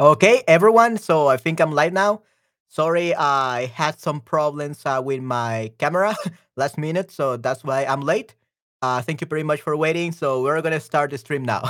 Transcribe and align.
Okay, 0.00 0.42
everyone. 0.46 0.96
So 0.98 1.26
I 1.28 1.36
think 1.36 1.60
I'm 1.60 1.72
live 1.72 1.92
now. 1.92 2.22
Sorry, 2.68 3.14
I 3.14 3.66
had 3.66 3.98
some 3.98 4.20
problems 4.20 4.82
uh, 4.84 5.00
with 5.04 5.20
my 5.22 5.72
camera 5.78 6.14
last 6.56 6.78
minute, 6.78 7.10
so 7.10 7.36
that's 7.36 7.64
why 7.64 7.84
I'm 7.86 8.02
late. 8.02 8.34
Uh, 8.82 9.00
thank 9.02 9.20
you 9.20 9.26
very 9.26 9.42
much 9.42 9.60
for 9.62 9.76
waiting. 9.76 10.12
So 10.12 10.42
we're 10.42 10.60
gonna 10.62 10.80
start 10.80 11.10
the 11.10 11.18
stream 11.18 11.44
now. 11.44 11.62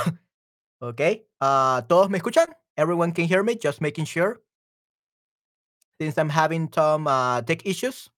okay. 0.83 1.25
Uh, 1.41 1.83
todos 1.83 2.11
me 2.11 2.19
escuchan? 2.21 2.49
Everyone 2.77 3.13
can 3.13 3.27
hear 3.27 3.43
me. 3.45 3.57
Just 3.57 3.81
making 3.81 4.07
sure. 4.07 4.41
Since 6.01 6.19
I'm 6.19 6.29
having 6.31 6.71
some 6.73 7.07
uh, 7.07 7.43
tech 7.43 7.67
issues, 7.67 8.11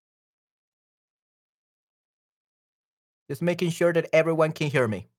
just 3.31 3.43
making 3.43 3.71
sure 3.71 3.93
that 3.95 4.09
everyone 4.13 4.53
can 4.53 4.71
hear 4.71 4.87
me. 4.89 5.10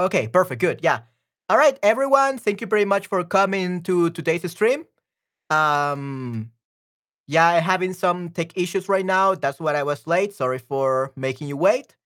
Okay, 0.00 0.28
perfect. 0.28 0.60
Good. 0.60 0.80
Yeah. 0.82 1.00
All 1.48 1.58
right, 1.58 1.78
everyone. 1.82 2.38
Thank 2.38 2.60
you 2.60 2.66
very 2.66 2.84
much 2.84 3.06
for 3.08 3.22
coming 3.24 3.82
to 3.82 4.10
today's 4.10 4.48
stream. 4.50 4.84
Um, 5.50 6.52
Yeah, 7.28 7.48
I'm 7.48 7.62
having 7.62 7.94
some 7.94 8.30
tech 8.30 8.56
issues 8.58 8.88
right 8.88 9.06
now. 9.06 9.34
That's 9.36 9.60
why 9.60 9.74
I 9.74 9.84
was 9.84 10.06
late. 10.06 10.34
Sorry 10.34 10.58
for 10.58 11.12
making 11.16 11.48
you 11.48 11.56
wait. 11.56 11.96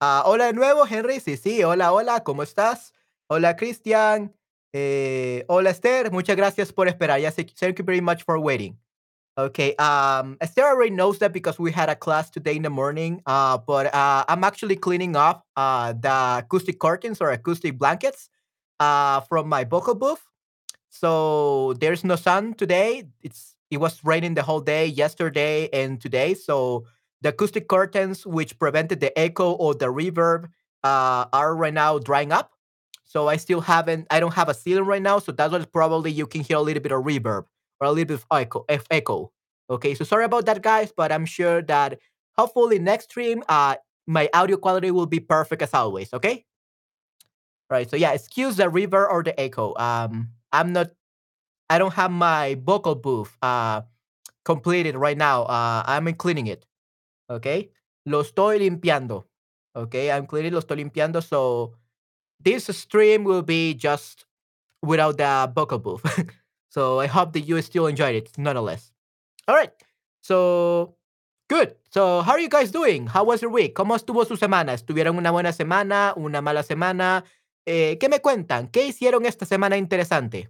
Ah, 0.00 0.22
hola 0.26 0.52
de 0.52 0.54
nuevo, 0.54 0.84
Henry. 0.86 1.20
Sí, 1.20 1.36
sí. 1.38 1.62
Hola, 1.64 1.92
hola. 1.92 2.20
¿Cómo 2.24 2.42
estás? 2.44 2.92
Hola, 3.30 3.56
Christian. 3.56 4.32
Eh, 4.74 5.44
hola, 5.48 5.70
Esther. 5.70 6.12
Muchas 6.12 6.36
gracias 6.36 6.72
por 6.72 6.88
esperar. 6.88 7.20
Yes, 7.20 7.36
thank 7.36 7.78
you 7.78 7.84
very 7.84 8.00
much 8.02 8.24
for 8.24 8.38
waiting. 8.40 8.78
Okay. 9.38 9.74
Um, 9.76 10.36
Esther 10.40 10.62
already 10.62 10.90
knows 10.90 11.18
that 11.18 11.32
because 11.32 11.58
we 11.58 11.72
had 11.72 11.88
a 11.88 11.96
class 11.96 12.28
today 12.28 12.54
in 12.54 12.62
the 12.62 12.70
morning. 12.70 13.22
Uh, 13.24 13.56
but 13.56 13.92
uh, 13.94 14.24
I'm 14.28 14.44
actually 14.44 14.76
cleaning 14.76 15.16
up 15.16 15.46
uh, 15.56 15.94
the 15.94 16.44
acoustic 16.44 16.78
curtains 16.78 17.20
or 17.20 17.30
acoustic 17.30 17.78
blankets 17.78 18.28
uh, 18.78 19.20
from 19.20 19.48
my 19.48 19.64
vocal 19.64 19.94
booth. 19.94 20.22
So 20.90 21.74
there's 21.80 22.04
no 22.04 22.16
sun 22.16 22.54
today. 22.54 23.04
It's 23.22 23.54
it 23.70 23.78
was 23.78 24.04
raining 24.04 24.34
the 24.34 24.42
whole 24.42 24.60
day 24.60 24.86
yesterday 24.86 25.68
and 25.72 26.00
today. 26.00 26.34
So 26.34 26.86
the 27.22 27.30
acoustic 27.30 27.68
curtains, 27.68 28.26
which 28.26 28.58
prevented 28.58 29.00
the 29.00 29.18
echo 29.18 29.52
or 29.52 29.74
the 29.74 29.86
reverb, 29.86 30.46
uh, 30.84 31.24
are 31.32 31.56
right 31.56 31.72
now 31.72 31.98
drying 31.98 32.32
up. 32.32 32.52
So 33.04 33.28
I 33.28 33.36
still 33.36 33.62
haven't. 33.62 34.08
I 34.10 34.20
don't 34.20 34.34
have 34.34 34.50
a 34.50 34.54
ceiling 34.54 34.84
right 34.84 35.02
now. 35.02 35.20
So 35.20 35.32
that's 35.32 35.52
why 35.52 35.64
probably 35.72 36.12
you 36.12 36.26
can 36.26 36.42
hear 36.42 36.58
a 36.58 36.62
little 36.62 36.82
bit 36.82 36.92
of 36.92 37.02
reverb 37.04 37.46
or 37.82 37.86
a 37.86 37.90
little 37.90 38.06
bit 38.06 38.14
of 38.14 38.26
echo. 38.30 38.64
Of 38.68 38.86
echo. 38.90 39.32
Okay. 39.68 39.94
So 39.94 40.04
sorry 40.04 40.24
about 40.24 40.46
that, 40.46 40.62
guys. 40.62 40.92
But 40.96 41.10
I'm 41.10 41.26
sure 41.26 41.62
that 41.62 41.98
hopefully 42.38 42.78
next 42.78 43.10
stream, 43.10 43.42
uh, 43.48 43.76
my 44.06 44.30
audio 44.32 44.56
quality 44.56 44.90
will 44.90 45.06
be 45.06 45.18
perfect 45.18 45.62
as 45.62 45.74
always. 45.74 46.12
Okay. 46.14 46.46
Right. 47.68 47.90
So 47.90 47.96
yeah, 47.96 48.12
excuse 48.12 48.56
the 48.56 48.70
reverb 48.70 49.10
or 49.10 49.22
the 49.22 49.38
echo. 49.38 49.74
Um, 49.76 50.28
I'm 50.52 50.72
not 50.72 50.90
I 51.68 51.78
don't 51.78 51.94
have 51.94 52.10
my 52.10 52.56
vocal 52.62 52.94
booth 52.94 53.36
uh, 53.42 53.82
completed 54.44 54.94
right 54.94 55.16
now. 55.16 55.44
Uh, 55.44 55.82
I'm 55.86 56.12
cleaning 56.14 56.46
it. 56.46 56.66
Okay. 57.30 57.70
Lo 58.06 58.22
estoy 58.22 58.60
limpiando. 58.60 59.24
Okay. 59.74 60.12
I'm 60.12 60.26
cleaning, 60.26 60.52
lo 60.52 60.60
estoy 60.60 60.84
limpiando. 60.84 61.22
So 61.22 61.74
this 62.38 62.66
stream 62.76 63.24
will 63.24 63.42
be 63.42 63.74
just 63.74 64.26
without 64.82 65.16
the 65.16 65.50
vocal 65.54 65.78
booth. 65.78 66.04
so 66.72 67.00
I 67.00 67.06
hope 67.06 67.32
that 67.34 67.42
you 67.46 67.60
still 67.60 67.86
enjoyed 67.86 68.14
it 68.14 68.32
nonetheless. 68.38 68.92
All 69.46 69.54
right. 69.54 69.72
So 70.22 70.96
good. 71.48 71.76
So 71.90 72.22
how 72.22 72.32
are 72.32 72.40
you 72.40 72.48
guys 72.48 72.70
doing? 72.72 73.06
How 73.06 73.24
was 73.24 73.42
your 73.42 73.50
week? 73.52 73.74
¿Cómo 73.74 73.94
estuvo 73.94 74.24
su 74.24 74.36
semana? 74.36 74.72
¿Estuvieron 74.72 75.18
una 75.18 75.30
buena 75.30 75.52
semana? 75.52 76.14
¿Una 76.16 76.40
mala 76.40 76.62
semana? 76.62 77.24
Eh, 77.66 77.98
¿Qué 78.00 78.08
me 78.08 78.20
cuentan? 78.20 78.68
¿Qué 78.68 78.86
hicieron 78.86 79.26
esta 79.26 79.44
semana 79.44 79.76
interesante? 79.76 80.48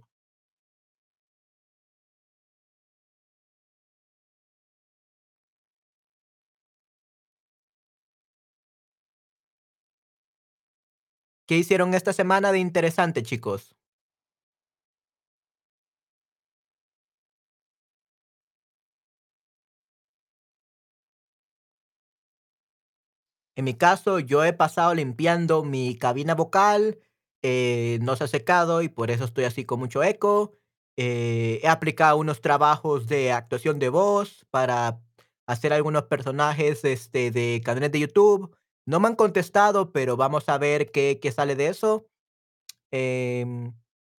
¿Qué 11.45 11.57
hicieron 11.57 11.93
esta 11.93 12.13
semana 12.13 12.51
de 12.51 12.59
interesante, 12.59 13.23
chicos? 13.23 13.75
En 23.55 23.65
mi 23.65 23.75
caso, 23.75 24.19
yo 24.19 24.43
he 24.43 24.53
pasado 24.53 24.95
limpiando 24.95 25.63
mi 25.63 25.95
cabina 25.97 26.35
vocal, 26.35 26.99
eh, 27.43 27.99
no 28.01 28.15
se 28.15 28.23
ha 28.23 28.27
secado 28.27 28.81
y 28.81 28.89
por 28.89 29.11
eso 29.11 29.25
estoy 29.25 29.43
así 29.45 29.65
con 29.65 29.79
mucho 29.79 30.03
eco. 30.03 30.53
Eh, 30.97 31.59
he 31.63 31.67
aplicado 31.67 32.17
unos 32.17 32.41
trabajos 32.41 33.07
de 33.07 33.31
actuación 33.31 33.79
de 33.79 33.89
voz 33.89 34.45
para 34.51 34.99
hacer 35.47 35.73
algunos 35.73 36.03
personajes 36.03 36.83
este, 36.85 37.31
de 37.31 37.61
canales 37.63 37.91
de 37.91 37.99
YouTube. 37.99 38.55
No 38.85 38.99
me 38.99 39.07
han 39.07 39.15
contestado, 39.15 39.91
pero 39.91 40.17
vamos 40.17 40.49
a 40.49 40.57
ver 40.57 40.91
qué, 40.91 41.19
qué 41.21 41.31
sale 41.31 41.55
de 41.55 41.67
eso. 41.67 42.07
Em, 42.91 43.73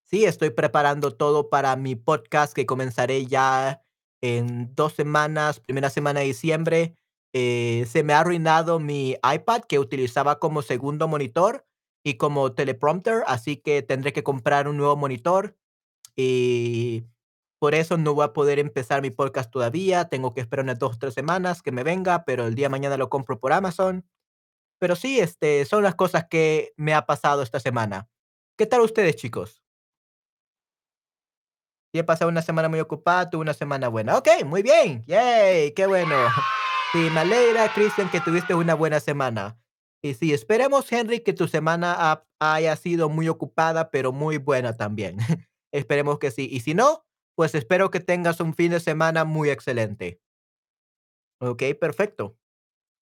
sí, 0.04 0.24
estoy 0.24 0.50
preparando 0.50 1.12
todo 1.16 1.48
para 1.48 1.76
mi 1.76 1.96
podcast 1.96 2.52
que 2.54 2.66
comenzaré 2.66 3.26
ya 3.26 3.82
en 4.20 4.74
dos 4.74 4.94
semanas, 4.94 5.60
primera 5.60 5.90
semana 5.90 6.20
de 6.20 6.26
diciembre. 6.26 6.96
Eh, 7.34 7.84
se 7.88 8.04
me 8.04 8.12
ha 8.12 8.20
arruinado 8.20 8.78
mi 8.78 9.16
iPad 9.22 9.62
que 9.62 9.80
utilizaba 9.80 10.38
como 10.38 10.62
segundo 10.62 11.08
monitor 11.08 11.66
y 12.04 12.14
como 12.14 12.52
teleprompter, 12.52 13.24
así 13.26 13.56
que 13.56 13.82
tendré 13.82 14.12
que 14.12 14.22
comprar 14.22 14.68
un 14.68 14.76
nuevo 14.76 14.96
monitor 14.96 15.56
y 16.14 17.04
por 17.58 17.74
eso 17.74 17.96
no 17.96 18.14
voy 18.14 18.24
a 18.24 18.32
poder 18.32 18.58
empezar 18.58 19.02
mi 19.02 19.10
podcast 19.10 19.50
todavía. 19.50 20.04
Tengo 20.08 20.32
que 20.32 20.42
esperar 20.42 20.64
unas 20.64 20.78
dos 20.78 20.94
o 20.94 20.98
tres 20.98 21.14
semanas 21.14 21.62
que 21.62 21.72
me 21.72 21.82
venga, 21.82 22.24
pero 22.24 22.46
el 22.46 22.54
día 22.54 22.68
mañana 22.68 22.96
lo 22.96 23.08
compro 23.08 23.40
por 23.40 23.52
Amazon. 23.52 24.06
Pero 24.78 24.96
sí, 24.96 25.18
este, 25.18 25.64
son 25.64 25.82
las 25.82 25.94
cosas 25.94 26.26
que 26.28 26.72
me 26.76 26.94
ha 26.94 27.06
pasado 27.06 27.42
esta 27.42 27.58
semana. 27.60 28.08
¿Qué 28.58 28.66
tal 28.66 28.82
ustedes, 28.82 29.16
chicos? 29.16 29.62
Y 31.92 31.98
he 32.00 32.04
pasado 32.04 32.28
una 32.28 32.42
semana 32.42 32.68
muy 32.68 32.80
ocupada, 32.80 33.30
tuve 33.30 33.42
una 33.42 33.54
semana 33.54 33.88
buena. 33.88 34.18
Okey, 34.18 34.44
muy 34.44 34.62
bien. 34.62 35.04
Yay, 35.06 35.72
qué 35.72 35.86
bueno. 35.86 36.16
Sí, 36.94 37.10
me 37.10 37.18
alegra, 37.22 37.74
Cristian, 37.74 38.08
que 38.08 38.20
tuviste 38.20 38.54
una 38.54 38.74
buena 38.74 39.00
semana. 39.00 39.58
Y 40.00 40.14
sí, 40.14 40.32
esperemos, 40.32 40.92
Henry, 40.92 41.24
que 41.24 41.32
tu 41.32 41.48
semana 41.48 41.96
ha 41.98 42.24
haya 42.38 42.76
sido 42.76 43.08
muy 43.08 43.28
ocupada, 43.28 43.90
pero 43.90 44.12
muy 44.12 44.36
buena 44.38 44.76
también. 44.76 45.16
Esperemos 45.72 46.20
que 46.20 46.30
sí. 46.30 46.48
Y 46.48 46.60
si 46.60 46.72
no, 46.72 47.04
pues 47.34 47.56
espero 47.56 47.90
que 47.90 47.98
tengas 47.98 48.38
un 48.38 48.54
fin 48.54 48.70
de 48.70 48.78
semana 48.78 49.24
muy 49.24 49.50
excelente. 49.50 50.20
Okey, 51.40 51.74
perfecto. 51.74 52.36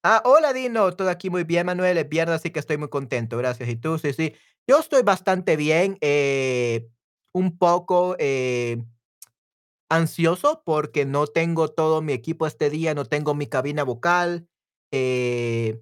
Ah, 0.04 0.22
hola 0.24 0.52
Dino, 0.54 0.92
todo 0.96 1.10
aquí 1.10 1.30
muy 1.30 1.44
bien, 1.44 1.66
Manuel. 1.66 1.98
Es 1.98 2.08
viernes, 2.08 2.36
así 2.36 2.50
que 2.50 2.60
estoy 2.60 2.78
muy 2.78 2.88
contento, 2.88 3.36
gracias. 3.38 3.68
¿Y 3.68 3.76
tú? 3.76 3.98
Sí, 3.98 4.14
sí. 4.14 4.34
Yo 4.66 4.78
estoy 4.80 5.02
bastante 5.02 5.56
bien, 5.56 5.98
eh, 6.00 6.88
un 7.34 7.58
poco, 7.58 8.16
eh, 8.18 8.82
ansioso 9.94 10.62
porque 10.64 11.04
no 11.04 11.26
tengo 11.26 11.68
todo 11.68 12.02
mi 12.02 12.12
equipo 12.12 12.46
este 12.46 12.70
día, 12.70 12.94
no 12.94 13.04
tengo 13.04 13.34
mi 13.34 13.46
cabina 13.46 13.84
vocal. 13.84 14.48
Eh, 14.92 15.80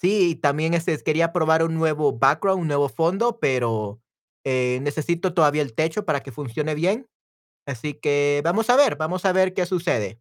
sí, 0.00 0.36
también 0.36 0.74
este, 0.74 0.98
quería 1.02 1.32
probar 1.32 1.62
un 1.64 1.74
nuevo 1.74 2.12
background, 2.18 2.62
un 2.62 2.68
nuevo 2.68 2.88
fondo, 2.88 3.38
pero 3.40 4.00
eh, 4.44 4.80
necesito 4.82 5.34
todavía 5.34 5.62
el 5.62 5.74
techo 5.74 6.04
para 6.04 6.22
que 6.22 6.32
funcione 6.32 6.74
bien. 6.74 7.08
Así 7.66 7.94
que 7.94 8.42
vamos 8.44 8.70
a 8.70 8.76
ver, 8.76 8.96
vamos 8.96 9.24
a 9.26 9.32
ver 9.32 9.54
qué 9.54 9.66
sucede. 9.66 10.20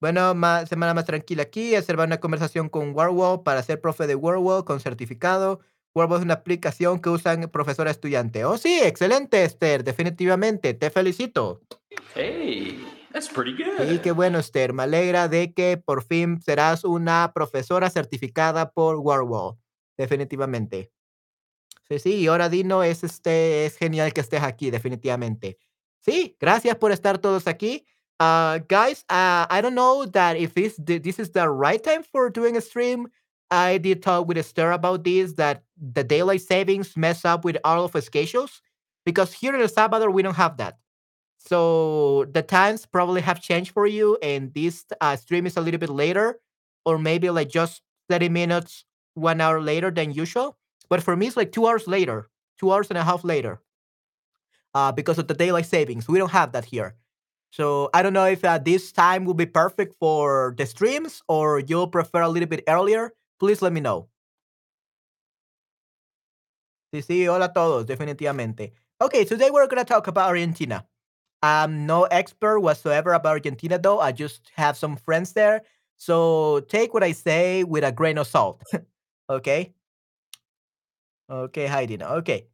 Bueno, 0.00 0.34
más, 0.34 0.68
semana 0.68 0.94
más 0.94 1.04
tranquila 1.04 1.44
aquí, 1.44 1.76
hacer 1.76 1.96
una 1.98 2.18
conversación 2.18 2.68
con 2.68 2.92
Warwall 2.94 3.42
para 3.44 3.62
ser 3.62 3.80
profe 3.80 4.06
de 4.08 4.16
Warwall 4.16 4.64
con 4.64 4.80
certificado. 4.80 5.60
Warwall 5.94 6.18
es 6.20 6.24
una 6.24 6.34
aplicación 6.34 7.00
que 7.00 7.10
usan 7.10 7.50
profesor 7.50 7.86
estudiante. 7.88 8.44
Oh, 8.44 8.56
sí, 8.56 8.80
excelente, 8.82 9.44
Esther, 9.44 9.84
definitivamente, 9.84 10.72
te 10.74 10.90
felicito. 10.90 11.60
Hey, 12.14 12.82
that's 13.12 13.28
pretty 13.28 13.52
Sí, 13.56 13.98
qué 14.02 14.10
good. 14.10 14.16
bueno, 14.16 14.38
Esther. 14.38 14.72
Me 14.72 14.84
alegra 14.84 15.28
de 15.28 15.52
que 15.52 15.76
por 15.76 16.02
fin 16.02 16.40
serás 16.40 16.84
una 16.84 17.32
profesora 17.34 17.90
certificada 17.90 18.70
por 18.70 18.96
Warwall, 18.96 19.56
definitivamente. 19.98 20.90
Sí, 21.88 21.98
sí, 21.98 22.14
y 22.14 22.26
ahora 22.28 22.48
Dino 22.48 22.82
es 22.82 23.04
este, 23.04 23.66
es 23.66 23.76
genial 23.76 24.14
que 24.14 24.22
estés 24.22 24.42
aquí, 24.42 24.70
definitivamente. 24.70 25.58
Sí, 26.00 26.36
gracias 26.40 26.76
por 26.76 26.90
estar 26.90 27.18
todos 27.18 27.46
aquí. 27.46 27.84
Uh, 28.18 28.60
guys, 28.68 29.04
uh, 29.10 29.46
I 29.50 29.60
don't 29.60 29.74
know 29.74 30.06
that 30.10 30.36
if 30.36 30.54
this 30.54 30.76
th- 30.82 31.02
this 31.02 31.18
is 31.18 31.32
the 31.32 31.46
right 31.48 31.82
time 31.82 32.02
for 32.02 32.30
doing 32.30 32.56
a 32.56 32.60
stream. 32.60 33.08
I 33.50 33.78
did 33.78 34.00
talk 34.00 34.26
with 34.26 34.38
Esther 34.38 34.70
about 34.72 35.04
this 35.04 35.34
that 35.34 35.62
the 35.82 36.04
daylight 36.04 36.42
savings 36.42 36.96
mess 36.96 37.24
up 37.26 37.44
with 37.44 37.58
all 37.64 37.84
of 37.84 37.96
our 37.96 38.02
schedules 38.02 38.62
because 39.04 39.34
here 39.34 39.54
in 39.54 39.60
El 39.60 39.68
Salvador 39.68 40.10
we 40.10 40.22
don't 40.22 40.36
have 40.36 40.56
that. 40.58 40.78
So 41.38 42.26
the 42.32 42.42
times 42.42 42.86
probably 42.86 43.20
have 43.20 43.42
changed 43.42 43.72
for 43.72 43.86
you, 43.86 44.16
and 44.22 44.54
this 44.54 44.84
uh, 45.00 45.16
stream 45.16 45.46
is 45.46 45.56
a 45.56 45.60
little 45.60 45.80
bit 45.80 45.90
later, 45.90 46.38
or 46.86 46.98
maybe 46.98 47.30
like 47.30 47.48
just 47.50 47.82
30 48.08 48.28
minutes 48.28 48.84
one 49.14 49.40
hour 49.40 49.60
later 49.60 49.90
than 49.90 50.12
usual. 50.12 50.56
But 50.88 51.02
for 51.02 51.16
me, 51.16 51.26
it's 51.28 51.36
like 51.36 51.52
two 51.52 51.66
hours 51.66 51.88
later, 51.88 52.28
two 52.58 52.72
hours 52.72 52.88
and 52.90 52.98
a 52.98 53.04
half 53.04 53.24
later, 53.24 53.60
uh, 54.74 54.92
because 54.92 55.18
of 55.18 55.28
the 55.28 55.34
daylight 55.34 55.66
savings. 55.66 56.08
We 56.08 56.18
don't 56.18 56.30
have 56.30 56.52
that 56.52 56.66
here. 56.66 56.94
So 57.50 57.90
I 57.94 58.02
don't 58.02 58.14
know 58.14 58.26
if 58.26 58.44
uh, 58.44 58.58
this 58.58 58.92
time 58.92 59.24
will 59.24 59.34
be 59.34 59.46
perfect 59.46 59.94
for 60.00 60.54
the 60.56 60.66
streams 60.66 61.22
or 61.28 61.60
you'll 61.60 61.88
prefer 61.88 62.22
a 62.22 62.28
little 62.28 62.48
bit 62.48 62.64
earlier. 62.68 63.12
Please 63.40 63.60
let 63.62 63.72
me 63.72 63.80
know. 63.80 64.08
Sí, 66.92 67.00
sí, 67.00 67.26
hola 67.26 67.46
a 67.46 67.52
todos, 67.54 67.86
definitivamente. 67.86 68.74
Okay, 69.00 69.24
today 69.24 69.50
we're 69.50 69.66
going 69.66 69.82
to 69.82 69.84
talk 69.84 70.08
about 70.08 70.28
Argentina. 70.28 70.86
I'm 71.42 71.86
no 71.86 72.04
expert 72.04 72.60
whatsoever 72.60 73.14
about 73.14 73.32
Argentina, 73.32 73.78
though. 73.78 73.98
I 73.98 74.12
just 74.12 74.50
have 74.56 74.76
some 74.76 74.96
friends 74.96 75.32
there. 75.32 75.62
So 75.96 76.60
take 76.68 76.92
what 76.92 77.02
I 77.02 77.12
say 77.12 77.64
with 77.64 77.82
a 77.82 77.92
grain 77.92 78.18
of 78.18 78.26
salt. 78.26 78.62
okay? 79.30 79.72
Okay, 81.30 81.66
Heidi. 81.66 81.96
Okay. 82.02 82.48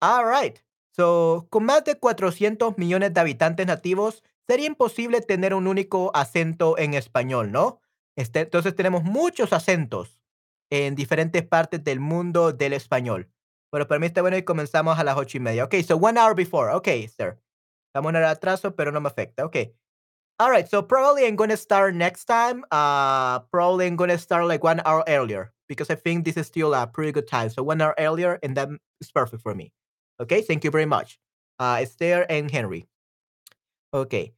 All 0.00 0.24
right. 0.24 0.62
So, 0.92 1.48
con 1.50 1.64
más 1.64 1.82
de 1.84 1.96
400 1.96 2.78
millones 2.78 3.12
de 3.12 3.20
habitantes 3.20 3.66
nativos, 3.66 4.22
sería 4.46 4.66
imposible 4.66 5.22
tener 5.22 5.54
un 5.54 5.66
único 5.66 6.12
acento 6.14 6.78
en 6.78 6.94
español, 6.94 7.50
¿no? 7.50 7.80
Este, 8.16 8.40
entonces 8.40 8.76
tenemos 8.76 9.02
muchos 9.02 9.52
acentos 9.52 10.20
en 10.70 10.94
diferentes 10.94 11.42
partes 11.42 11.82
del 11.82 11.98
mundo 11.98 12.52
del 12.52 12.74
español. 12.74 13.28
Bueno, 13.72 13.86
bueno 13.88 14.36
y 14.36 14.42
comenzamos 14.42 14.98
a 14.98 15.04
las 15.04 15.16
ocho 15.16 15.38
y 15.38 15.40
media. 15.40 15.64
Ok, 15.64 15.74
so 15.86 15.96
one 15.96 16.18
hour 16.18 16.34
before. 16.34 16.72
Ok, 16.72 16.88
sir. 17.08 17.38
Estamos 17.88 18.10
en 18.10 18.16
el 18.16 18.24
atraso, 18.24 18.74
pero 18.74 18.92
no 18.92 19.00
me 19.00 19.08
afecta. 19.08 19.44
Ok. 19.44 19.56
All 20.40 20.50
right, 20.50 20.66
so 20.68 20.82
probably 20.82 21.26
I'm 21.26 21.36
going 21.36 21.50
to 21.50 21.56
start 21.56 21.94
next 21.94 22.24
time. 22.24 22.64
Uh, 22.70 23.40
probably 23.52 23.86
I'm 23.86 23.96
going 23.96 24.10
to 24.10 24.18
start 24.18 24.46
like 24.46 24.64
one 24.64 24.80
hour 24.86 25.04
earlier 25.06 25.52
because 25.68 25.90
I 25.90 25.96
think 25.96 26.24
this 26.24 26.36
is 26.36 26.46
still 26.46 26.72
a 26.72 26.86
pretty 26.86 27.12
good 27.12 27.28
time. 27.28 27.50
So 27.50 27.62
one 27.62 27.80
hour 27.80 27.94
earlier, 27.98 28.38
and 28.42 28.56
that 28.56 28.70
is 29.00 29.10
perfect 29.12 29.42
for 29.42 29.54
me. 29.54 29.72
Okay, 30.18 30.40
thank 30.40 30.64
you 30.64 30.70
very 30.70 30.86
much. 30.86 31.18
Uh, 31.58 31.78
Esther 31.80 32.24
and 32.30 32.50
Henry. 32.50 32.86
Okay. 33.92 34.32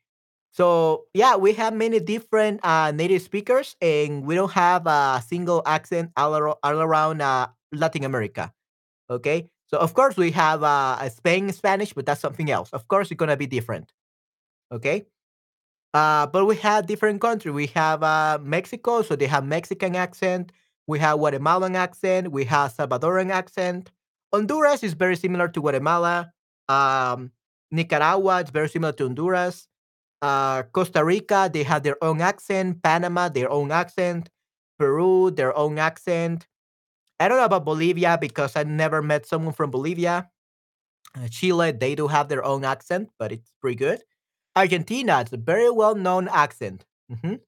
So 0.51 1.05
yeah, 1.15 1.37
we 1.37 1.53
have 1.55 1.73
many 1.73 2.01
different 2.01 2.61
uh, 2.65 2.91
native 2.91 3.23
speakers, 3.23 3.77
and 3.81 4.27
we 4.27 4.35
don't 4.35 4.53
have 4.53 4.87
a 4.87 5.23
single 5.25 5.63
accent 5.65 6.11
all, 6.17 6.35
all 6.35 6.81
around 6.81 7.23
uh, 7.23 7.47
Latin 7.71 8.05
America. 8.05 8.53
Okay, 9.13 9.49
so 9.69 9.79
of 9.79 9.95
course 9.95 10.17
we 10.17 10.31
have 10.33 10.63
uh, 10.63 10.97
a 11.01 11.11
Spain 11.11 11.53
Spanish, 11.53 11.93
but 11.93 12.07
that's 12.07 12.21
something 12.21 12.51
else. 12.51 12.71
Of 12.73 12.89
course, 12.89 13.11
it's 13.11 13.19
gonna 13.19 13.37
be 13.37 13.47
different. 13.47 13.93
Okay, 14.73 15.07
uh, 15.95 16.27
but 16.27 16.47
we 16.47 16.57
have 16.57 16.87
different 16.87 17.21
countries. 17.21 17.55
We 17.55 17.67
have 17.69 18.03
uh, 18.03 18.39
Mexico, 18.43 19.03
so 19.03 19.17
they 19.17 19.27
have 19.27 19.45
Mexican 19.45 19.97
accent. 19.97 20.53
We 20.87 20.99
have 21.01 21.19
Guatemalan 21.19 21.77
accent. 21.77 22.33
We 22.33 22.45
have 22.47 22.75
Salvadoran 22.75 23.31
accent. 23.31 23.91
Honduras 24.33 24.83
is 24.83 24.95
very 24.95 25.17
similar 25.17 25.49
to 25.49 25.61
Guatemala. 25.61 26.33
Um, 26.69 27.33
Nicaragua 27.71 28.43
is 28.43 28.51
very 28.51 28.69
similar 28.69 28.93
to 28.95 29.05
Honduras. 29.05 29.69
Uh, 30.23 30.63
Costa 30.73 31.05
Rica, 31.05 31.51
they 31.53 31.65
have 31.65 31.83
their 31.83 32.03
own 32.03 32.21
accent. 32.21 32.83
Panama, 32.83 33.29
their 33.29 33.51
own 33.51 33.71
accent. 33.73 34.31
Peru, 34.79 35.31
their 35.31 35.57
own 35.57 35.79
accent. 35.79 36.47
I 37.23 37.29
don't 37.29 37.39
know 37.39 37.45
about 37.45 37.65
Bolivia 37.65 38.19
because 38.21 38.57
I 38.57 38.65
never 38.65 39.03
met 39.03 39.27
someone 39.27 39.55
from 39.55 39.71
Bolivia. 39.71 40.29
Uh, 41.17 41.29
Chile, 41.29 41.73
they 41.73 41.95
do 41.95 42.09
have 42.09 42.29
their 42.29 42.45
own 42.45 42.65
accent, 42.65 43.11
but 43.19 43.33
it's 43.33 43.53
pretty 43.61 43.77
good. 43.77 44.03
Argentina, 44.57 45.21
it's 45.21 45.33
a 45.33 45.37
very 45.37 45.71
well 45.71 45.95
known 45.95 46.29
accent. 46.29 46.85
Mhm. 47.13 47.41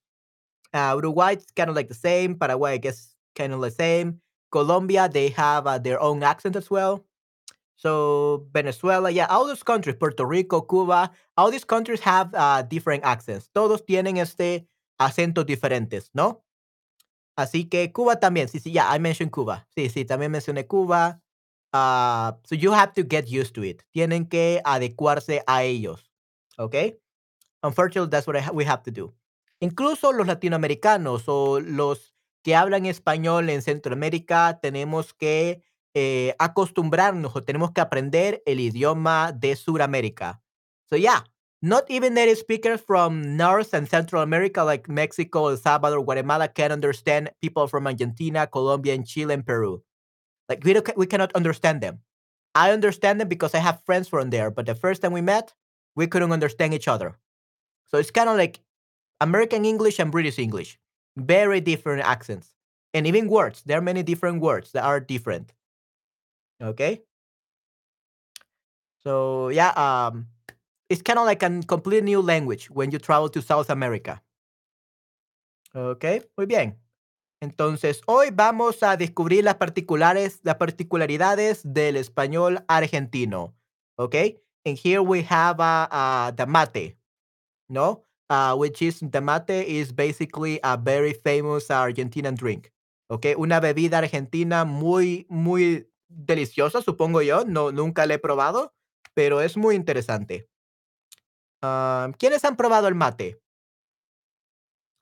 Uh, 0.75 0.94
Uruguay, 0.97 1.32
it's 1.35 1.50
kind 1.53 1.71
of 1.71 1.76
like 1.76 1.88
the 1.88 1.94
same. 1.94 2.37
Paraguay, 2.38 2.75
I 2.75 2.79
guess, 2.79 3.15
kind 3.37 3.53
of 3.53 3.61
the 3.61 3.71
same. 3.71 4.21
Colombia, 4.53 5.09
they 5.09 5.31
have 5.31 5.67
uh, 5.67 5.79
their 5.79 6.00
own 6.00 6.23
accent 6.23 6.56
as 6.56 6.71
well. 6.71 7.05
So 7.76 8.47
Venezuela, 8.53 9.11
yeah, 9.11 9.26
all 9.26 9.47
those 9.47 9.65
countries, 9.65 9.97
Puerto 9.99 10.25
Rico, 10.26 10.61
Cuba, 10.62 11.11
all 11.37 11.50
these 11.50 11.65
countries 11.65 12.00
have 12.00 12.35
uh, 12.35 12.62
different 12.62 13.05
accents. 13.05 13.50
Todos 13.55 13.82
tienen 13.82 14.19
este 14.19 14.67
acentos 15.00 15.47
diferentes, 15.47 16.11
¿no? 16.15 16.44
Así 17.36 17.69
que 17.69 17.92
Cuba 17.92 18.20
también, 18.20 18.48
sí, 18.48 18.60
sí, 18.60 18.72
yeah, 18.72 18.94
I 18.94 19.00
mentioned 19.00 19.32
Cuba. 19.32 19.66
Sí, 19.75 19.88
sí, 19.88 20.04
también 20.04 20.31
mencioné 20.31 20.66
Cuba. 20.66 21.20
Uh, 21.72 22.38
so 22.44 22.54
you 22.54 22.72
have 22.72 22.92
to 22.92 23.02
get 23.02 23.26
used 23.28 23.52
to 23.54 23.64
it. 23.64 23.82
Tienen 23.90 24.28
que 24.28 24.60
adecuarse 24.64 25.42
a 25.46 25.64
ellos. 25.64 26.10
Okay? 26.56 27.00
Unfortunately, 27.62 28.08
that's 28.10 28.26
what 28.26 28.54
we 28.54 28.64
have 28.64 28.82
to 28.84 28.92
do. 28.92 29.12
Incluso 29.60 30.12
los 30.12 30.26
latinoamericanos 30.26 31.25
o 31.26 31.58
los 31.58 32.14
que 32.42 32.54
hablan 32.54 32.86
español 32.86 33.48
en 33.50 33.62
Centroamérica 33.62 34.60
tenemos 34.60 35.14
que 35.14 35.62
eh, 35.94 36.37
acostumbrarnos 36.38 37.34
o 37.34 37.42
tenemos 37.42 37.72
que 37.72 37.80
aprender 37.80 38.42
el 38.46 38.60
idioma 38.60 39.32
de 39.32 39.56
Sudamérica. 39.56 40.42
So 40.90 40.96
yeah, 40.96 41.25
not 41.64 41.90
even 41.90 42.12
native 42.12 42.37
speakers 42.37 42.81
from 42.81 43.38
North 43.38 43.72
and 43.72 43.88
Central 43.88 44.22
America 44.22 44.62
like 44.62 44.87
Mexico, 44.88 45.49
El 45.49 45.56
Salvador, 45.56 46.05
Guatemala 46.05 46.46
can 46.46 46.70
understand 46.70 47.31
people 47.40 47.66
from 47.66 47.87
Argentina, 47.87 48.46
Colombia, 48.46 48.93
and 48.94 49.06
Chile 49.06 49.32
and 49.32 49.46
Peru. 49.46 49.83
Like 50.49 50.62
we 50.64 50.76
we 50.97 51.06
cannot 51.06 51.33
understand 51.35 51.80
them. 51.80 52.00
I 52.54 52.71
understand 52.73 53.21
them 53.21 53.28
because 53.28 53.54
I 53.54 53.61
have 53.61 53.83
friends 53.87 54.09
from 54.09 54.30
there, 54.30 54.50
but 54.50 54.66
the 54.66 54.75
first 54.75 55.02
time 55.02 55.12
we 55.12 55.23
met, 55.23 55.54
we 55.97 56.06
couldn't 56.06 56.33
understand 56.33 56.75
each 56.75 56.87
other. 56.88 57.16
So 57.87 57.99
it's 57.99 58.11
kind 58.11 58.28
of 58.28 58.37
like 58.37 58.61
American 59.21 59.64
English 59.64 59.99
and 59.99 60.12
British 60.12 60.38
English, 60.38 60.78
very 61.16 61.61
different 61.61 62.04
accents, 62.04 62.54
and 62.92 63.06
even 63.06 63.28
words. 63.28 63.62
There 63.64 63.78
are 63.78 63.83
many 63.83 64.02
different 64.02 64.42
words 64.42 64.73
that 64.73 64.85
are 64.85 65.00
different. 65.00 65.52
Okay, 66.61 67.02
so 69.02 69.49
yeah, 69.49 69.71
um, 69.76 70.26
it's 70.88 71.03
kind 71.03 71.19
of 71.19 71.26
like 71.26 71.43
a 71.43 71.61
completely 71.67 72.03
new 72.03 72.21
language 72.21 72.71
when 72.71 72.91
you 72.91 72.99
travel 72.99 73.29
to 73.29 73.43
South 73.43 73.71
America. 73.71 74.23
Okay, 75.75 76.23
muy 76.37 76.47
bien. 76.47 76.79
Entonces, 77.41 78.00
hoy 78.07 78.31
vamos 78.33 78.83
a 78.83 78.97
descubrir 78.97 79.45
las 79.45 79.57
particulares, 79.57 80.41
las 80.45 80.57
particularidades 80.57 81.61
del 81.64 81.97
español 81.97 82.64
argentino. 82.69 83.55
Okay, 83.99 84.41
and 84.64 84.79
here 84.79 85.03
we 85.03 85.23
have 85.23 85.61
uh, 85.61 85.87
uh, 85.91 86.31
the 86.31 86.47
mate, 86.47 86.97
no? 87.69 88.05
Uh, 88.31 88.55
which 88.57 88.81
is 88.81 89.00
the 89.00 89.21
mate 89.21 89.50
is 89.69 89.93
basically 89.93 90.59
a 90.64 90.76
very 90.76 91.12
famous 91.12 91.69
Argentinian 91.69 92.35
drink. 92.35 92.73
Okay, 93.11 93.35
una 93.37 93.61
bebida 93.61 93.99
argentina 93.99 94.64
muy, 94.64 95.26
muy 95.29 95.87
deliciosa, 96.09 96.83
supongo 96.83 97.21
yo. 97.23 97.45
No, 97.45 97.71
nunca 97.71 98.07
la 98.07 98.14
he 98.14 98.19
probado, 98.19 98.73
pero 99.14 99.41
es 99.41 99.57
muy 99.57 99.75
interesante. 99.76 100.49
¿Quiénes 102.18 102.44
han 102.44 102.56
probado 102.56 102.88
el 102.88 102.94
mate? 102.94 103.40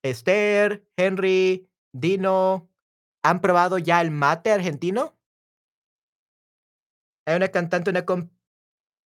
Esther, 0.05 0.85
Henry, 0.97 1.69
Dino, 1.93 2.69
¿han 3.23 3.41
probado 3.41 3.79
ya 3.79 4.01
el 4.01 4.11
mate 4.11 4.51
argentino? 4.51 5.17
Hay 7.27 7.37
una 7.37 7.49
cantante, 7.49 7.91
una 7.91 8.05
com- 8.05 8.31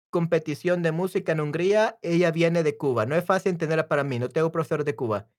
competición 0.09 0.81
de 0.81 0.91
música 0.91 1.31
en 1.33 1.41
Hungría, 1.41 1.99
ella 2.01 2.31
viene 2.31 2.63
de 2.63 2.77
Cuba. 2.77 3.05
No 3.05 3.15
es 3.15 3.25
fácil 3.25 3.51
entenderla 3.51 3.87
para 3.87 4.03
mí, 4.03 4.19
no 4.19 4.29
tengo 4.29 4.51
profesor 4.51 4.83
de 4.83 4.95
Cuba. 4.95 5.29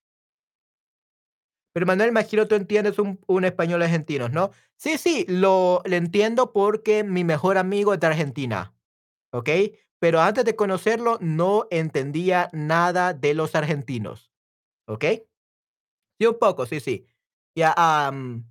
Pero 1.72 1.86
Manuel, 1.86 2.10
imagino 2.10 2.48
tú 2.48 2.56
entiendes 2.56 2.98
un, 2.98 3.44
español 3.44 3.82
argentino, 3.82 4.28
¿no? 4.28 4.50
Sí, 4.76 4.98
sí, 4.98 5.24
lo 5.28 5.82
entiendo 5.84 6.52
porque 6.52 7.04
mi 7.04 7.22
mejor 7.22 7.58
amigo 7.58 7.94
es 7.94 8.00
de 8.00 8.06
Argentina, 8.08 8.74
¿ok? 9.32 9.48
Pero 10.00 10.20
antes 10.20 10.44
de 10.44 10.56
conocerlo, 10.56 11.18
no 11.20 11.66
entendía 11.70 12.48
nada 12.52 13.12
de 13.12 13.34
los 13.34 13.54
argentinos, 13.54 14.32
¿ok? 14.88 15.04
Sí, 16.18 16.26
un 16.26 16.38
poco, 16.38 16.66
sí, 16.66 16.80
sí. 16.80 17.06
Yeah, 17.54 17.74
um, 17.76 18.44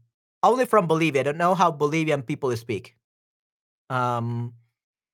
only 0.43 0.65
from 0.65 0.87
Bolivia. 0.87 1.21
I 1.21 1.23
don't 1.23 1.37
know 1.37 1.55
how 1.55 1.71
Bolivian 1.71 2.23
people 2.23 2.55
speak. 2.55 2.95
Um, 3.89 4.53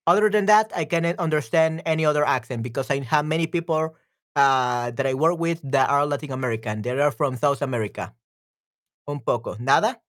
other 0.06 0.30
than 0.30 0.46
that, 0.48 0.72
I 0.76 0.86
cannot 0.86 1.18
understand 1.20 1.82
any 1.86 2.06
other 2.06 2.26
accent 2.26 2.64
because 2.64 2.92
I 2.92 3.00
have 3.00 3.26
many 3.26 3.48
people 3.48 3.96
uh, 4.36 4.92
that 4.92 5.06
I 5.08 5.14
work 5.14 5.40
with 5.40 5.62
that 5.72 5.90
are 5.90 6.06
Latin 6.06 6.32
American. 6.32 6.82
They 6.82 6.92
are 6.92 7.12
from 7.12 7.38
South 7.38 7.62
America. 7.62 8.14
Un 9.08 9.22
poco. 9.22 9.56
¿Nada? 9.60 10.02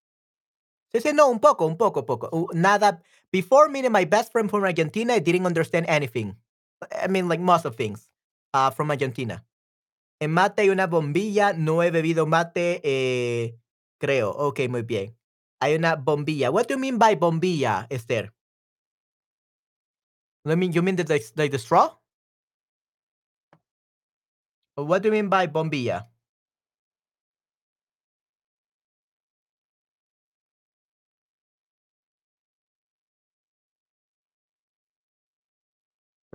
Sí, 0.93 1.01
sí, 1.01 1.13
no, 1.13 1.29
un 1.29 1.41
poco, 1.41 1.67
un 1.67 1.77
poco, 1.77 2.05
poco. 2.05 2.49
Nada. 2.53 3.03
Before 3.33 3.69
meeting 3.69 3.93
my 3.93 4.05
best 4.05 4.33
friend 4.33 4.49
from 4.49 4.65
Argentina, 4.65 5.15
I 5.15 5.19
didn't 5.19 5.47
understand 5.47 5.87
anything. 5.89 6.37
I 6.93 7.09
mean, 7.09 7.29
like 7.29 7.41
most 7.41 7.65
of 7.65 7.77
things 7.77 8.09
uh, 8.55 8.71
from 8.71 8.91
Argentina. 8.91 9.45
En 10.21 10.31
mate 10.33 10.63
hay 10.63 10.71
una 10.71 10.87
bombilla. 10.87 11.53
No 11.57 11.83
he 11.83 11.91
bebido 11.91 12.27
mate, 12.27 12.81
eh, 12.83 13.59
creo. 13.99 14.31
Ok, 14.31 14.61
muy 14.69 14.83
bien. 14.83 15.15
Hay 15.61 15.75
una 15.75 15.97
bombilla. 15.97 16.51
What 16.51 16.69
do 16.69 16.75
you 16.75 16.81
mean 16.81 16.99
by 16.99 17.15
bombilla, 17.17 17.87
Esther? 17.91 18.33
I 20.47 20.55
mean, 20.55 20.73
you 20.73 20.83
mean 20.83 20.97
the, 20.97 21.05
like, 21.05 21.25
like 21.37 21.51
the 21.51 21.59
straw? 21.59 21.97
What 24.77 25.03
do 25.03 25.09
you 25.09 25.13
mean 25.13 25.29
by 25.29 25.47
bombilla? 25.49 26.07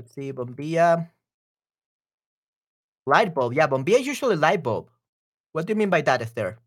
Let's 0.01 0.13
see, 0.15 0.31
bombilla. 0.33 1.13
Light 3.05 3.35
bulb. 3.35 3.53
Yeah, 3.53 3.67
bombilla 3.67 3.99
is 3.99 4.07
usually 4.07 4.35
light 4.35 4.63
bulb. 4.63 4.89
What 5.51 5.67
do 5.67 5.73
you 5.73 5.77
mean 5.77 5.91
by 5.91 6.01
that, 6.01 6.23
Esther? 6.23 6.57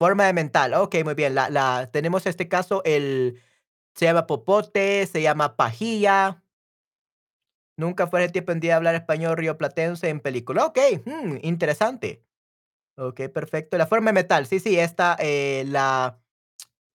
Forma 0.00 0.24
de 0.24 0.32
mental. 0.32 0.72
Ok, 0.74 1.04
muy 1.04 1.12
bien. 1.12 1.34
La, 1.34 1.90
tenemos 1.92 2.24
este 2.26 2.48
caso, 2.48 2.82
el 2.84 3.42
se 3.94 4.06
llama 4.06 4.26
popote, 4.26 5.04
se 5.06 5.20
llama 5.20 5.56
pajilla. 5.56 6.42
Nunca 7.76 8.06
fue 8.06 8.24
el 8.24 8.32
tiempo 8.32 8.52
en 8.52 8.60
día 8.60 8.76
hablar 8.76 8.94
español 8.94 9.36
rioplatense 9.36 10.08
en 10.08 10.20
película. 10.20 10.64
Ok, 10.64 10.78
mm, 11.04 11.38
interesante. 11.42 12.24
Ok, 12.96 13.28
perfecto. 13.28 13.76
La 13.76 13.86
forma 13.86 14.06
de 14.10 14.14
metal. 14.14 14.46
Sí, 14.46 14.58
sí, 14.58 14.78
esta, 14.78 15.16
eh, 15.20 15.64
la. 15.66 16.18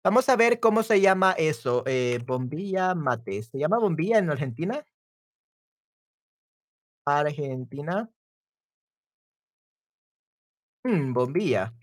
Vamos 0.03 0.27
a 0.29 0.35
ver 0.35 0.59
cómo 0.59 0.83
se 0.83 0.99
llama 1.01 1.31
eso. 1.33 1.83
Eh, 1.85 2.19
bombilla 2.25 2.93
mate. 2.95 3.41
¿Se 3.43 3.57
llama 3.57 3.79
bombilla 3.79 4.17
en 4.19 4.29
Argentina? 4.29 4.83
Argentina. 7.05 8.09
Mm, 10.85 11.13
bombilla. 11.13 11.73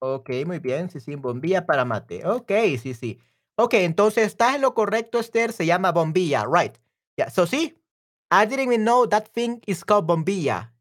Ok, 0.00 0.30
muy 0.46 0.58
bien. 0.58 0.90
Sí, 0.90 1.00
sí, 1.00 1.14
bombilla 1.16 1.64
para 1.66 1.84
mate. 1.84 2.26
Ok, 2.26 2.50
sí, 2.80 2.94
sí. 2.94 3.20
Ok, 3.56 3.74
entonces 3.74 4.26
estás 4.26 4.56
en 4.56 4.62
lo 4.62 4.74
correcto, 4.74 5.18
Esther. 5.20 5.52
Se 5.52 5.64
llama 5.66 5.92
bombilla, 5.92 6.44
right? 6.52 6.76
Yeah. 7.16 7.30
So 7.30 7.46
see, 7.46 7.74
I 8.30 8.46
didn't 8.46 8.64
even 8.66 8.84
know 8.84 9.06
that 9.08 9.28
thing 9.32 9.60
is 9.66 9.84
called 9.84 10.06
bombilla 10.06 10.71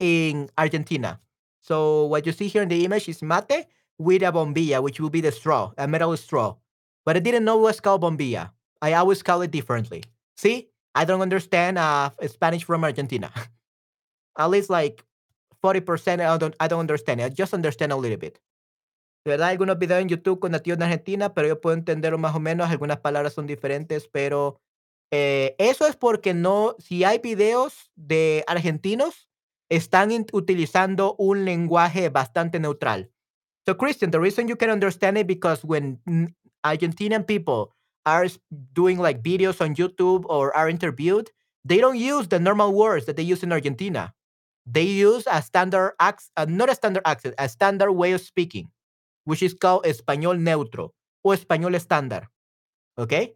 in 0.00 0.50
Argentina. 0.58 1.20
So 1.60 2.06
what 2.06 2.26
you 2.26 2.32
see 2.32 2.48
here 2.48 2.62
in 2.62 2.68
the 2.68 2.84
image 2.84 3.08
is 3.08 3.22
mate 3.22 3.66
with 3.98 4.22
a 4.22 4.32
bombilla, 4.32 4.82
which 4.82 4.98
will 4.98 5.10
be 5.10 5.20
the 5.20 5.30
straw, 5.30 5.72
a 5.78 5.86
metal 5.86 6.16
straw. 6.16 6.56
But 7.04 7.16
I 7.16 7.20
didn't 7.20 7.44
know 7.44 7.58
it 7.58 7.62
was 7.62 7.80
called 7.80 8.02
bombilla. 8.02 8.50
I 8.82 8.94
always 8.94 9.22
call 9.22 9.42
it 9.42 9.50
differently. 9.50 10.02
See, 10.36 10.68
I 10.94 11.04
don't 11.04 11.20
understand 11.20 11.78
uh, 11.78 12.10
Spanish 12.26 12.64
from 12.64 12.82
Argentina. 12.82 13.30
At 14.38 14.50
least 14.50 14.70
like 14.70 15.04
40% 15.62 16.20
I 16.20 16.38
don't, 16.38 16.56
I 16.58 16.68
don't 16.68 16.80
understand 16.80 17.20
it. 17.20 17.24
I 17.24 17.28
just 17.28 17.52
understand 17.52 17.92
a 17.92 17.96
little 17.96 18.16
bit. 18.16 18.40
De 19.24 19.32
verdad, 19.32 19.50
algunos 19.50 19.78
videos 19.78 20.00
en 20.00 20.08
YouTube 20.08 20.40
con 20.40 20.52
nativos 20.52 20.78
de 20.78 20.86
Argentina, 20.86 21.34
pero 21.34 21.46
yo 21.46 21.60
puedo 21.60 21.76
entenderlo 21.76 22.16
más 22.16 22.34
o 22.34 22.40
menos. 22.40 22.70
Algunas 22.70 23.00
palabras 23.00 23.34
son 23.34 23.46
diferentes, 23.46 24.08
pero 24.08 24.62
eh, 25.10 25.54
eso 25.58 25.86
es 25.86 25.94
porque 25.94 26.32
no, 26.32 26.74
si 26.78 27.04
hay 27.04 27.18
videos 27.18 27.90
de 27.96 28.44
argentinos, 28.46 29.29
están 29.70 30.10
utilizando 30.32 31.14
un 31.18 31.44
lenguaje 31.44 32.10
bastante 32.10 32.58
neutral. 32.58 33.10
So, 33.66 33.74
Christian, 33.74 34.10
the 34.10 34.20
reason 34.20 34.48
you 34.48 34.56
can 34.56 34.70
understand 34.70 35.16
it 35.16 35.26
because 35.26 35.64
when 35.64 35.98
Argentinian 36.64 37.26
people 37.26 37.72
are 38.04 38.26
doing 38.72 38.98
like 38.98 39.22
videos 39.22 39.60
on 39.60 39.74
YouTube 39.74 40.24
or 40.28 40.54
are 40.56 40.68
interviewed, 40.68 41.30
they 41.64 41.78
don't 41.78 41.96
use 41.96 42.28
the 42.28 42.38
normal 42.38 42.72
words 42.72 43.06
that 43.06 43.16
they 43.16 43.22
use 43.22 43.42
in 43.42 43.52
Argentina. 43.52 44.12
They 44.66 44.84
use 44.84 45.24
a 45.30 45.42
standard 45.42 45.94
accent, 46.00 46.32
uh, 46.36 46.46
not 46.48 46.70
a 46.70 46.74
standard 46.74 47.02
accent, 47.04 47.34
a 47.38 47.48
standard 47.48 47.92
way 47.92 48.12
of 48.12 48.20
speaking, 48.20 48.68
which 49.24 49.42
is 49.42 49.54
called 49.54 49.84
español 49.84 50.38
neutro 50.38 50.92
or 51.22 51.34
español 51.34 51.74
estándar. 51.74 52.26
Okay? 52.98 53.34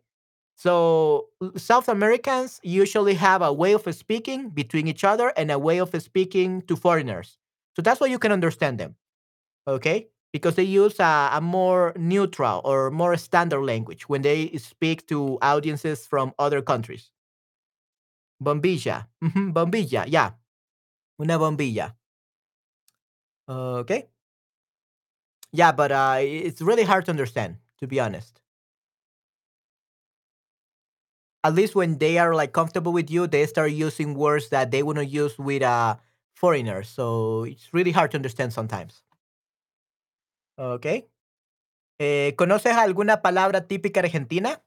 So 0.57 1.29
South 1.57 1.89
Americans 1.89 2.61
usually 2.63 3.15
have 3.15 3.43
a 3.43 3.53
way 3.53 3.73
of 3.73 3.93
speaking 3.95 4.51
between 4.51 4.87
each 4.87 5.05
other 5.05 5.33
and 5.37 5.51
a 5.51 5.59
way 5.59 5.79
of 5.79 5.91
speaking 6.01 6.63
to 6.63 6.77
foreigners. 6.77 7.39
So 7.77 7.83
that's 7.83 8.01
why 8.01 8.07
you 8.07 8.19
can 8.19 8.33
understand 8.33 8.79
them. 8.79 8.95
Okay? 9.67 10.09
Because 10.33 10.55
they 10.55 10.65
use 10.65 10.99
a, 11.01 11.31
a 11.33 11.41
more 11.41 11.93
neutral 11.97 12.61
or 12.65 12.91
more 12.91 13.17
standard 13.17 13.63
language 13.63 14.09
when 14.09 14.23
they 14.23 14.57
speak 14.57 15.07
to 15.09 15.39
audiences 15.43 16.07
from 16.07 16.33
other 16.39 16.63
countries. 16.63 17.11
Bombilla. 18.43 19.07
Bombilla, 19.23 20.05
yeah. 20.07 20.31
Una 21.21 21.39
bombilla. 21.39 21.95
Okay? 23.49 24.09
Yeah, 25.53 25.73
but 25.73 25.93
uh, 25.93 26.19
it's 26.21 26.61
really 26.61 26.83
hard 26.85 27.05
to 27.07 27.11
understand, 27.11 27.59
to 27.79 27.87
be 27.87 28.01
honest. 28.01 28.41
At 31.45 31.55
least 31.55 31.75
when 31.77 31.99
they 31.99 32.19
are 32.19 32.35
like 32.35 32.53
comfortable 32.53 32.93
with 32.93 33.11
you, 33.11 33.27
they 33.27 33.47
start 33.47 33.73
using 33.73 34.15
words 34.15 34.49
that 34.51 34.71
they 34.73 34.83
wouldn't 34.83 35.11
use 35.11 35.39
with 35.39 35.63
a 35.63 35.99
foreigner. 36.35 36.83
So 36.83 37.45
it's 37.45 37.73
really 37.73 37.93
hard 37.93 38.11
to 38.13 38.17
understand 38.19 38.53
sometimes. 38.53 39.03
Okay. 40.59 41.09
Eh, 41.99 42.35
¿Conoces 42.37 42.75
alguna 42.77 43.23
palabra 43.23 43.67
típica 43.69 44.01
argentina? 44.01 44.63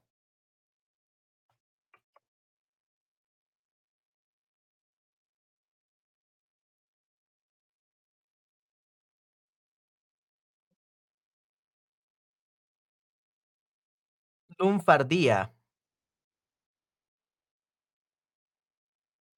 Lunfardía. 14.58 15.52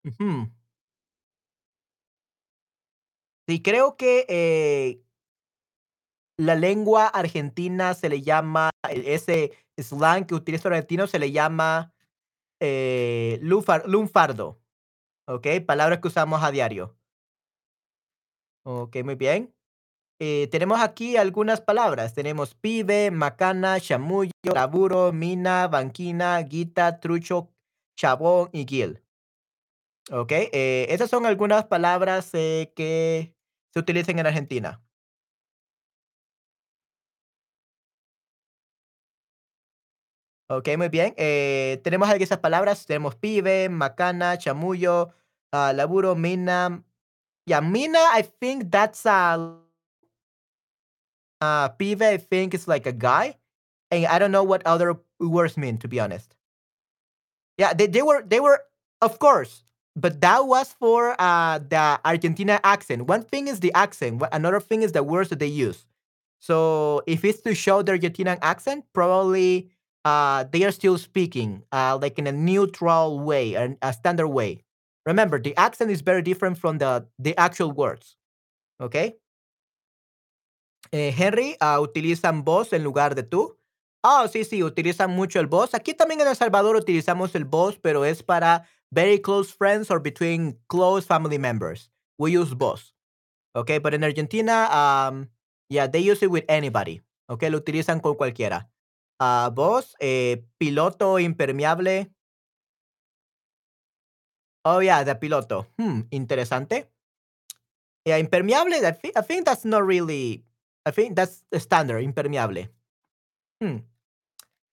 Ujú. 0.05 0.51
Sí, 3.49 3.63
creo 3.63 3.97
que 3.97 4.27
eh, 4.29 5.03
la 6.37 6.55
lengua 6.55 7.07
argentina 7.07 7.95
se 7.95 8.09
le 8.09 8.23
llama, 8.23 8.71
e- 8.89 9.15
ese 9.15 9.53
slang 9.79 10.27
que 10.27 10.35
utiliza 10.35 10.69
el 10.69 10.75
argentino 10.75 11.07
se 11.07 11.19
le 11.19 11.33
llama 11.33 11.93
eh, 12.61 13.41
lunfar- 13.43 13.87
lunfardo. 13.87 14.61
Ok, 15.29 15.49
palabras 15.67 16.01
que 16.01 16.09
usamos 16.09 16.43
a 16.45 16.51
diario. 16.53 16.97
Ok, 18.65 18.97
muy 19.05 19.15
bien. 19.15 19.55
Eh, 20.21 20.49
tenemos 20.51 20.81
aquí 20.81 21.17
algunas 21.17 21.61
palabras. 21.61 22.15
Tenemos 22.15 22.55
pibe, 22.55 23.11
macana, 23.11 23.81
chamullo, 23.81 24.33
laburo, 24.55 25.13
mina, 25.13 25.69
banquina, 25.69 26.41
guita, 26.43 27.01
trucho, 27.01 27.51
chabón 27.97 28.51
y 28.53 28.67
guil. 28.67 29.03
¿Ok? 30.11 30.33
Eh, 30.33 30.87
esas 30.91 31.09
son 31.09 31.25
algunas 31.25 31.67
palabras 31.67 32.31
eh, 32.35 32.73
que 32.75 33.35
se 33.73 33.79
utilizan 33.79 34.19
en 34.19 34.27
Argentina. 34.27 34.83
¿Ok? 40.49 40.69
Muy 40.77 40.89
bien. 40.89 41.15
Eh, 41.17 41.81
tenemos 41.85 42.09
aquí 42.09 42.25
esas 42.25 42.39
palabras. 42.41 42.85
Tenemos 42.87 43.15
pibe, 43.15 43.69
macana, 43.69 44.37
chamullo, 44.37 45.15
ah, 45.53 45.73
laburo, 45.73 46.17
mina. 46.17 46.83
Yeah, 47.47 47.61
mina, 47.61 48.01
I 48.19 48.23
think 48.23 48.71
that's 48.71 49.07
a 49.07 49.37
uh, 51.41 51.69
pibe, 51.79 52.03
I 52.03 52.19
think 52.19 52.55
it's 52.55 52.67
like 52.69 52.87
a 52.87 52.93
guy. 52.93 53.39
And 53.91 54.07
I 54.07 54.19
don't 54.19 54.33
know 54.33 54.45
what 54.45 54.63
other 54.67 55.01
words 55.19 55.57
mean, 55.57 55.79
to 55.79 55.89
be 55.89 56.01
honest. 56.01 56.35
Yeah, 57.59 57.75
they 57.75 58.03
were 58.03 58.23
they 58.23 58.41
were 58.41 58.61
of 59.01 59.19
course, 59.19 59.65
but 60.01 60.21
that 60.21 60.47
was 60.47 60.73
for 60.79 61.15
uh 61.19 61.59
the 61.59 62.01
Argentina 62.05 62.61
accent. 62.65 63.07
One 63.07 63.23
thing 63.23 63.49
is 63.49 63.61
the 63.61 63.73
accent, 63.75 64.23
another 64.33 64.61
thing 64.61 64.83
is 64.83 64.93
the 64.93 65.03
words 65.03 65.31
that 65.31 65.39
they 65.39 65.47
use. 65.47 65.87
So 66.41 67.03
if 67.07 67.25
it's 67.25 67.43
to 67.43 67.55
show 67.55 67.83
the 67.83 67.93
Argentinian 67.93 68.39
accent, 68.43 68.85
probably 68.93 69.71
uh 70.05 70.45
they 70.51 70.65
are 70.65 70.73
still 70.73 70.99
speaking 70.99 71.63
uh 71.73 71.99
like 72.01 72.19
in 72.19 72.27
a 72.27 72.33
neutral 72.33 73.21
way 73.21 73.55
and 73.55 73.77
a 73.83 73.93
standard 73.93 74.29
way. 74.29 74.63
Remember, 75.07 75.39
the 75.39 75.57
accent 75.57 75.91
is 75.91 76.01
very 76.03 76.23
different 76.23 76.59
from 76.59 76.79
the 76.79 77.07
the 77.19 77.37
actual 77.37 77.73
words. 77.73 78.17
Okay. 78.81 79.17
Eh, 80.93 81.13
Henry, 81.13 81.57
ah, 81.61 81.81
utilizan 81.81 82.45
vos 82.45 82.73
en 82.73 82.83
lugar 82.83 83.15
de 83.15 83.23
tú. 83.23 83.57
Ah, 84.03 84.27
sí, 84.33 84.45
sí, 84.45 84.63
utilizan 84.65 85.11
mucho 85.11 85.39
el 85.41 85.47
vos. 85.47 85.75
Aquí 85.75 85.95
también 85.95 86.21
en 86.21 86.29
El 86.29 86.37
Salvador 86.37 86.75
utilizamos 86.77 87.35
el 87.35 87.45
vos, 87.45 87.79
pero 87.79 88.05
es 88.05 88.23
para 88.23 88.67
very 88.93 89.19
close 89.19 89.51
friends 89.51 89.91
or 89.91 90.01
between 90.01 90.57
close 90.69 91.07
family 91.07 91.39
members. 91.39 91.91
We 92.19 92.33
use 92.33 92.53
vos. 92.53 92.93
Okay, 93.57 93.79
but 93.79 93.95
in 93.95 94.05
Argentina, 94.05 94.69
um, 94.71 95.29
yeah, 95.69 95.87
they 95.87 96.01
use 96.01 96.23
it 96.23 96.31
with 96.31 96.45
anybody. 96.49 97.03
Okay, 97.31 97.51
lo 97.51 97.59
utilizan 97.61 98.01
con 98.03 98.15
cualquiera. 98.17 98.69
Ah, 99.21 99.51
vos, 99.55 99.95
eh, 100.01 100.43
piloto 100.59 101.19
impermeable. 101.21 102.11
Oh, 104.65 104.81
yeah, 104.83 105.05
de 105.05 105.15
piloto. 105.17 105.67
Hmm, 105.79 106.03
interesante. 106.11 106.91
Yeah, 108.05 108.19
impermeable, 108.19 108.75
I, 108.87 108.93
thi- 108.93 109.13
I 109.17 109.21
think 109.23 109.45
that's 109.45 109.65
not 109.65 109.85
really, 109.85 110.45
I 110.87 110.91
think 110.91 111.17
that's 111.17 111.45
the 111.51 111.61
standard, 111.61 112.03
impermeable. 112.03 112.69
Hmm. 113.63 113.79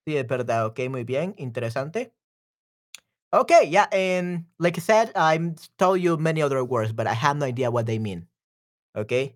Sí, 0.08 0.18
es 0.18 0.28
verdad. 0.28 0.66
Ok, 0.68 0.80
muy 0.90 1.04
bien. 1.04 1.36
Interesante. 1.38 2.14
Okay, 3.34 3.66
yeah, 3.68 3.88
and 3.92 4.46
like 4.58 4.78
I 4.78 4.82
said, 4.82 5.12
I'm 5.16 5.56
told 5.78 6.00
you 6.00 6.16
many 6.18 6.42
other 6.42 6.64
words, 6.64 6.94
but 6.94 7.08
I 7.08 7.14
have 7.14 7.36
no 7.38 7.46
idea 7.46 7.70
what 7.70 7.86
they 7.86 8.00
mean. 8.00 8.28
Okay. 8.96 9.36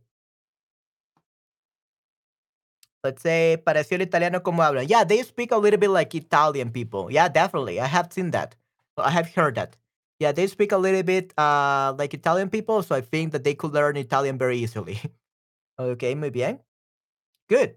Let's 3.03 3.21
say, 3.21 3.57
pareció 3.65 3.95
el 3.95 4.03
italiano 4.03 4.43
como 4.43 4.63
hablan. 4.63 4.87
Yeah, 4.87 5.03
they 5.03 5.23
speak 5.23 5.51
a 5.51 5.57
little 5.57 5.79
bit 5.79 5.89
like 5.89 6.15
Italian 6.15 6.71
people. 6.71 7.11
Yeah, 7.11 7.27
definitely. 7.27 7.79
I 7.81 7.87
have 7.87 8.13
seen 8.13 8.31
that. 8.31 8.55
I 8.97 9.09
have 9.09 9.27
heard 9.33 9.55
that. 9.55 9.75
Yeah, 10.19 10.31
they 10.31 10.47
speak 10.47 10.71
a 10.71 10.77
little 10.77 11.03
bit 11.03 11.33
uh, 11.37 11.93
like 11.97 12.13
Italian 12.13 12.49
people, 12.49 12.83
so 12.83 12.95
I 12.95 13.01
think 13.01 13.31
that 13.33 13.43
they 13.43 13.55
could 13.55 13.73
learn 13.73 13.97
Italian 13.97 14.37
very 14.37 14.57
easily. 14.57 14.99
okay, 15.79 16.13
muy 16.15 16.29
bien. 16.29 16.59
Good. 17.49 17.75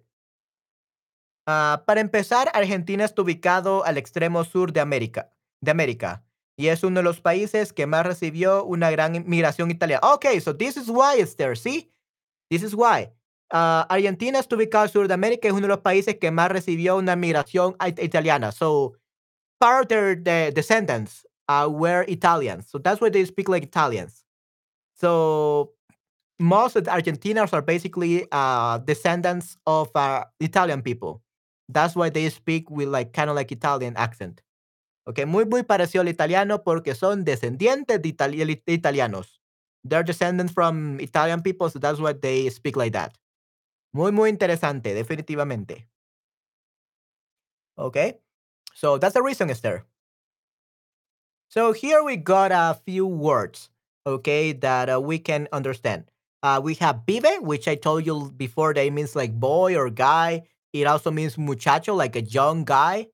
Uh, 1.47 1.79
para 1.87 2.01
empezar, 2.01 2.51
Argentina 2.55 3.05
está 3.05 3.23
ubicado 3.23 3.85
al 3.85 3.97
extremo 3.99 4.45
sur 4.45 4.73
de 4.73 4.81
América, 4.81 5.31
de 5.65 5.71
América, 5.71 6.23
y 6.57 6.69
es 6.69 6.85
uno 6.85 7.01
de 7.01 7.05
los 7.05 7.21
países 7.21 7.73
que 7.73 7.87
más 7.87 8.07
recibió 8.07 8.65
una 8.65 8.91
gran 8.91 9.25
migración 9.27 9.71
italiana. 9.71 10.01
Okay, 10.15 10.41
so 10.41 10.55
this 10.55 10.77
is 10.77 10.89
why 10.89 11.19
it's 11.19 11.35
there, 11.37 11.57
see? 11.57 11.91
This 12.51 12.63
is 12.63 12.75
why. 12.75 13.11
Uh, 13.51 13.85
Argentina 13.89 14.39
está 14.39 14.57
ubicado 14.57 14.83
al 14.83 14.91
sur 14.91 15.09
de 15.09 15.15
América, 15.15 15.49
es 15.49 15.55
uno 15.55 15.63
de 15.63 15.69
los 15.69 15.81
países 15.81 16.17
que 16.21 16.31
más 16.31 16.51
recibió 16.51 16.97
una 16.97 17.17
migración 17.17 17.77
italiana. 17.99 18.53
So, 18.53 18.95
part 19.61 19.83
of 19.83 19.89
their, 19.89 20.17
their 20.17 20.53
descendants 20.53 21.25
were 21.49 22.05
Italians. 22.09 22.69
So 22.71 22.79
that's 22.79 23.01
why 23.01 23.11
they 23.11 23.25
speak 23.25 23.49
like 23.49 23.63
Italians. 23.63 24.25
So 24.95 25.73
most 26.39 26.77
of 26.77 26.85
the 26.85 26.91
Argentinians 26.91 27.53
are 27.53 27.63
basically 27.63 28.27
uh, 28.33 28.79
descendants 28.79 29.57
of 29.67 29.91
uh, 29.95 30.25
Italian 30.41 30.83
people. 30.83 31.23
That's 31.69 31.95
why 31.97 32.11
they 32.11 32.29
speak 32.29 32.71
with 32.71 32.89
like 32.89 33.13
kind 33.13 33.31
of 33.31 33.37
like 33.37 33.53
Italian 33.53 33.97
accent. 33.97 34.43
Okay, 35.07 35.27
muy 35.27 35.45
muy 35.45 35.63
parecido 35.63 36.01
al 36.01 36.09
italiano 36.09 36.63
porque 36.65 36.95
son 36.95 37.25
descendientes 37.25 38.01
de, 38.01 38.09
itali 38.09 38.63
italianos. 38.67 39.41
They're 39.87 40.03
descendants 40.03 40.53
from 40.53 40.99
Italian 41.01 41.43
people, 41.43 41.69
so 41.69 41.79
that's 41.79 42.01
why 42.01 42.15
they 42.15 42.49
speak 42.49 42.77
like 42.77 42.93
that. 42.93 43.13
Muy 43.93 44.13
muy 44.13 44.31
interesante, 44.31 44.95
definitivamente. 44.95 45.87
Okay, 47.77 48.19
so 48.75 48.99
that's 48.99 49.15
the 49.15 49.23
reason, 49.23 49.51
Esther. 49.51 49.85
So 51.49 51.73
here 51.73 52.03
we 52.03 52.17
got 52.17 52.51
a 52.51 52.81
few 52.85 53.07
words, 53.07 53.69
okay, 54.07 54.53
that 54.53 54.89
uh, 54.89 55.01
we 55.01 55.19
can 55.19 55.49
understand. 55.53 56.11
Uh, 56.43 56.61
we 56.63 56.75
have 56.77 57.07
pibe, 57.07 57.41
which 57.43 57.69
I 57.69 57.75
told 57.75 58.07
you 58.07 58.33
before 58.37 58.75
that 58.75 58.93
means 58.93 59.15
like 59.15 59.33
boy 59.39 59.77
or 59.77 59.91
guy. 59.91 60.45
It 60.73 60.87
also 60.87 61.11
means 61.11 61.39
muchacho, 61.39 61.95
like 61.95 62.17
a 62.17 62.23
young 62.23 62.65
guy, 62.65 63.09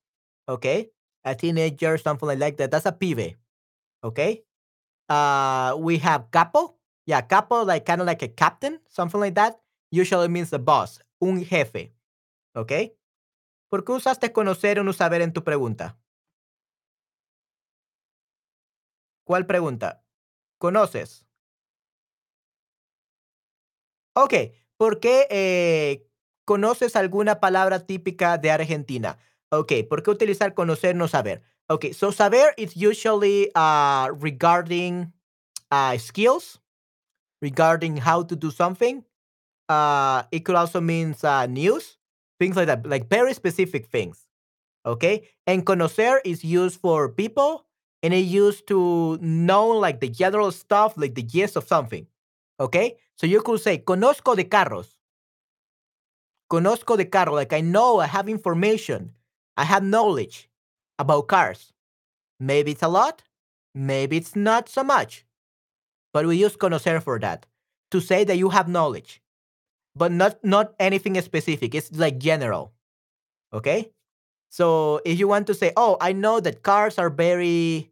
okay, 0.49 0.89
a 1.25 1.35
teenager, 1.35 1.99
something 1.99 2.39
like 2.39 2.57
that. 2.57 2.71
That's 2.71 2.87
a 2.87 2.93
pibe, 2.93 3.37
okay. 4.05 4.45
Uh, 5.09 5.77
we 5.79 5.99
have 5.99 6.31
capo, 6.31 6.77
yeah, 7.07 7.21
capo, 7.23 7.65
like 7.65 7.85
kind 7.85 8.01
of 8.01 8.07
like 8.07 8.23
a 8.23 8.29
captain, 8.29 8.79
something 8.89 9.21
like 9.21 9.35
that. 9.35 9.61
Usually 9.91 10.29
means 10.29 10.51
the 10.51 10.59
boss, 10.59 11.01
un 11.21 11.45
jefe, 11.45 11.93
okay. 12.57 12.95
¿Por 13.71 13.85
qué 13.85 13.93
usaste 13.93 14.33
conocer 14.33 14.79
o 14.81 14.85
no 14.85 14.93
saber 14.93 15.23
en 15.23 15.33
tu 15.33 15.45
pregunta? 15.45 15.97
¿Cuál 19.25 19.47
pregunta? 19.47 20.03
¿Conoces? 20.59 21.25
Ok, 24.15 24.35
¿por 24.77 24.99
qué 25.01 25.27
eh, 25.31 26.07
conoces 26.45 26.97
alguna 26.97 27.39
palabra 27.41 27.87
típica 27.87 28.39
de 28.39 28.51
Argentina? 28.51 29.19
Ok, 29.53 29.73
¿por 29.89 30.03
qué 30.03 30.11
utilizar 30.11 30.55
conocer, 30.55 30.95
no 30.95 31.09
saber? 31.09 31.43
Ok, 31.69 31.93
so 31.93 32.11
saber 32.13 32.55
is 32.57 32.77
usually 32.77 33.51
uh, 33.55 34.11
regarding 34.21 35.13
uh, 35.71 35.97
skills, 35.99 36.61
regarding 37.43 37.97
how 37.97 38.23
to 38.23 38.37
do 38.37 38.51
something. 38.51 39.05
Uh, 39.69 40.23
it 40.33 40.45
could 40.45 40.57
also 40.57 40.81
mean 40.81 41.15
uh, 41.23 41.47
news, 41.47 41.99
things 42.39 42.57
like 42.57 42.67
that, 42.67 42.87
like 42.87 43.09
very 43.09 43.35
specific 43.35 43.87
things. 43.87 44.27
Okay, 44.87 45.29
and 45.47 45.65
conocer 45.67 46.21
is 46.25 46.43
used 46.43 46.81
for 46.81 47.09
people 47.09 47.67
and 48.03 48.15
it 48.15 48.25
used 48.25 48.67
to 48.69 49.19
know 49.21 49.69
like 49.69 50.01
the 50.01 50.09
general 50.09 50.51
stuff, 50.51 50.95
like 50.97 51.15
the 51.15 51.23
gist 51.23 51.57
of 51.57 51.67
something. 51.67 52.07
Okay? 52.59 52.97
So 53.17 53.27
you 53.27 53.43
could 53.43 53.61
say, 53.61 53.79
conozco 53.79 54.37
de 54.37 54.45
carros. 54.45 54.97
Conozco 56.51 56.97
de 56.97 57.05
carro. 57.05 57.35
Like 57.35 57.53
I 57.53 57.61
know, 57.61 58.01
I 58.01 58.07
have 58.07 58.29
information, 58.29 59.13
I 59.61 59.65
have 59.65 59.85
knowledge 59.85 60.49
about 60.99 61.29
cars. 61.29 61.75
Maybe 62.39 62.71
it's 62.71 62.83
a 62.83 62.89
lot, 62.89 63.23
maybe 63.75 64.17
it's 64.17 64.35
not 64.35 64.71
so 64.71 64.83
much. 64.83 65.27
But 66.15 66.25
we 66.27 66.39
use 66.39 66.57
conocer 66.57 67.03
for 67.03 67.19
that 67.19 67.45
to 67.91 68.01
say 68.01 68.25
that 68.25 68.39
you 68.39 68.49
have 68.49 68.69
knowledge, 68.69 69.21
but 69.95 70.13
not 70.13 70.43
not 70.43 70.73
anything 70.81 71.21
specific. 71.21 71.75
It's 71.75 71.93
like 71.93 72.17
general. 72.17 72.73
Okay? 73.53 73.93
So 74.49 75.03
if 75.05 75.19
you 75.19 75.29
want 75.29 75.47
to 75.49 75.55
say, 75.55 75.73
oh, 75.77 75.99
I 76.01 76.13
know 76.13 76.41
that 76.41 76.63
cars 76.63 76.99
are 76.99 77.11
very, 77.11 77.91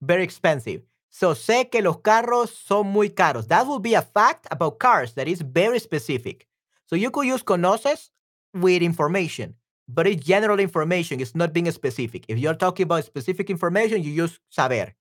very 0.00 0.22
expensive. 0.22 0.82
So 1.10 1.34
sé 1.34 1.68
que 1.72 1.82
los 1.82 1.96
carros 1.96 2.50
son 2.50 2.86
muy 2.86 3.08
caros. 3.08 3.48
That 3.48 3.66
would 3.66 3.82
be 3.82 3.94
a 3.94 4.02
fact 4.02 4.46
about 4.52 4.78
cars 4.78 5.14
that 5.14 5.26
is 5.26 5.40
very 5.42 5.80
specific. 5.80 6.46
So 6.86 6.94
you 6.94 7.10
could 7.10 7.26
use 7.26 7.42
conoces 7.42 8.10
with 8.54 8.80
information, 8.80 9.56
but 9.94 10.06
it's 10.06 10.24
general 10.24 10.58
information. 10.60 11.20
It's 11.20 11.34
not 11.34 11.52
being 11.52 11.70
specific. 11.70 12.24
If 12.28 12.38
you're 12.38 12.54
talking 12.54 12.84
about 12.84 13.04
specific 13.04 13.50
information, 13.50 14.02
you 14.02 14.12
use 14.12 14.38
saber. 14.50 14.92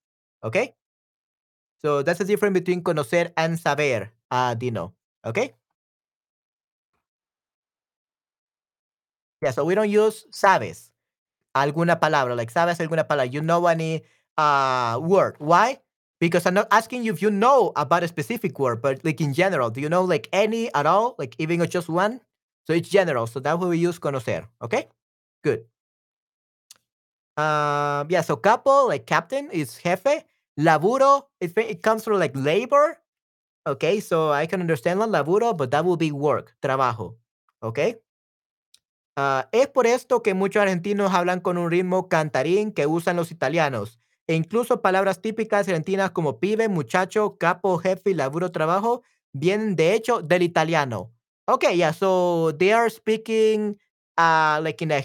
Okay? 0.44 0.74
So 1.82 2.04
that's 2.04 2.20
the 2.20 2.26
difference 2.26 2.54
between 2.54 2.84
conocer 2.84 3.32
and 3.38 3.60
saber, 3.60 4.12
uh, 4.32 4.54
Dino. 4.56 4.94
Okay? 5.26 5.54
Yeah, 9.42 9.52
so 9.52 9.64
we 9.66 9.76
don't 9.76 9.90
use 9.90 10.26
sabes. 10.32 10.92
Alguna 11.56 12.00
palabra, 12.00 12.36
like 12.36 12.52
sabes 12.52 12.80
alguna 12.80 13.08
palabra. 13.08 13.32
You 13.32 13.42
know 13.42 13.66
any 13.68 14.04
uh, 14.38 15.00
word. 15.02 15.36
Why? 15.40 15.80
Because 16.20 16.46
I'm 16.46 16.54
not 16.56 16.68
asking 16.72 17.04
you 17.04 17.14
if 17.14 17.22
you 17.22 17.32
know 17.32 17.72
about 17.76 18.04
a 18.04 18.08
specific 18.08 18.60
word, 18.60 18.82
but 18.82 19.04
like 19.06 19.22
in 19.22 19.34
general, 19.34 19.70
do 19.70 19.80
you 19.82 19.90
know 19.90 20.04
like 20.04 20.28
any 20.34 20.74
at 20.74 20.86
all? 20.86 21.16
Like 21.18 21.36
even 21.40 21.64
just 21.70 21.88
one? 21.90 22.20
So 22.70 22.76
it's 22.76 22.88
general. 22.88 23.26
So 23.26 23.40
what 23.42 23.68
we 23.68 23.80
use 23.80 23.98
conocer. 23.98 24.46
Okay? 24.62 24.88
Good. 25.44 25.66
Um, 27.36 28.06
yeah, 28.12 28.22
so 28.22 28.36
capo, 28.36 28.88
like 28.88 29.08
captain, 29.08 29.50
is 29.52 29.80
jefe. 29.82 30.24
Laburo, 30.60 31.24
it, 31.42 31.82
comes 31.82 32.04
from 32.04 32.20
like 32.20 32.36
labor. 32.36 33.00
Okay, 33.66 34.00
so 34.02 34.32
I 34.32 34.46
can 34.46 34.62
understand 34.62 35.00
la 35.00 35.08
laburo, 35.08 35.58
but 35.58 35.72
that 35.72 35.84
will 35.84 35.98
be 35.98 36.12
work, 36.12 36.56
trabajo. 36.62 37.16
Okay? 37.64 37.96
Uh, 39.18 39.44
es 39.52 39.68
por 39.68 39.88
esto 39.88 40.22
que 40.22 40.36
muchos 40.36 40.62
argentinos 40.62 41.12
hablan 41.12 41.40
con 41.40 41.58
un 41.58 41.72
ritmo 41.72 42.08
cantarín 42.08 42.72
que 42.72 42.86
usan 42.86 43.16
los 43.16 43.32
italianos, 43.32 44.00
e 44.28 44.36
incluso 44.36 44.82
palabras 44.82 45.22
típicas 45.22 45.68
argentinas 45.68 46.12
como 46.12 46.40
pibe, 46.40 46.68
muchacho, 46.68 47.38
capo, 47.38 47.80
jefe 47.80 48.14
laburo, 48.14 48.52
trabajo, 48.52 49.02
vienen 49.34 49.76
de 49.76 49.94
hecho 49.94 50.22
del 50.22 50.44
italiano. 50.44 51.12
Okay, 51.50 51.74
yeah, 51.74 51.90
so 51.90 52.52
they 52.52 52.72
are 52.74 52.90
speaking 52.90 53.76
uh, 54.20 54.62
like 54.62 54.84
in 54.84 54.92
a, 54.92 55.04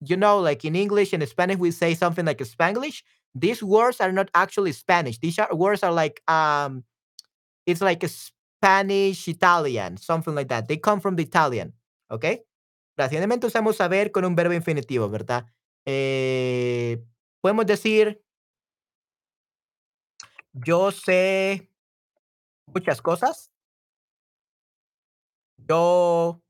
you 0.00 0.16
know, 0.16 0.38
like 0.38 0.62
in 0.62 0.76
English 0.76 1.14
and 1.14 1.26
Spanish, 1.26 1.56
we 1.56 1.70
say 1.70 1.94
something 1.94 2.26
like 2.26 2.36
Spanglish. 2.40 3.02
These 3.34 3.62
words 3.62 3.98
are 4.02 4.12
not 4.12 4.28
actually 4.34 4.72
Spanish. 4.72 5.18
These 5.18 5.38
are, 5.38 5.48
words 5.54 5.82
are 5.82 5.92
like, 5.92 6.20
um, 6.28 6.84
it's 7.64 7.80
like 7.80 8.02
a 8.04 8.08
Spanish 8.08 9.26
Italian, 9.26 9.96
something 9.96 10.34
like 10.34 10.48
that. 10.48 10.68
They 10.68 10.76
come 10.76 11.00
from 11.00 11.16
the 11.16 11.22
Italian, 11.22 11.72
okay? 12.10 12.42
Recientemente 12.98 13.46
usamos 13.46 13.76
saber 13.76 14.12
con 14.12 14.26
un 14.26 14.34
verbo 14.36 14.52
infinitivo, 14.52 15.08
¿verdad? 15.08 15.46
Eh, 15.86 16.98
podemos 17.40 17.64
decir, 17.64 18.22
yo 20.52 20.90
sé 20.90 21.70
muchas 22.66 23.00
cosas. 23.00 23.50
Yo, 25.68 26.40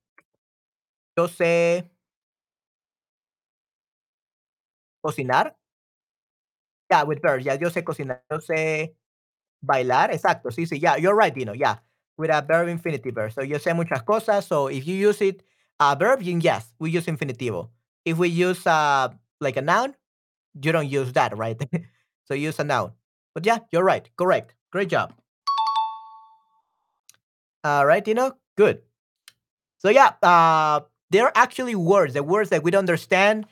yo 1.17 1.29
sé 1.29 1.91
cocinar. 5.01 5.57
Yeah, 6.91 7.03
with 7.05 7.21
verbs. 7.23 7.45
Yeah, 7.45 7.55
yo 7.55 7.69
sé 7.71 7.83
cocinar. 7.85 8.23
Yo 8.31 8.39
sé 8.41 8.95
bailar. 9.63 10.13
Exacto. 10.13 10.51
Sí, 10.51 10.67
sí. 10.67 10.81
Yeah, 10.81 10.97
you're 10.97 11.15
right, 11.15 11.35
Dino. 11.35 11.53
Yeah, 11.55 11.79
with 12.17 12.31
a 12.31 12.43
verb 12.43 12.69
infinitive. 12.69 13.33
So 13.33 13.43
yo 13.43 13.59
sé 13.59 13.75
muchas 13.75 14.03
cosas. 14.05 14.47
So 14.47 14.69
if 14.69 14.87
you 14.87 14.95
use 14.97 15.21
it 15.23 15.43
a 15.81 15.97
verb, 15.97 16.23
yes, 16.23 16.73
we 16.79 16.91
use 16.91 17.07
infinitivo. 17.07 17.71
If 18.05 18.19
we 18.19 18.29
use 18.29 18.67
uh, 18.67 19.09
like 19.41 19.57
a 19.57 19.63
noun, 19.63 19.95
you 20.61 20.73
don't 20.73 20.89
use 20.89 21.13
that, 21.15 21.37
right? 21.37 21.61
so 22.25 22.35
use 22.35 22.59
a 22.61 22.65
noun. 22.65 22.93
But 23.35 23.47
yeah, 23.47 23.59
you're 23.73 23.85
right. 23.85 24.09
Correct. 24.17 24.55
Great 24.73 24.89
job. 24.89 25.13
All 27.65 27.85
right, 27.87 28.05
Dino. 28.05 28.39
good. 28.57 28.83
So 29.87 29.91
yeah, 29.91 30.15
uh, 30.21 30.81
there 31.11 31.27
are 31.27 31.33
actually 31.37 31.77
words. 31.77 32.15
The 32.15 32.25
words 32.25 32.51
that 32.51 32.65
we 32.65 32.73
don't 32.73 32.81
understand, 32.81 33.47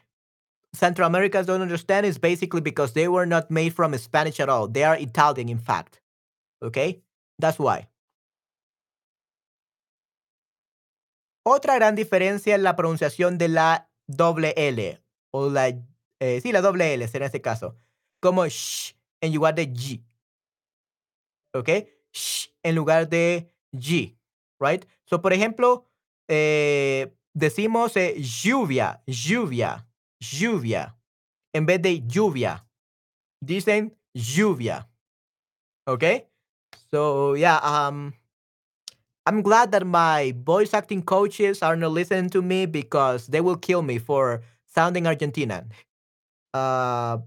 Central 0.72 1.06
Americans 1.06 1.46
don't 1.46 1.62
understand, 1.62 2.06
is 2.06 2.18
basically 2.18 2.60
because 2.60 2.92
they 2.92 3.06
were 3.06 3.24
not 3.24 3.52
made 3.52 3.72
from 3.72 3.96
Spanish 3.98 4.40
at 4.40 4.48
all. 4.48 4.66
They 4.66 4.82
are 4.82 4.96
Italian, 4.96 5.48
in 5.48 5.58
fact. 5.58 6.00
Okay, 6.60 7.02
that's 7.38 7.56
why. 7.56 7.86
Otra 11.46 11.76
gran 11.76 11.94
diferencia 11.94 12.56
es 12.56 12.60
la 12.60 12.74
pronunciación 12.74 13.38
de 13.38 13.46
la 13.46 13.86
doble 14.08 14.54
L 14.56 14.98
o 15.30 15.48
la 15.48 15.68
eh, 16.18 16.40
sí, 16.42 16.50
la 16.50 16.62
doble 16.62 16.94
L 16.94 17.04
en 17.14 17.22
este 17.22 17.40
caso, 17.42 17.76
como 18.20 18.48
sh 18.48 18.96
en 19.20 19.32
lugar 19.32 19.54
de 19.54 19.72
g. 19.72 20.02
¿Ok? 21.54 21.86
Sh 22.12 22.48
en 22.64 22.74
lugar 22.74 23.08
de 23.08 23.48
g, 23.72 24.16
right? 24.58 24.84
So, 25.04 25.22
por 25.22 25.32
ejemplo, 25.32 25.86
eh, 26.28 27.12
decimos 27.34 27.96
eh, 27.96 28.16
lluvia, 28.18 29.02
lluvia, 29.06 29.86
lluvia, 30.20 30.96
en 31.52 31.66
vez 31.66 31.80
de 31.80 32.02
lluvia. 32.06 32.64
Dicen 33.40 33.94
lluvia. 34.14 34.88
Okay? 35.86 36.26
So, 36.90 37.34
yeah, 37.34 37.58
um, 37.58 38.14
I'm 39.26 39.42
glad 39.42 39.72
that 39.72 39.86
my 39.86 40.34
voice 40.44 40.74
acting 40.74 41.02
coaches 41.02 41.62
are 41.62 41.76
not 41.76 41.92
listening 41.92 42.30
to 42.30 42.42
me 42.42 42.66
because 42.66 43.26
they 43.26 43.40
will 43.40 43.56
kill 43.56 43.82
me 43.82 43.98
for 43.98 44.42
sounding 44.66 45.04
Argentinian. 45.04 45.70
Uh, 46.52 47.18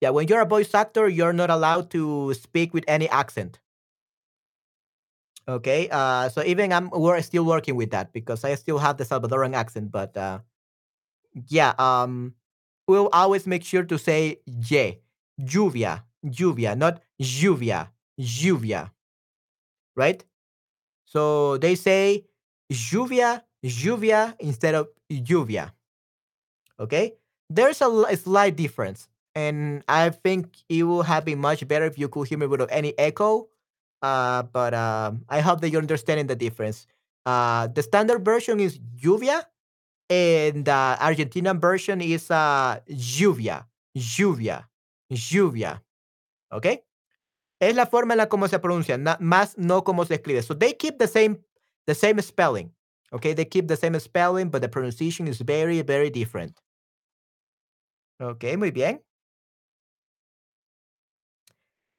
yeah, 0.00 0.10
when 0.10 0.28
you're 0.28 0.42
a 0.42 0.46
voice 0.46 0.74
actor, 0.74 1.08
you're 1.08 1.32
not 1.32 1.50
allowed 1.50 1.90
to 1.90 2.34
speak 2.34 2.74
with 2.74 2.84
any 2.86 3.08
accent. 3.08 3.58
Okay, 5.48 5.88
uh, 5.92 6.28
so 6.28 6.42
even 6.42 6.72
I'm 6.72 6.90
we're 6.90 7.22
still 7.22 7.44
working 7.44 7.76
with 7.76 7.90
that 7.90 8.12
because 8.12 8.42
I 8.42 8.54
still 8.56 8.78
have 8.78 8.96
the 8.98 9.04
Salvadoran 9.04 9.54
accent, 9.54 9.92
but 9.92 10.16
uh, 10.16 10.40
yeah, 11.48 11.74
um, 11.78 12.34
we'll 12.88 13.08
always 13.12 13.46
make 13.46 13.64
sure 13.64 13.84
to 13.84 13.98
say 13.98 14.40
ye, 14.46 14.98
lluvia, 15.40 16.02
lluvia, 16.24 16.76
not 16.76 17.00
lluvia, 17.20 17.88
lluvia, 18.20 18.90
right? 19.94 20.24
So 21.06 21.58
they 21.58 21.74
say 21.74 22.26
lluvia, 22.72 23.42
lluvia 23.64 24.34
instead 24.40 24.74
of 24.74 24.88
lluvia. 25.10 25.72
Okay, 26.78 27.14
there's 27.48 27.80
a 27.80 28.16
slight 28.16 28.56
difference, 28.56 29.08
and 29.34 29.82
I 29.88 30.10
think 30.10 30.56
it 30.68 30.82
would 30.82 31.06
have 31.06 31.24
been 31.24 31.38
much 31.40 31.66
better 31.66 31.86
if 31.86 31.98
you 31.98 32.08
could 32.08 32.28
hear 32.28 32.38
me 32.38 32.46
without 32.46 32.68
any 32.70 32.92
echo. 32.98 33.48
Uh, 34.02 34.42
but 34.42 34.74
um, 34.74 35.24
I 35.28 35.40
hope 35.40 35.60
that 35.60 35.70
you're 35.70 35.80
understanding 35.80 36.26
the 36.26 36.36
difference. 36.36 36.86
Uh, 37.24 37.66
the 37.68 37.82
standard 37.82 38.24
version 38.24 38.60
is 38.60 38.78
lluvia, 39.02 39.44
and 40.08 40.64
the 40.64 40.96
Argentinian 41.00 41.60
version 41.60 42.00
is 42.00 42.30
uh, 42.30 42.78
lluvia, 42.88 43.64
lluvia, 43.96 44.64
lluvia. 45.10 45.80
Okay. 46.52 46.82
Es 47.60 47.74
la 47.74 47.86
forma 47.86 48.12
en 48.12 48.18
la 48.18 48.26
como 48.26 48.46
se 48.46 48.58
pronuncia, 48.58 48.98
más 49.18 49.56
no 49.56 49.82
como 49.82 50.04
se 50.04 50.14
escribe. 50.14 50.42
So 50.42 50.54
they 50.54 50.74
keep 50.74 50.98
the 50.98 51.08
same 51.08 51.38
the 51.86 51.94
same 51.94 52.20
spelling. 52.20 52.70
Okay, 53.12 53.32
they 53.32 53.44
keep 53.44 53.68
the 53.68 53.76
same 53.76 53.98
spelling, 53.98 54.50
but 54.50 54.60
the 54.60 54.68
pronunciation 54.68 55.26
is 55.28 55.40
very, 55.40 55.80
very 55.82 56.10
different. 56.10 56.60
Okay, 58.20 58.56
muy 58.56 58.70
bien. 58.70 59.00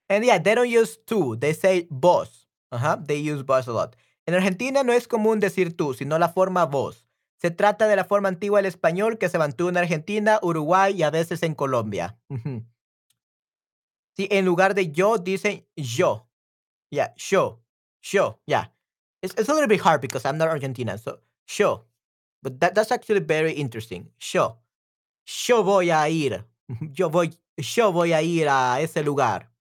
And 0.10 0.24
yeah, 0.24 0.39
they 0.39 0.56
don't 0.56 0.70
use 0.70 0.98
tú, 1.06 1.39
they 1.39 1.54
say 1.54 1.88
vos. 1.89 2.48
Ajá, 2.72 3.06
they 3.06 3.20
use 3.20 3.43
vos 3.43 3.67
a 3.67 3.72
lot. 3.72 3.96
En 4.26 4.34
Argentina 4.34 4.84
no 4.84 4.93
es 4.93 5.08
común 5.08 5.39
decir 5.39 5.76
tú, 5.76 5.93
sino 5.93 6.17
la 6.17 6.30
forma 6.30 6.65
vos. 6.65 7.06
Se 7.41 7.52
trata 7.52 7.88
de 7.88 7.96
la 7.96 8.04
forma 8.04 8.30
antigua 8.30 8.60
del 8.60 8.65
español 8.65 9.17
que 9.17 9.30
se 9.30 9.38
mantuvo 9.38 9.70
en 9.70 9.78
Argentina, 9.78 10.39
Uruguay 10.41 10.96
y 10.96 11.04
a 11.04 11.12
veces 11.12 11.43
en 11.43 11.54
Colombia. 11.54 12.17
Sí, 14.15 14.28
en 14.32 14.46
lugar 14.46 14.74
de 14.74 14.91
yo 14.91 15.20
dicen 15.20 15.67
yo. 15.76 16.28
Yeah, 16.89 17.13
yo. 17.17 17.62
Yo. 18.02 18.39
Yeah. 18.48 18.72
It's, 19.22 19.36
a 19.36 19.54
little 19.54 19.67
bit 19.67 19.80
hard 19.80 20.02
because 20.02 20.26
I'm 20.26 20.38
not 20.38 20.50
Argentinian. 20.50 20.98
So, 20.98 21.20
yo. 21.48 21.86
But 22.41 22.60
that, 22.60 22.74
that's 22.74 22.91
actually 22.91 23.20
very 23.20 23.52
interesting. 23.52 24.10
Yo. 24.20 24.58
Yo 25.26 25.63
voy 25.63 25.91
a 25.91 26.10
ir. 26.10 26.46
Yo 26.91 27.10
voy, 27.10 27.32
yo 27.58 27.91
voy 27.91 28.13
a 28.13 28.22
ir 28.22 28.48
a 28.50 28.82
ese 28.82 29.04
lugar. 29.04 29.52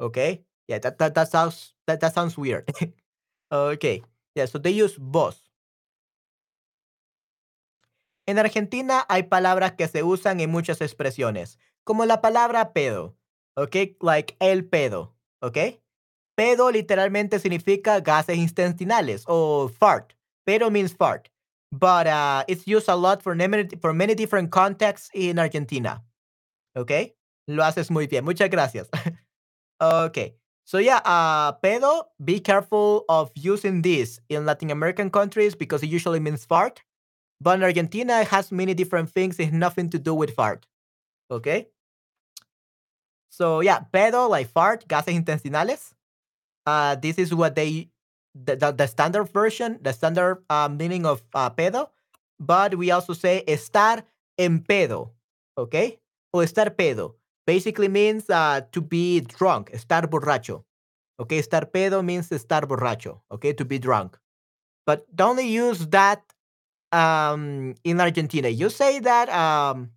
Okay? 0.00 0.44
Yeah, 0.68 0.78
that, 0.80 0.98
that, 0.98 1.14
that 1.14 1.30
sounds 1.30 1.74
that, 1.86 2.00
that 2.00 2.14
sounds 2.14 2.36
weird. 2.36 2.68
okay. 3.52 4.02
Yeah, 4.34 4.46
so 4.46 4.58
they 4.58 4.72
use 4.72 4.96
vos. 4.98 5.40
En 8.26 8.38
Argentina 8.38 9.06
hay 9.08 9.24
palabras 9.24 9.72
que 9.72 9.86
se 9.86 10.02
usan 10.02 10.40
en 10.40 10.50
muchas 10.50 10.80
expresiones, 10.80 11.58
como 11.84 12.04
la 12.04 12.20
palabra 12.20 12.72
pedo. 12.72 13.16
Okay? 13.56 13.96
Like 14.00 14.36
el 14.40 14.64
pedo. 14.64 15.14
Okay? 15.40 15.80
Pedo 16.36 16.70
literalmente 16.70 17.38
significa 17.38 18.00
gases 18.00 18.36
intestinales 18.36 19.24
o 19.26 19.68
fart. 19.68 20.12
Pedo 20.44 20.70
means 20.70 20.94
fart. 20.94 21.30
But 21.70 22.06
uh, 22.06 22.44
it's 22.48 22.66
used 22.66 22.88
a 22.88 22.96
lot 22.96 23.22
for 23.22 23.34
many, 23.34 23.68
for 23.80 23.92
many 23.94 24.14
different 24.14 24.50
contexts 24.50 25.08
in 25.14 25.38
Argentina. 25.38 26.02
Okay? 26.76 27.14
Lo 27.46 27.64
haces 27.64 27.90
muy 27.90 28.06
bien. 28.06 28.24
Muchas 28.24 28.50
gracias. 28.50 28.88
okay. 29.80 30.34
So 30.64 30.78
yeah, 30.78 31.00
uh, 31.04 31.52
pedo, 31.62 32.04
be 32.22 32.40
careful 32.40 33.04
of 33.08 33.30
using 33.36 33.82
this 33.82 34.20
in 34.28 34.44
Latin 34.46 34.70
American 34.70 35.10
countries 35.10 35.54
because 35.54 35.82
it 35.82 35.88
usually 35.88 36.18
means 36.18 36.44
fart. 36.44 36.82
But 37.40 37.58
in 37.58 37.62
Argentina, 37.62 38.20
it 38.20 38.28
has 38.28 38.50
many 38.50 38.74
different 38.74 39.10
things. 39.10 39.38
It 39.38 39.52
nothing 39.52 39.90
to 39.90 39.98
do 39.98 40.12
with 40.14 40.34
fart. 40.34 40.66
Okay? 41.30 41.68
So 43.30 43.60
yeah, 43.60 43.80
pedo, 43.92 44.28
like 44.28 44.48
fart, 44.48 44.88
gases 44.88 45.14
intestinales. 45.14 45.92
Uh, 46.64 46.96
this 46.96 47.16
is 47.18 47.32
what 47.32 47.54
they, 47.54 47.90
the, 48.34 48.56
the, 48.56 48.72
the 48.72 48.86
standard 48.86 49.28
version, 49.28 49.78
the 49.82 49.92
standard 49.92 50.42
uh, 50.50 50.68
meaning 50.68 51.06
of 51.06 51.22
uh, 51.32 51.50
pedo. 51.50 51.90
But 52.40 52.74
we 52.74 52.90
also 52.90 53.12
say 53.12 53.44
estar 53.46 54.02
en 54.36 54.60
pedo. 54.60 55.10
Okay? 55.56 56.00
O 56.32 56.38
estar 56.38 56.74
pedo. 56.74 57.14
Basically 57.46 57.88
means 57.88 58.28
uh, 58.28 58.62
to 58.72 58.80
be 58.80 59.20
drunk, 59.20 59.70
estar 59.72 60.06
borracho. 60.06 60.64
Okay? 61.20 61.38
Estar 61.38 61.70
pedo 61.70 62.04
means 62.04 62.30
estar 62.30 62.62
borracho. 62.62 63.20
Okay? 63.30 63.52
To 63.52 63.64
be 63.64 63.78
drunk. 63.78 64.18
But 64.86 65.04
don't 65.14 65.42
use 65.44 65.86
that 65.88 66.22
um, 66.92 67.74
in 67.84 68.00
Argentina. 68.00 68.48
You 68.48 68.70
say 68.70 69.00
that 69.00 69.28
um, 69.28 69.90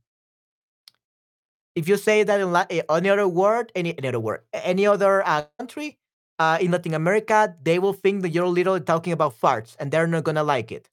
if 1.76 1.88
you 1.88 1.98
say 1.98 2.24
that 2.24 2.40
in 2.42 2.52
La- 2.52 2.66
eh, 2.70 2.82
any 2.90 3.10
other 3.10 3.28
word, 3.28 3.72
any, 3.76 3.98
any 3.98 4.08
other 4.08 4.20
word, 4.20 4.42
any 4.54 4.86
other 4.86 5.26
uh, 5.26 5.44
country 5.58 5.98
uh, 6.40 6.58
in 6.62 6.72
Latin 6.72 6.94
America, 6.94 7.56
they 7.64 7.80
will 7.80 7.94
think 7.94 8.22
that 8.22 8.30
you're 8.30 8.48
literally 8.48 8.82
talking 8.82 9.14
about 9.14 9.40
farts, 9.40 9.76
and 9.80 9.92
they're 9.92 10.08
not 10.08 10.24
gonna 10.24 10.44
like 10.44 10.72
it. 10.72 10.90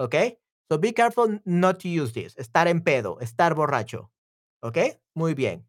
Okay, 0.00 0.36
so 0.70 0.78
be 0.78 0.92
careful 0.92 1.38
not 1.44 1.80
to 1.80 1.88
use 1.88 2.12
this. 2.12 2.34
Estar 2.34 2.66
en 2.66 2.80
pedo, 2.80 3.20
estar 3.20 3.54
borracho. 3.54 4.08
Okay, 4.62 4.94
muy 5.16 5.34
bien. 5.34 5.64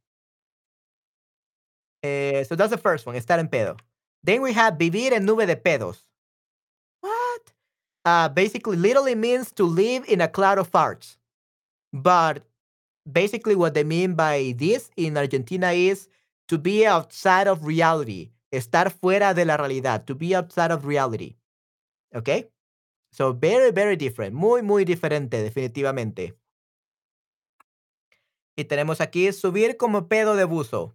Eh, 2.04 2.44
so 2.44 2.56
that's 2.56 2.72
the 2.72 2.78
first 2.78 3.06
one, 3.06 3.16
estar 3.16 3.40
en 3.40 3.48
pedo. 3.48 3.78
Then 4.24 4.42
we 4.42 4.54
have 4.54 4.78
vivir 4.78 5.14
en 5.14 5.26
nube 5.26 5.46
de 5.46 5.56
pedos. 5.56 6.02
What? 7.02 7.54
Uh, 8.06 8.30
basically, 8.30 8.78
literally 8.78 9.16
means 9.16 9.52
to 9.54 9.66
live 9.66 10.06
in 10.08 10.22
a 10.22 10.28
cloud 10.28 10.58
of 10.58 10.72
farts. 10.72 11.18
But 11.92 12.44
basically, 13.10 13.56
what 13.56 13.74
they 13.74 13.84
mean 13.84 14.16
by 14.16 14.54
this 14.58 14.90
in 14.96 15.18
Argentina 15.18 15.72
is 15.72 16.08
to 16.48 16.58
be 16.58 16.86
outside 16.86 17.48
of 17.48 17.66
reality, 17.66 18.32
estar 18.52 18.92
fuera 18.92 19.34
de 19.34 19.46
la 19.46 19.58
realidad, 19.58 20.06
to 20.08 20.16
be 20.16 20.36
outside 20.36 20.72
of 20.72 20.86
reality. 20.86 21.36
Okay? 22.16 22.48
So, 23.12 23.34
very, 23.34 23.72
very 23.72 23.96
different. 23.96 24.36
Muy, 24.36 24.62
muy 24.62 24.86
diferente, 24.86 25.42
definitivamente. 25.42 26.36
Y 28.56 28.66
tenemos 28.66 29.00
aquí 29.00 29.32
subir 29.32 29.78
como 29.78 30.08
pedo 30.08 30.36
de 30.36 30.44
buzo. 30.44 30.94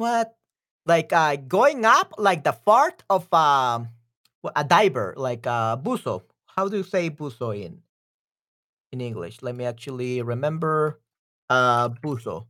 What? 0.00 0.32
Like 0.86 1.12
uh, 1.12 1.36
going 1.36 1.84
up 1.84 2.14
like 2.16 2.42
the 2.42 2.56
fart 2.56 3.04
of 3.10 3.28
um, 3.34 3.90
a 4.56 4.64
diver, 4.64 5.12
like 5.16 5.44
a 5.44 5.76
buzo. 5.76 6.22
How 6.56 6.68
do 6.68 6.78
you 6.78 6.84
say 6.88 7.10
buzo 7.10 7.52
in 7.52 7.82
in 8.92 9.00
English? 9.00 9.42
Let 9.42 9.54
me 9.54 9.64
actually 9.64 10.22
remember. 10.22 11.00
Uh, 11.50 11.88
buzo. 11.90 12.46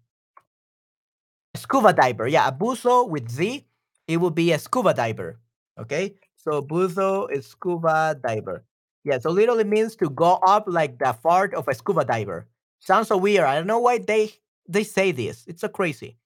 Scuba 1.56 1.92
diver. 1.92 2.28
Yeah, 2.28 2.48
a 2.48 2.52
buzo 2.52 3.08
with 3.08 3.28
Z. 3.28 3.66
It 4.06 4.18
will 4.18 4.30
be 4.30 4.52
a 4.52 4.58
scuba 4.58 4.94
diver. 4.94 5.40
Okay. 5.78 6.14
So 6.36 6.62
buzo 6.62 7.30
is 7.30 7.46
scuba 7.46 8.16
diver. 8.22 8.64
Yeah. 9.04 9.18
So 9.18 9.30
literally 9.30 9.64
means 9.64 9.96
to 9.96 10.08
go 10.10 10.34
up 10.46 10.64
like 10.66 10.98
the 10.98 11.12
fart 11.22 11.54
of 11.54 11.66
a 11.68 11.74
scuba 11.74 12.04
diver. 12.04 12.46
Sounds 12.78 13.08
so 13.08 13.16
weird. 13.16 13.44
I 13.44 13.56
don't 13.56 13.66
know 13.66 13.80
why 13.80 13.98
they 13.98 14.32
they 14.68 14.84
say 14.84 15.10
this. 15.12 15.44
It's 15.48 15.62
so 15.62 15.68
crazy. 15.68 16.16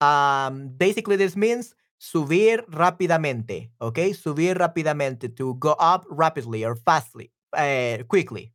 Um, 0.00 0.68
basically, 0.76 1.16
this 1.16 1.36
means 1.36 1.74
subir 1.98 2.64
rápidamente. 2.68 3.70
Okay, 3.80 4.14
subir 4.14 4.56
rápidamente 4.58 5.28
to 5.36 5.54
go 5.54 5.76
up 5.78 6.06
rapidly 6.08 6.64
or 6.64 6.76
fastly, 6.76 7.32
uh, 7.52 7.98
quickly. 8.08 8.52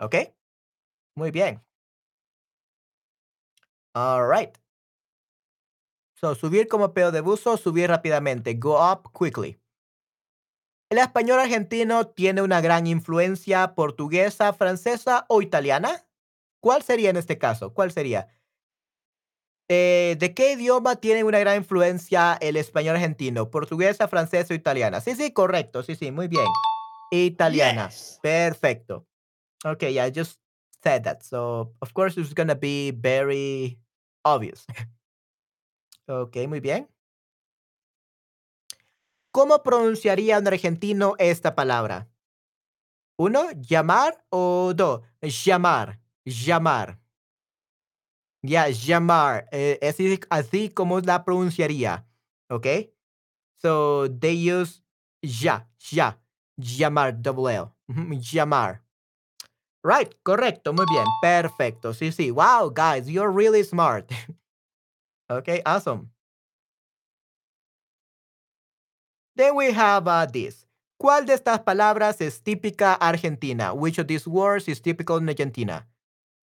Okay, 0.00 0.32
muy 1.16 1.30
bien. 1.30 1.60
All 3.94 4.26
right. 4.26 4.56
So 6.14 6.34
subir 6.34 6.68
como 6.68 6.94
pedo 6.94 7.12
de 7.12 7.20
buzo, 7.20 7.56
subir 7.56 7.90
rápidamente. 7.90 8.54
Go 8.54 8.76
up 8.76 9.12
quickly. 9.12 9.60
¿El 10.90 10.98
español 10.98 11.38
argentino 11.38 12.06
tiene 12.08 12.42
una 12.42 12.60
gran 12.60 12.86
influencia 12.86 13.74
portuguesa, 13.74 14.52
francesa 14.52 15.26
o 15.28 15.42
italiana? 15.42 16.06
¿Cuál 16.60 16.82
sería 16.82 17.10
en 17.10 17.16
este 17.16 17.38
caso? 17.38 17.74
¿Cuál 17.74 17.92
sería? 17.92 18.28
Eh, 19.68 20.16
¿de 20.18 20.32
qué 20.32 20.52
idioma 20.52 20.96
tiene 20.96 21.24
una 21.24 21.38
gran 21.38 21.56
influencia 21.56 22.38
el 22.40 22.56
español 22.56 22.96
argentino? 22.96 23.50
¿Portuguesa, 23.50 24.08
francesa 24.08 24.54
o 24.54 24.56
italiana? 24.56 25.00
Sí, 25.00 25.14
sí, 25.14 25.32
correcto. 25.32 25.82
Sí, 25.82 25.94
sí, 25.94 26.10
muy 26.10 26.26
bien. 26.26 26.46
Italiana. 27.10 27.88
Yes. 27.88 28.18
Perfecto. 28.22 29.06
Okay, 29.64 29.92
yeah, 29.92 30.06
I 30.06 30.12
just 30.14 30.40
said 30.82 31.02
that. 31.02 31.22
So, 31.22 31.74
of 31.80 31.92
course, 31.92 32.18
it's 32.18 32.32
gonna 32.32 32.54
be 32.54 32.92
very 32.92 33.78
obvious. 34.24 34.64
ok, 36.06 36.36
muy 36.48 36.60
bien. 36.60 36.88
¿Cómo 39.30 39.62
pronunciaría 39.62 40.38
un 40.38 40.46
argentino 40.46 41.14
esta 41.18 41.54
palabra? 41.54 42.08
Uno, 43.18 43.50
llamar 43.52 44.24
o 44.30 44.72
dos, 44.74 45.02
llamar, 45.20 46.00
llamar. 46.24 46.98
Ya, 48.42 48.68
llamar. 48.68 49.48
Eh, 49.52 49.78
así, 49.82 50.20
así 50.30 50.68
como 50.70 51.00
la 51.00 51.24
pronunciaría. 51.24 52.06
¿Ok? 52.50 52.66
So 53.60 54.08
they 54.08 54.34
use 54.34 54.82
ya, 55.22 55.68
ya. 55.78 56.18
Llamar, 56.56 57.20
double 57.20 57.54
L. 57.54 57.72
Llamar. 58.20 58.82
Right, 59.82 60.12
correcto, 60.22 60.72
muy 60.72 60.86
bien, 60.90 61.04
perfecto. 61.22 61.94
Sí, 61.94 62.10
sí. 62.12 62.30
Wow, 62.30 62.70
guys, 62.70 63.08
you're 63.08 63.30
really 63.30 63.62
smart. 63.62 64.10
okay, 65.30 65.62
awesome. 65.64 66.10
Then 69.36 69.54
we 69.54 69.72
have 69.72 70.08
uh, 70.08 70.26
this. 70.26 70.66
¿Cuál 71.00 71.26
de 71.26 71.34
estas 71.34 71.60
palabras 71.60 72.20
es 72.20 72.42
típica 72.42 72.94
argentina? 73.00 73.72
Which 73.72 73.98
of 73.98 74.08
these 74.08 74.26
words 74.26 74.66
is 74.68 74.80
typical 74.80 75.18
in 75.18 75.28
Argentina? 75.28 75.86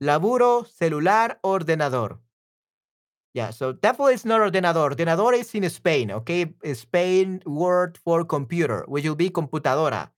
Laburo, 0.01 0.65
celular, 0.65 1.39
ordenador. 1.43 2.19
Yeah, 3.33 3.49
so 3.51 3.73
definitely 3.73 4.13
it's 4.13 4.25
not 4.25 4.39
ordenador. 4.39 4.91
Ordenador 4.95 5.33
is 5.37 5.53
in 5.55 5.69
Spain, 5.69 6.11
okay? 6.11 6.53
Spain 6.73 7.41
word 7.45 7.97
for 7.97 8.23
computer, 8.23 8.85
which 8.87 9.05
will 9.05 9.15
be 9.15 9.29
computadora 9.29 10.09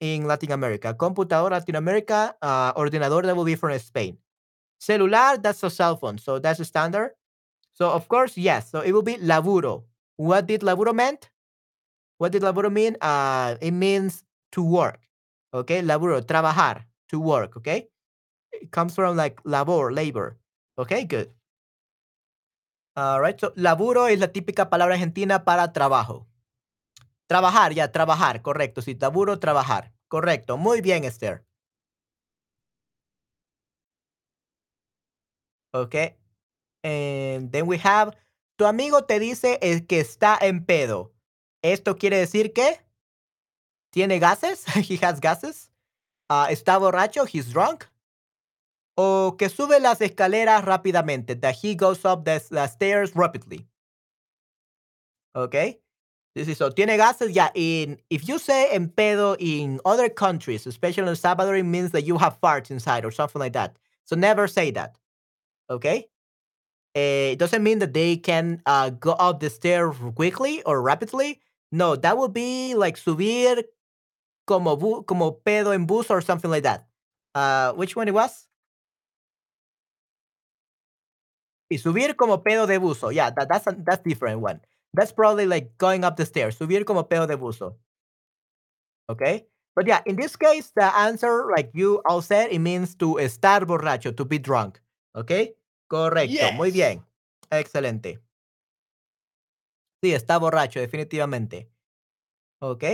in 0.00 0.26
Latin 0.26 0.50
America. 0.52 0.92
Computadora 0.94 1.52
Latin 1.52 1.76
America, 1.76 2.34
uh, 2.42 2.72
ordenador 2.74 3.22
that 3.22 3.36
will 3.36 3.44
be 3.44 3.54
from 3.54 3.78
Spain. 3.78 4.18
Celular, 4.80 5.38
that's 5.38 5.62
a 5.62 5.70
cell 5.70 5.96
phone, 5.96 6.18
so 6.18 6.38
that's 6.38 6.60
a 6.60 6.64
standard. 6.64 7.12
So 7.72 7.90
of 7.90 8.08
course, 8.08 8.36
yes. 8.36 8.70
So 8.70 8.80
it 8.80 8.92
will 8.92 9.02
be 9.02 9.16
laburo. 9.16 9.84
What 10.16 10.46
did 10.46 10.62
laburo 10.62 10.94
meant? 10.94 11.30
What 12.18 12.32
did 12.32 12.42
laburo 12.42 12.70
mean? 12.72 12.96
Uh, 13.00 13.56
it 13.60 13.72
means 13.72 14.24
to 14.52 14.62
work. 14.62 15.00
Okay, 15.52 15.82
laburo, 15.82 16.20
trabajar, 16.22 16.84
to 17.10 17.20
work. 17.20 17.56
Okay, 17.56 17.88
it 18.62 18.70
comes 18.70 18.94
from 18.94 19.16
like 19.16 19.40
labor, 19.44 19.92
labor. 19.92 20.38
Okay, 20.78 21.04
good. 21.04 21.30
All 22.96 23.20
right, 23.20 23.38
so 23.38 23.52
laburo 23.56 24.06
es 24.06 24.18
la 24.20 24.28
típica 24.28 24.70
palabra 24.70 24.94
argentina 24.94 25.44
para 25.44 25.72
trabajo. 25.72 26.26
Trabajar, 27.26 27.72
ya, 27.74 27.90
trabajar, 27.90 28.42
correcto. 28.42 28.82
Sí, 28.82 28.96
laburo, 29.00 29.38
trabajar. 29.38 29.92
Correcto. 30.08 30.56
Muy 30.56 30.80
bien, 30.80 31.04
Esther. 31.04 31.44
Okay. 35.72 36.14
And 36.84 37.50
then 37.50 37.66
we 37.66 37.78
have, 37.78 38.12
tu 38.56 38.66
amigo 38.66 39.04
te 39.04 39.18
dice 39.18 39.58
el 39.60 39.86
que 39.86 40.00
está 40.00 40.38
en 40.40 40.64
pedo. 40.64 41.12
¿Esto 41.62 41.96
quiere 41.96 42.18
decir 42.18 42.52
que 42.52 42.78
tiene 43.90 44.18
gases? 44.20 44.64
He 44.88 44.98
has 45.04 45.20
gases. 45.20 45.70
Ah, 46.28 46.48
está 46.50 46.78
borracho. 46.78 47.26
He's 47.26 47.52
drunk. 47.52 47.86
O 48.96 49.36
que 49.38 49.48
sube 49.48 49.80
las 49.80 50.00
escaleras 50.00 50.64
rápidamente. 50.64 51.40
That 51.40 51.56
he 51.62 51.74
goes 51.74 52.04
up 52.04 52.24
the, 52.24 52.38
stairs 52.68 53.14
rapidly. 53.14 53.66
Okay. 55.34 55.80
This 56.34 56.48
is 56.48 56.58
so. 56.58 56.70
Tiene 56.70 56.96
gases. 56.96 57.30
Yeah. 57.30 57.50
In 57.54 58.00
if 58.10 58.28
you 58.28 58.38
say 58.38 58.70
en 58.72 58.88
pedo 58.88 59.36
in 59.38 59.80
other 59.84 60.08
countries, 60.08 60.66
especially 60.66 61.08
in 61.08 61.16
Salvador, 61.16 61.54
it 61.54 61.62
means 61.62 61.92
that 61.92 62.02
you 62.02 62.18
have 62.18 62.40
farts 62.40 62.70
inside 62.70 63.04
or 63.04 63.12
something 63.12 63.38
like 63.38 63.52
that. 63.52 63.76
So 64.04 64.16
never 64.16 64.48
say 64.48 64.70
that. 64.72 64.96
Okay. 65.70 66.08
Eh, 66.94 67.32
it 67.32 67.38
doesn't 67.38 67.62
mean 67.62 67.80
that 67.80 67.94
they 67.94 68.16
can 68.16 68.62
uh, 68.66 68.90
go 68.90 69.12
up 69.12 69.40
the 69.40 69.50
stairs 69.50 69.96
quickly 70.14 70.62
or 70.62 70.80
rapidly. 70.82 71.40
No, 71.72 71.96
that 71.96 72.16
would 72.16 72.32
be 72.32 72.74
like 72.74 72.96
subir 72.96 73.64
como, 74.46 75.02
como 75.02 75.40
pedo 75.44 75.74
en 75.74 75.86
bus 75.86 76.10
or 76.10 76.20
something 76.20 76.50
like 76.50 76.62
that. 76.62 76.86
Uh, 77.34 77.72
which 77.72 77.96
one 77.96 78.06
it 78.06 78.14
was? 78.14 78.46
Y 81.74 81.78
subir 81.78 82.14
como 82.14 82.44
pedo 82.44 82.68
de 82.68 82.78
buzo. 82.78 83.10
Yeah, 83.10 83.32
that, 83.32 83.48
that's 83.48 83.66
a, 83.66 83.72
that's 83.72 84.00
different 84.04 84.40
one. 84.40 84.60
That's 84.92 85.10
probably 85.10 85.44
like 85.44 85.76
going 85.76 86.04
up 86.04 86.16
the 86.16 86.24
stairs. 86.24 86.56
Subir 86.56 86.84
como 86.84 87.08
pedo 87.08 87.26
de 87.26 87.36
buzo. 87.36 87.78
Okay. 89.10 89.48
But 89.74 89.88
yeah, 89.88 90.00
in 90.06 90.14
this 90.14 90.36
case, 90.36 90.70
the 90.76 90.84
answer, 90.96 91.50
like 91.50 91.72
you 91.74 92.00
all 92.06 92.22
said, 92.22 92.52
it 92.52 92.60
means 92.60 92.94
to 92.98 93.16
estar 93.16 93.66
borracho, 93.66 94.16
to 94.16 94.24
be 94.24 94.38
drunk. 94.38 94.80
Okay. 95.16 95.56
Correcto. 95.90 96.54
Muy 96.54 96.70
bien. 96.70 97.02
Excelente. 97.50 98.20
Sí, 100.00 100.14
está 100.14 100.38
borracho, 100.38 100.78
definitivamente. 100.78 101.72
Ok. 102.62 102.84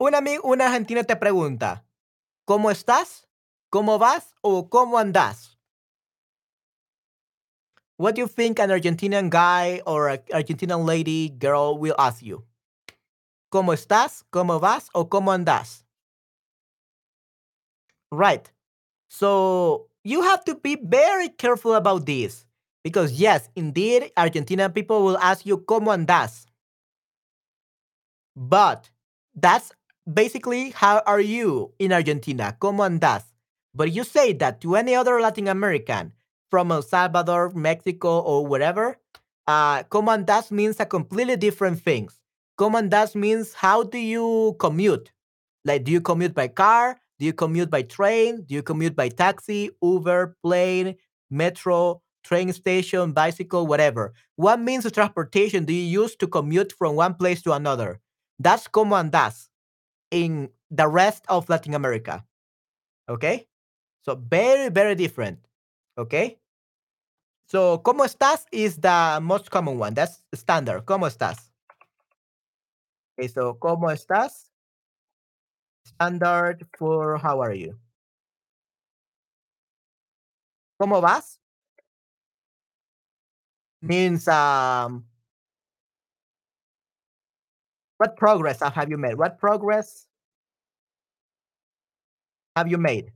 Un 0.00 0.16
amigo, 0.16 0.42
un 0.42 0.60
argentino 0.60 1.04
te 1.04 1.14
pregunta, 1.14 1.84
¿cómo 2.44 2.72
estás? 2.72 3.28
¿Cómo 3.70 4.00
vas? 4.00 4.34
¿O 4.42 4.68
cómo 4.68 4.98
andas? 4.98 5.55
What 7.98 8.14
do 8.14 8.20
you 8.20 8.28
think 8.28 8.58
an 8.58 8.70
Argentinian 8.70 9.30
guy 9.30 9.80
or 9.86 10.08
an 10.08 10.18
Argentinian 10.32 10.84
lady, 10.84 11.30
girl 11.30 11.78
will 11.78 11.94
ask 11.98 12.22
you? 12.22 12.44
¿Cómo 13.50 13.72
estás? 13.72 14.22
¿Cómo 14.30 14.60
vas? 14.60 14.90
¿O 14.94 15.06
cómo 15.06 15.32
andas? 15.32 15.82
Right. 18.12 18.50
So 19.08 19.88
you 20.04 20.22
have 20.22 20.44
to 20.44 20.56
be 20.56 20.76
very 20.76 21.30
careful 21.30 21.74
about 21.74 22.04
this. 22.04 22.44
Because 22.84 23.12
yes, 23.12 23.48
indeed, 23.56 24.12
Argentinian 24.16 24.74
people 24.74 25.02
will 25.02 25.18
ask 25.18 25.46
you 25.46 25.58
¿Cómo 25.58 25.88
andas? 25.88 26.44
But 28.36 28.90
that's 29.34 29.72
basically 30.06 30.70
how 30.70 31.02
are 31.06 31.20
you 31.20 31.72
in 31.78 31.92
Argentina? 31.92 32.56
¿Cómo 32.60 32.84
andas? 32.84 33.24
But 33.74 33.92
you 33.92 34.04
say 34.04 34.34
that 34.34 34.60
to 34.60 34.76
any 34.76 34.94
other 34.94 35.20
Latin 35.20 35.48
American 35.48 36.12
from 36.50 36.70
El 36.72 36.82
Salvador, 36.82 37.52
Mexico, 37.54 38.20
or 38.20 38.46
wherever, 38.46 38.98
uh, 39.46 39.84
¿Cómo 39.84 40.10
andas 40.12 40.50
means 40.50 40.80
a 40.80 40.86
completely 40.86 41.36
different 41.36 41.80
thing. 41.80 42.08
¿Cómo 42.58 42.78
andas 42.78 43.14
means 43.14 43.52
how 43.54 43.82
do 43.82 43.98
you 43.98 44.56
commute? 44.58 45.12
Like, 45.64 45.84
do 45.84 45.92
you 45.92 46.00
commute 46.00 46.34
by 46.34 46.48
car? 46.48 46.98
Do 47.18 47.26
you 47.26 47.32
commute 47.32 47.70
by 47.70 47.82
train? 47.82 48.42
Do 48.42 48.54
you 48.54 48.62
commute 48.62 48.96
by 48.96 49.08
taxi, 49.08 49.70
Uber, 49.82 50.36
plane, 50.42 50.96
metro, 51.30 52.02
train 52.24 52.52
station, 52.52 53.12
bicycle, 53.12 53.66
whatever? 53.66 54.14
What 54.36 54.60
means 54.60 54.84
of 54.84 54.92
transportation 54.92 55.64
do 55.64 55.72
you 55.72 56.02
use 56.02 56.16
to 56.16 56.26
commute 56.26 56.72
from 56.72 56.96
one 56.96 57.14
place 57.14 57.42
to 57.42 57.52
another? 57.52 58.00
That's 58.38 58.68
como 58.68 58.96
andas 58.96 59.48
in 60.10 60.50
the 60.70 60.88
rest 60.88 61.24
of 61.28 61.48
Latin 61.48 61.74
America. 61.74 62.24
Okay? 63.08 63.46
So 64.02 64.14
very, 64.14 64.68
very 64.68 64.94
different. 64.94 65.45
Okay? 65.98 66.38
So, 67.48 67.80
¿cómo 67.82 68.04
estás 68.04 68.44
is 68.50 68.76
the 68.80 69.20
most 69.22 69.50
common 69.50 69.78
one. 69.78 69.94
That's 69.94 70.22
standard. 70.34 70.84
¿Cómo 70.84 71.06
estás? 71.06 71.50
Okay, 73.18 73.28
so, 73.28 73.54
¿cómo 73.58 73.90
estás? 73.90 74.50
Standard 75.86 76.66
for 76.76 77.16
how 77.18 77.40
are 77.40 77.54
you? 77.54 77.78
¿Cómo 80.78 81.00
vas? 81.00 81.38
Means 83.82 84.26
um 84.28 85.04
what 87.98 88.16
progress 88.16 88.60
have 88.60 88.90
you 88.90 88.98
made? 88.98 89.16
What 89.16 89.38
progress 89.38 90.06
have 92.56 92.68
you 92.68 92.78
made? 92.78 93.12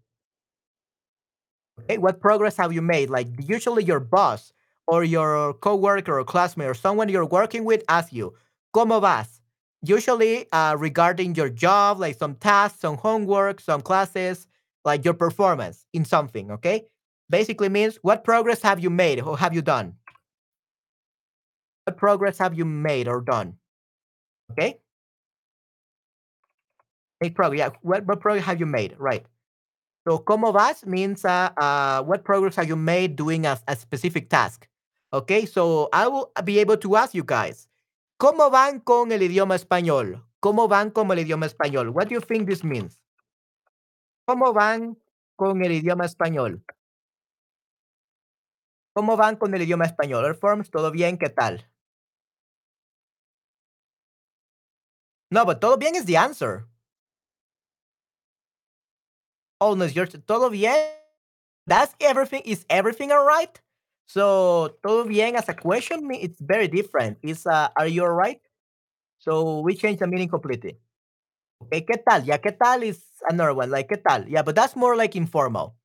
Okay, 1.84 1.98
what 1.98 2.20
progress 2.20 2.56
have 2.56 2.72
you 2.72 2.82
made? 2.82 3.10
Like 3.10 3.28
usually 3.38 3.84
your 3.84 4.00
boss 4.00 4.52
or 4.86 5.04
your 5.04 5.54
coworker 5.54 6.18
or 6.18 6.24
classmate 6.24 6.68
or 6.68 6.74
someone 6.74 7.08
you're 7.08 7.26
working 7.26 7.64
with 7.64 7.82
asks 7.88 8.12
you, 8.12 8.34
¿Cómo 8.74 9.00
vas? 9.00 9.40
Usually 9.82 10.50
uh, 10.52 10.76
regarding 10.78 11.34
your 11.34 11.48
job, 11.48 11.98
like 11.98 12.16
some 12.16 12.34
tasks, 12.34 12.80
some 12.80 12.96
homework, 12.96 13.60
some 13.60 13.80
classes, 13.80 14.46
like 14.84 15.04
your 15.04 15.14
performance 15.14 15.86
in 15.92 16.04
something, 16.04 16.50
okay? 16.50 16.84
Basically 17.30 17.68
means 17.68 17.96
what 18.02 18.24
progress 18.24 18.62
have 18.62 18.80
you 18.80 18.90
made 18.90 19.20
or 19.20 19.38
have 19.38 19.54
you 19.54 19.62
done? 19.62 19.94
What 21.84 21.96
progress 21.96 22.38
have 22.38 22.54
you 22.54 22.64
made 22.64 23.08
or 23.08 23.20
done? 23.20 23.54
Okay? 24.52 24.78
Make 27.20 27.34
progress. 27.34 27.58
Yeah. 27.58 27.70
What, 27.82 28.06
what 28.06 28.20
progress 28.20 28.44
have 28.46 28.60
you 28.60 28.66
made? 28.66 28.96
Right. 28.98 29.24
So, 30.06 30.24
¿cómo 30.24 30.52
vas? 30.52 30.86
means 30.86 31.24
uh, 31.24 31.50
uh, 31.56 32.02
what 32.02 32.24
progress 32.24 32.56
have 32.56 32.66
you 32.68 32.76
made 32.76 33.16
doing 33.16 33.44
a, 33.44 33.60
a 33.68 33.76
specific 33.76 34.30
task? 34.30 34.66
Okay, 35.12 35.44
so 35.44 35.88
I 35.92 36.08
will 36.08 36.32
be 36.44 36.58
able 36.60 36.78
to 36.78 36.96
ask 36.96 37.14
you 37.14 37.24
guys, 37.24 37.68
¿cómo 38.18 38.50
van 38.50 38.80
con 38.80 39.12
el 39.12 39.20
idioma 39.20 39.56
español? 39.56 40.22
¿Cómo 40.40 40.68
van 40.68 40.90
con 40.90 41.10
el 41.10 41.18
idioma 41.18 41.46
español? 41.46 41.90
What 41.92 42.08
do 42.08 42.14
you 42.14 42.20
think 42.20 42.48
this 42.48 42.64
means? 42.64 42.98
¿Cómo 44.26 44.54
van 44.54 44.96
con 45.36 45.62
el 45.62 45.72
idioma 45.72 46.06
español? 46.06 46.62
¿Cómo 48.94 49.16
van 49.16 49.36
con 49.36 49.54
el 49.54 49.62
idioma 49.62 49.84
español? 49.84 50.24
All 50.24 50.34
forms, 50.34 50.70
¿todo 50.70 50.90
bien? 50.90 51.18
¿Qué 51.18 51.28
tal? 51.28 51.66
No, 55.30 55.44
but 55.44 55.60
todo 55.60 55.76
bien 55.76 55.94
is 55.94 56.06
the 56.06 56.16
answer. 56.16 56.66
Oh, 59.60 59.74
no, 59.74 59.84
it's 59.84 59.94
yours. 59.94 60.16
Todo 60.26 60.50
bien. 60.50 60.74
That's 61.66 61.94
everything. 62.00 62.42
Is 62.44 62.64
everything 62.70 63.12
all 63.12 63.24
right? 63.24 63.60
So, 64.06 64.76
todo 64.82 65.04
bien 65.04 65.36
as 65.36 65.48
a 65.48 65.54
question, 65.54 66.08
it's 66.12 66.40
very 66.40 66.66
different. 66.66 67.18
It's, 67.22 67.46
uh, 67.46 67.68
are 67.76 67.86
you 67.86 68.02
all 68.02 68.10
right? 68.12 68.40
So, 69.18 69.60
we 69.60 69.74
change 69.76 69.98
the 70.00 70.06
meaning 70.08 70.28
completely. 70.28 70.78
Okay, 71.62 71.82
¿qué 71.82 72.02
tal? 72.04 72.24
Yeah, 72.24 72.38
¿qué 72.38 72.58
tal 72.58 72.82
is 72.82 73.04
another 73.28 73.54
one. 73.54 73.70
Like, 73.70 73.88
¿qué 73.88 74.02
tal? 74.02 74.26
Yeah, 74.26 74.42
but 74.42 74.56
that's 74.56 74.74
more 74.74 74.96
like 74.96 75.14
informal. 75.14 75.76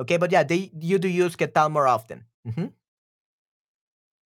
Okay, 0.00 0.16
but 0.16 0.32
yeah, 0.32 0.42
they, 0.42 0.70
you 0.80 0.98
do 0.98 1.08
use 1.08 1.36
¿qué 1.36 1.46
tal 1.46 1.70
more 1.70 1.86
often. 1.86 2.26
Mhm. 2.46 2.72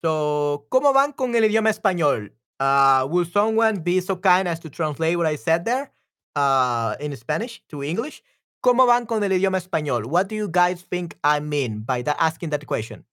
So, 0.05 0.67
¿cómo 0.71 0.93
van 0.93 1.13
con 1.13 1.35
el 1.35 1.45
idioma 1.45 1.71
español? 1.71 2.33
Uh, 2.59 3.07
will 3.11 3.27
someone 3.27 3.81
be 3.81 4.01
so 4.01 4.17
kind 4.17 4.49
as 4.49 4.59
to 4.61 4.71
translate 4.71 5.17
what 5.17 5.27
I 5.27 5.37
said 5.37 5.65
there 5.65 5.91
uh, 6.35 6.97
in 6.99 7.15
Spanish 7.17 7.63
to 7.69 7.83
English? 7.85 8.23
¿Cómo 8.61 8.87
van 8.87 9.07
con 9.07 9.23
el 9.23 9.33
idioma 9.33 9.59
español? 9.59 10.07
What 10.07 10.27
do 10.29 10.35
you 10.35 10.49
guys 10.51 10.85
think 10.85 11.15
I 11.23 11.41
mean 11.41 11.85
by 11.85 12.03
asking 12.19 12.51
that 12.51 12.67
question 12.67 13.05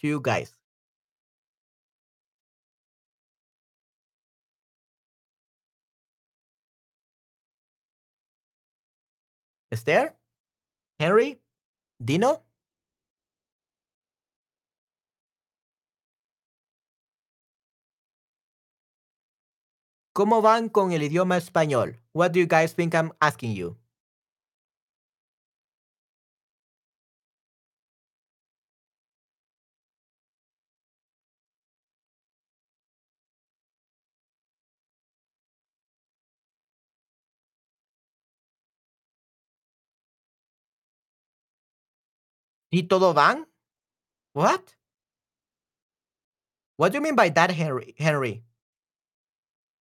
to 0.00 0.08
you 0.08 0.20
guys? 0.22 0.58
Esther? 9.70 10.16
Henry? 10.98 11.40
Dino? 12.00 12.42
¿Cómo 20.14 20.42
van 20.42 20.68
con 20.68 20.92
el 20.92 21.02
idioma 21.02 21.36
español? 21.36 22.00
What 22.12 22.32
do 22.32 22.40
you 22.40 22.46
guys 22.48 22.74
think 22.74 22.94
I'm 22.94 23.12
asking 23.20 23.54
you? 23.54 23.76
¿Y 42.70 42.88
todo 42.88 43.14
van? 43.14 43.46
What? 44.34 44.74
What 46.76 46.92
do 46.92 46.98
you 46.98 47.02
mean 47.02 47.16
by 47.16 47.30
that, 47.30 47.50
Henry? 47.50 47.94
Henry? 47.98 48.44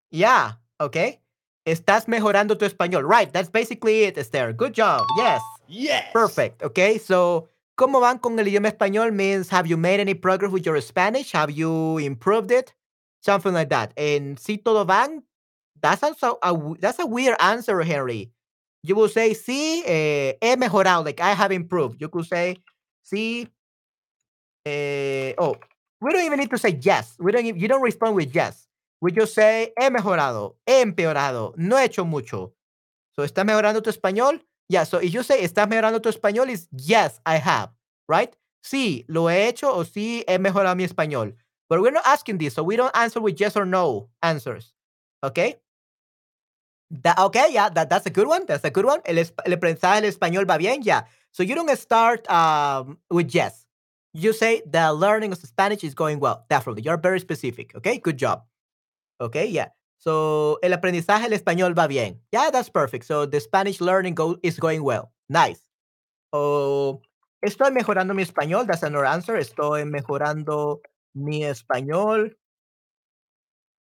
Yeah, 0.09 0.53
okay. 0.79 1.19
Estás 1.65 2.07
mejorando 2.07 2.57
tu 2.57 2.65
español. 2.65 3.03
Right, 3.07 3.31
that's 3.31 3.49
basically 3.49 4.03
it, 4.03 4.17
Esther. 4.17 4.53
Good 4.53 4.73
job. 4.73 5.05
Yes. 5.17 5.41
Yes. 5.67 6.05
Perfect. 6.13 6.63
Okay, 6.63 6.97
so 6.97 7.49
¿cómo 7.77 7.99
van 7.99 8.19
con 8.19 8.39
el 8.39 8.45
idioma 8.47 8.71
español 8.71 9.13
means 9.13 9.49
have 9.49 9.67
you 9.67 9.75
made 9.75 9.99
any 9.99 10.13
progress 10.13 10.51
with 10.51 10.65
your 10.65 10.79
Spanish? 10.81 11.33
Have 11.33 11.51
you 11.51 11.97
improved 11.97 12.51
it? 12.51 12.73
Something 13.21 13.53
like 13.53 13.69
that. 13.69 13.91
And 13.97 14.39
si 14.39 14.57
todo 14.57 14.85
van, 14.85 15.23
that's 15.81 16.01
also 16.03 16.39
a, 16.41 16.57
that's 16.79 16.99
a 16.99 17.05
weird 17.05 17.35
answer, 17.41 17.81
Henry. 17.81 18.31
You 18.83 18.95
will 18.95 19.09
say 19.09 19.31
sí, 19.31 19.83
eh, 19.85 20.33
he 20.41 20.55
mejorado, 20.55 21.03
like 21.03 21.19
I 21.19 21.33
have 21.33 21.51
improved. 21.51 21.99
You 21.99 22.07
could 22.07 22.25
say 22.25 22.57
sí. 23.11 23.47
Eh, 24.65 25.33
oh, 25.37 25.55
we 26.01 26.11
don't 26.11 26.23
even 26.25 26.39
need 26.39 26.49
to 26.49 26.57
say 26.57 26.77
yes. 26.81 27.15
We 27.19 27.31
don't. 27.31 27.45
e- 27.45 27.53
You 27.55 27.67
don't 27.67 27.81
respond 27.81 28.15
with 28.15 28.33
yes. 28.35 28.67
We 29.01 29.11
just 29.11 29.33
say 29.33 29.71
he 29.79 29.89
mejorado, 29.89 30.55
he 30.65 30.81
empeorado, 30.81 31.53
no 31.57 31.77
he 31.77 31.85
hecho 31.85 32.03
mucho. 32.03 32.53
So, 33.15 33.23
¿estás 33.23 33.45
mejorando 33.45 33.81
tu 33.83 33.89
español? 33.91 34.41
Yeah, 34.69 34.83
so 34.85 34.97
if 34.97 35.11
you 35.13 35.23
say, 35.23 35.43
¿estás 35.43 35.67
mejorando 35.69 36.01
tu 36.01 36.09
español? 36.09 36.49
is 36.49 36.67
yes, 36.71 37.21
I 37.25 37.35
have, 37.37 37.69
right? 38.09 38.35
Sí, 38.63 39.05
lo 39.07 39.29
he 39.29 39.47
hecho 39.47 39.71
o 39.73 39.83
sí 39.85 40.23
he 40.27 40.39
mejorado 40.39 40.75
mi 40.75 40.83
español. 40.83 41.35
But 41.69 41.81
we're 41.81 41.91
not 41.91 42.05
asking 42.05 42.39
this, 42.39 42.55
so 42.55 42.63
we 42.63 42.75
don't 42.75 42.95
answer 42.95 43.21
with 43.21 43.39
yes 43.39 43.55
or 43.55 43.65
no 43.65 44.09
answers. 44.23 44.73
Okay? 45.23 45.57
That, 46.89 47.19
okay, 47.19 47.47
yeah, 47.51 47.69
that, 47.69 47.89
that's 47.89 48.05
a 48.05 48.09
good 48.09 48.27
one. 48.27 48.45
That's 48.45 48.63
a 48.63 48.69
good 48.71 48.85
one. 48.85 49.01
El, 49.05 49.17
el 49.19 49.53
aprendizaje 49.53 50.01
del 50.01 50.09
español 50.11 50.49
va 50.49 50.57
bien, 50.57 50.81
yeah. 50.81 51.03
So 51.31 51.43
you 51.43 51.55
don't 51.55 51.69
start 51.77 52.29
um, 52.29 52.97
with 53.09 53.33
yes. 53.33 53.65
You 54.13 54.33
say 54.33 54.63
the 54.65 54.93
learning 54.93 55.31
of 55.31 55.37
Spanish 55.37 55.83
is 55.83 55.93
going 55.93 56.19
well. 56.19 56.45
Definitely. 56.49 56.83
You're 56.83 56.97
very 56.97 57.19
specific. 57.19 57.75
Okay, 57.75 57.99
good 57.99 58.17
job. 58.17 58.43
Okay, 59.21 59.45
yeah. 59.47 59.69
So 59.99 60.57
el 60.63 60.71
aprendizaje 60.71 61.29
del 61.29 61.39
español 61.39 61.75
va 61.75 61.87
bien. 61.87 62.19
Yeah, 62.31 62.49
that's 62.51 62.69
perfect. 62.69 63.05
So 63.05 63.25
the 63.25 63.39
Spanish 63.39 63.81
learning 63.81 64.15
go, 64.15 64.37
is 64.43 64.59
going 64.59 64.83
well. 64.83 65.11
Nice. 65.29 65.61
Oh, 66.33 67.01
estoy 67.45 67.71
mejorando 67.71 68.15
mi 68.15 68.23
español. 68.23 68.65
That's 68.65 68.83
another 68.83 69.05
answer. 69.05 69.35
Estoy 69.37 69.85
mejorando 69.85 70.81
mi 71.15 71.41
español. 71.41 72.31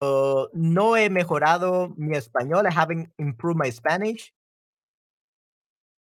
Oh, 0.01 0.49
no 0.53 0.95
he 0.95 1.09
mejorado 1.09 1.93
mi 1.97 2.17
español. 2.17 2.65
I 2.65 2.73
haven't 2.73 3.09
improved 3.17 3.57
my 3.57 3.69
Spanish. 3.69 4.33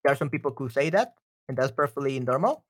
There 0.03 0.13
are 0.13 0.17
some 0.17 0.29
people 0.29 0.53
who 0.55 0.69
say 0.69 0.89
that, 0.91 1.13
and 1.47 1.57
that's 1.57 1.71
perfectly 1.71 2.19
normal. 2.19 2.63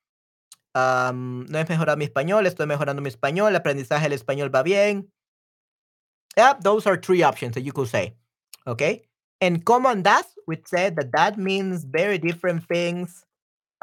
Um, 0.75 1.45
no 1.49 1.59
he 1.59 1.65
mejorado 1.65 1.97
mi 1.97 2.05
español. 2.05 2.45
Estoy 2.45 2.67
mejorando 2.67 3.01
mi 3.01 3.09
español. 3.09 3.49
El 3.49 3.55
aprendizaje 3.55 4.09
del 4.09 4.13
español 4.13 4.53
va 4.53 4.63
bien. 4.63 5.09
Yeah, 6.37 6.53
those 6.61 6.85
are 6.85 6.97
three 6.97 7.23
options 7.23 7.55
that 7.55 7.61
you 7.61 7.71
could 7.71 7.87
say. 7.87 8.15
Okay. 8.67 9.03
And 9.41 9.63
common 9.63 10.01
das, 10.01 10.25
we 10.47 10.57
said 10.65 10.95
that 10.97 11.11
that 11.13 11.37
means 11.37 11.85
very 11.85 12.17
different 12.17 12.67
things 12.67 13.25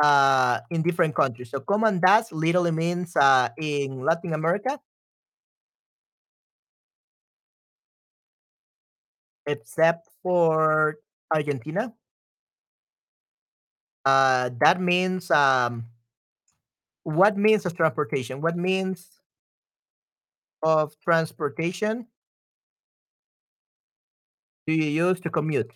uh, 0.02 0.60
in 0.70 0.82
different 0.82 1.14
countries. 1.14 1.50
So 1.50 1.60
common 1.60 2.00
das 2.00 2.32
literally 2.32 2.72
means 2.72 3.16
uh, 3.16 3.48
in 3.58 4.04
Latin 4.04 4.34
America, 4.34 4.78
except 9.46 10.08
for 10.22 10.96
Argentina. 11.34 11.92
Uh, 14.04 14.50
that 14.60 14.80
means 14.80 15.30
um, 15.30 15.86
what 17.04 17.36
means 17.36 17.66
of 17.66 17.76
transportation? 17.76 18.40
What 18.40 18.56
means 18.56 19.08
of 20.62 20.94
transportation 21.00 22.06
do 24.66 24.72
you 24.74 24.84
use 25.08 25.20
to 25.20 25.30
commute? 25.30 25.72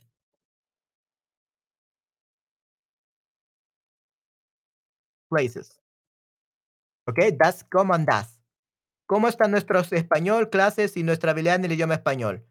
Places. 5.31 5.79
Okay, 7.09 7.31
that's 7.39 7.63
common 7.65 8.05
das. 8.05 8.41
¿Cómo 9.09 9.29
están 9.29 9.53
nuestros 9.53 9.93
español, 9.93 10.51
clases 10.51 10.97
y 10.97 11.05
nuestra 11.05 11.31
habilidad 11.31 11.57
en 11.57 11.65
el 11.67 11.73
idioma 11.73 11.95
español? 11.95 12.45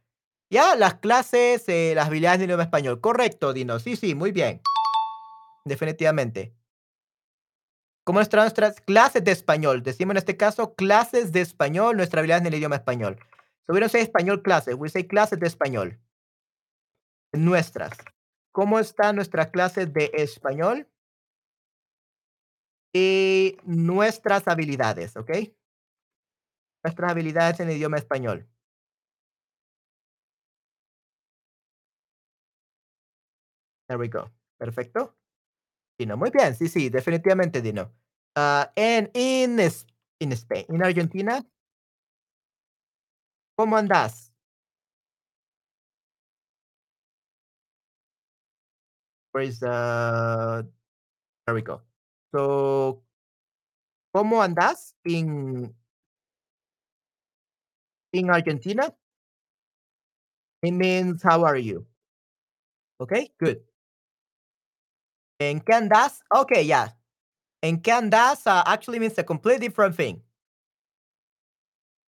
Ya, 0.50 0.76
las 0.76 0.96
clases, 0.96 1.68
eh, 1.68 1.94
las 1.96 2.08
habilidades 2.08 2.40
del 2.40 2.50
idioma 2.50 2.64
español. 2.64 3.02
Correcto, 3.02 3.54
Dino. 3.54 3.80
Sí, 3.80 3.96
sí, 3.98 4.16
muy 4.16 4.32
bien. 4.32 4.62
Definitivamente. 5.66 6.56
¿Cómo 8.06 8.22
están 8.22 8.42
nuestras 8.42 8.80
clases 8.82 9.24
de 9.24 9.32
español? 9.32 9.82
Decimos 9.82 10.12
en 10.14 10.18
este 10.18 10.38
caso 10.38 10.76
clases 10.76 11.32
de 11.32 11.42
español, 11.42 11.98
nuestra 11.98 12.20
habilidad 12.20 12.42
en 12.42 12.46
el 12.46 12.54
idioma 12.54 12.76
español. 12.76 13.18
So 13.66 13.74
we 13.74 13.80
don't 13.80 13.92
say 13.92 14.02
español 14.02 14.44
clases, 14.44 14.76
we 14.76 14.90
say 14.90 15.08
clases 15.08 15.40
de 15.40 15.48
español. 15.48 16.00
Nuestras. 17.34 17.98
¿Cómo 18.52 18.80
están 18.80 19.16
nuestras 19.16 19.50
clases 19.50 19.92
de 19.92 20.12
español? 20.14 20.88
Y 22.94 23.58
nuestras 23.64 24.48
habilidades, 24.48 25.18
¿ok? 25.18 25.32
Nuestras 26.84 27.12
habilidades 27.12 27.60
en 27.60 27.70
el 27.70 27.78
idioma 27.78 27.98
español. 27.98 28.48
There 33.88 33.98
we 33.98 34.08
go. 34.10 34.32
Perfecto. 34.58 35.16
Dino, 35.98 36.18
muy 36.18 36.30
bien. 36.32 36.56
Sí, 36.56 36.68
sí, 36.68 36.90
definitivamente, 36.90 37.62
Dino. 37.62 37.92
Ah, 38.36 38.72
and 38.76 39.10
in, 39.14 39.60
in 40.20 40.32
Spain, 40.34 40.66
in 40.70 40.84
Argentina, 40.84 41.42
¿cómo 43.56 43.76
andás? 43.78 44.32
Where 49.32 49.44
is 49.44 49.60
the? 49.60 50.68
There 51.46 51.56
we 51.56 51.62
go. 51.62 51.82
So, 52.34 53.04
¿cómo 54.12 54.42
andas 54.42 54.96
in 55.04 55.76
in 58.14 58.30
Argentina? 58.32 58.96
It 60.64 60.72
means 60.72 61.24
how 61.24 61.46
are 61.46 61.56
you? 61.56 61.88
Okay, 63.00 63.30
good. 63.40 63.62
En 65.40 65.60
qué 65.60 65.74
andas? 65.74 66.22
Okay, 66.34 66.64
yeah. 66.64 66.90
En 67.62 67.82
qué 67.82 67.92
andas 67.92 68.46
uh, 68.48 68.64
actually 68.66 69.00
means 69.00 69.18
a 69.18 69.24
completely 69.24 69.68
different 69.68 69.96
thing. 69.96 70.22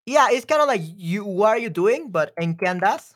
Yeah, 0.06 0.30
it's 0.32 0.46
kind 0.46 0.62
of 0.62 0.68
like 0.68 0.82
you. 0.84 1.26
What 1.26 1.50
are 1.50 1.58
you 1.58 1.70
doing? 1.70 2.10
But 2.12 2.32
en 2.38 2.56
qué 2.56 2.68
andas? 2.68 3.14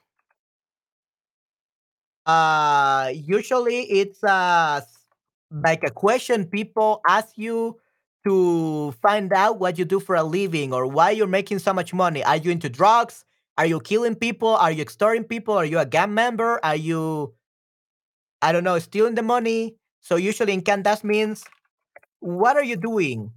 Uh, 2.26 3.12
usually 3.16 3.82
it's 3.90 4.24
uh 4.24 4.82
like 5.50 5.84
a 5.84 5.90
question 5.90 6.46
people 6.46 7.02
ask 7.08 7.38
you 7.38 7.80
to 8.26 8.92
find 9.02 9.34
out 9.34 9.60
what 9.60 9.78
you 9.80 9.86
do 9.86 10.00
for 10.00 10.16
a 10.16 10.24
living 10.24 10.74
or 10.74 10.86
why 10.86 11.10
you're 11.12 11.28
making 11.28 11.60
so 11.60 11.74
much 11.74 11.94
money. 11.94 12.24
Are 12.24 12.38
you 12.38 12.52
into 12.52 12.70
drugs? 12.70 13.26
Are 13.58 13.66
you 13.66 13.80
killing 13.80 14.16
people? 14.16 14.50
Are 14.50 14.72
you 14.72 14.82
extorting 14.82 15.24
people? 15.24 15.56
Are 15.56 15.66
you 15.66 15.80
a 15.80 15.86
gang 15.86 16.14
member? 16.14 16.60
Are 16.64 16.76
you 16.76 17.34
I 18.42 18.52
don't 18.52 18.64
know, 18.64 18.80
stealing 18.80 19.16
the 19.16 19.24
money? 19.24 19.78
So 20.02 20.18
usually 20.18 20.54
in 20.54 20.62
Candas 20.62 21.04
means 21.04 21.44
what 22.20 22.58
are 22.58 22.64
you 22.64 22.76
doing? 22.76 23.32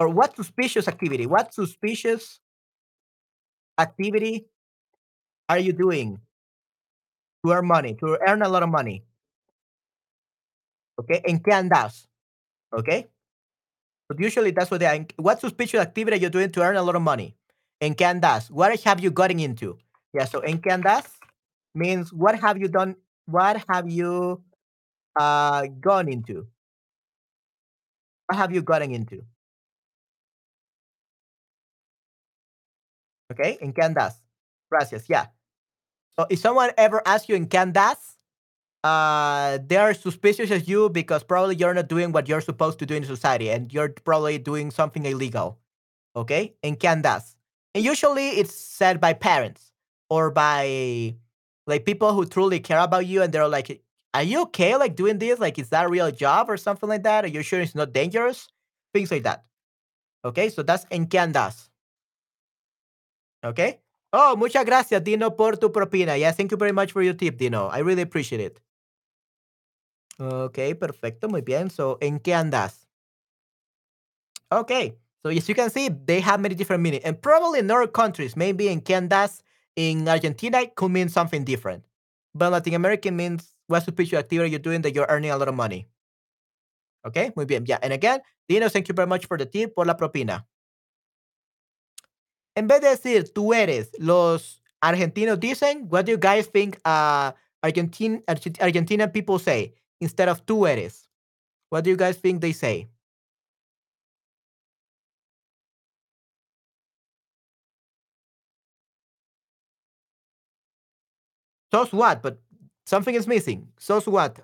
Or 0.00 0.08
what 0.08 0.34
suspicious 0.34 0.88
activity? 0.88 1.26
What 1.26 1.54
suspicious 1.54 2.40
activity 3.78 4.46
are 5.48 5.58
you 5.58 5.72
doing 5.72 6.18
to 7.44 7.52
earn 7.52 7.66
money, 7.66 7.94
to 8.00 8.18
earn 8.26 8.42
a 8.42 8.48
lot 8.48 8.62
of 8.62 8.70
money? 8.70 9.04
Okay, 10.98 11.22
en 11.26 11.38
qué 11.38 11.52
andas? 11.52 12.06
Okay, 12.72 13.06
but 14.08 14.18
usually 14.18 14.50
that's 14.50 14.70
what 14.70 14.80
they 14.80 14.86
are. 14.86 15.06
What 15.16 15.40
suspicious 15.40 15.80
activity 15.80 16.16
are 16.16 16.20
you 16.20 16.30
doing 16.30 16.50
to 16.52 16.62
earn 16.62 16.76
a 16.76 16.82
lot 16.82 16.96
of 16.96 17.02
money? 17.02 17.36
En 17.80 17.94
qué 17.94 18.06
andas? 18.06 18.50
What 18.50 18.78
have 18.82 19.00
you 19.00 19.10
gotten 19.10 19.38
into? 19.38 19.78
Yeah, 20.12 20.24
so 20.24 20.40
en 20.40 20.58
qué 20.58 20.70
andas 20.70 21.06
means 21.74 22.12
what 22.12 22.38
have 22.40 22.58
you 22.58 22.68
done? 22.68 22.96
What 23.26 23.62
have 23.68 23.88
you 23.88 24.42
uh 25.16 25.66
gone 25.80 26.08
into? 26.08 26.46
What 28.26 28.36
have 28.38 28.52
you 28.52 28.62
gotten 28.62 28.92
into? 28.92 29.24
Okay, 33.32 33.58
en 33.60 33.72
qué 33.72 33.82
andas? 33.82 34.22
Gracias. 34.70 35.08
Yeah. 35.08 35.26
So 36.18 36.26
if 36.30 36.38
someone 36.38 36.70
ever 36.76 37.02
asks 37.06 37.28
you 37.28 37.34
in 37.36 37.46
qué 37.48 37.58
andas, 37.58 38.16
uh, 38.84 39.58
they're 39.66 39.94
suspicious 39.94 40.50
of 40.50 40.68
you 40.68 40.90
because 40.90 41.24
probably 41.24 41.56
you're 41.56 41.74
not 41.74 41.88
doing 41.88 42.12
what 42.12 42.28
you're 42.28 42.42
supposed 42.42 42.78
to 42.80 42.86
do 42.86 42.94
in 42.94 43.04
society 43.04 43.50
and 43.50 43.72
you're 43.72 43.88
probably 44.04 44.38
doing 44.38 44.70
something 44.70 45.04
illegal. 45.06 45.58
Okay? 46.16 46.54
In 46.62 46.76
qué 46.76 46.88
andas? 47.02 47.34
And 47.74 47.84
usually 47.84 48.28
it's 48.30 48.54
said 48.54 49.00
by 49.00 49.14
parents 49.14 49.72
or 50.10 50.30
by 50.30 51.16
like 51.66 51.86
people 51.86 52.12
who 52.14 52.26
truly 52.26 52.60
care 52.60 52.80
about 52.80 53.06
you 53.06 53.22
and 53.22 53.32
they're 53.32 53.48
like, 53.48 53.82
Are 54.14 54.22
you 54.22 54.42
okay 54.42 54.76
like 54.76 54.94
doing 54.94 55.18
this? 55.18 55.40
Like, 55.40 55.58
is 55.58 55.70
that 55.70 55.86
a 55.86 55.88
real 55.88 56.10
job 56.12 56.48
or 56.48 56.56
something 56.56 56.88
like 56.88 57.02
that? 57.02 57.24
Are 57.24 57.28
you 57.28 57.42
sure 57.42 57.60
it's 57.60 57.74
not 57.74 57.92
dangerous? 57.92 58.46
Things 58.94 59.10
like 59.10 59.24
that. 59.24 59.44
Okay, 60.24 60.48
so 60.48 60.62
that's 60.62 60.86
en 60.90 61.06
qué 61.06 61.18
andas. 61.18 61.68
Okay. 63.44 63.80
Oh, 64.12 64.36
muchas 64.36 64.64
gracias, 64.64 65.02
Dino, 65.02 65.32
por 65.32 65.56
tu 65.56 65.70
propina. 65.70 66.16
Yeah, 66.16 66.30
thank 66.30 66.52
you 66.52 66.56
very 66.56 66.70
much 66.70 66.92
for 66.92 67.02
your 67.02 67.14
tip, 67.14 67.36
Dino. 67.36 67.66
I 67.66 67.80
really 67.80 68.02
appreciate 68.02 68.40
it. 68.40 68.60
Okay, 70.20 70.74
perfecto, 70.74 71.28
muy 71.28 71.40
bien. 71.40 71.68
So, 71.68 71.98
¿en 72.00 72.20
qué 72.20 72.32
andas? 72.32 72.86
Okay, 74.52 74.94
so 75.24 75.30
as 75.30 75.48
you 75.48 75.56
can 75.56 75.70
see, 75.70 75.88
they 75.88 76.20
have 76.20 76.40
many 76.40 76.54
different 76.54 76.84
meanings. 76.84 77.04
And 77.04 77.20
probably 77.20 77.58
in 77.58 77.70
other 77.70 77.88
countries, 77.88 78.36
maybe 78.36 78.68
in 78.68 78.80
qué 78.80 78.94
andas, 78.94 79.42
in 79.74 80.08
Argentina, 80.08 80.60
it 80.60 80.76
could 80.76 80.92
mean 80.92 81.08
something 81.08 81.42
different. 81.42 81.84
But 82.32 82.52
Latin 82.52 82.74
American 82.74 83.16
means 83.16 83.53
what's 83.66 83.86
the 83.86 83.92
picture 83.92 84.16
activity 84.16 84.50
you're 84.50 84.58
doing 84.58 84.82
that 84.82 84.94
you're 84.94 85.06
earning 85.08 85.30
a 85.30 85.36
lot 85.36 85.48
of 85.48 85.54
money. 85.54 85.88
Okay, 87.06 87.32
muy 87.36 87.44
bien. 87.44 87.64
Yeah, 87.66 87.78
and 87.82 87.92
again, 87.92 88.20
Dino, 88.48 88.68
thank 88.68 88.88
you 88.88 88.94
very 88.94 89.06
much 89.08 89.26
for 89.26 89.36
the 89.36 89.46
tip, 89.46 89.74
por 89.74 89.84
la 89.84 89.94
propina. 89.94 90.46
En 92.56 92.66
vez 92.68 92.80
de 92.80 92.88
decir 92.88 93.32
tú 93.32 93.52
eres, 93.52 93.90
los 93.98 94.62
argentinos 94.80 95.40
dicen, 95.40 95.86
what 95.88 96.06
do 96.06 96.12
you 96.12 96.18
guys 96.18 96.46
think 96.46 96.78
uh, 96.84 97.32
Argentine, 97.62 98.22
Argent- 98.28 98.58
Argentinian 98.60 99.12
people 99.12 99.38
say 99.38 99.74
instead 100.00 100.28
of 100.28 100.44
tú 100.46 100.66
eres? 100.68 101.08
What 101.70 101.84
do 101.84 101.90
you 101.90 101.96
guys 101.96 102.16
think 102.16 102.40
they 102.40 102.52
say? 102.52 102.88
Sos 111.72 111.92
what? 111.92 112.22
But 112.22 112.38
something 112.84 113.14
is 113.14 113.26
missing. 113.26 113.68
Sos 113.78 114.06
what? 114.06 114.40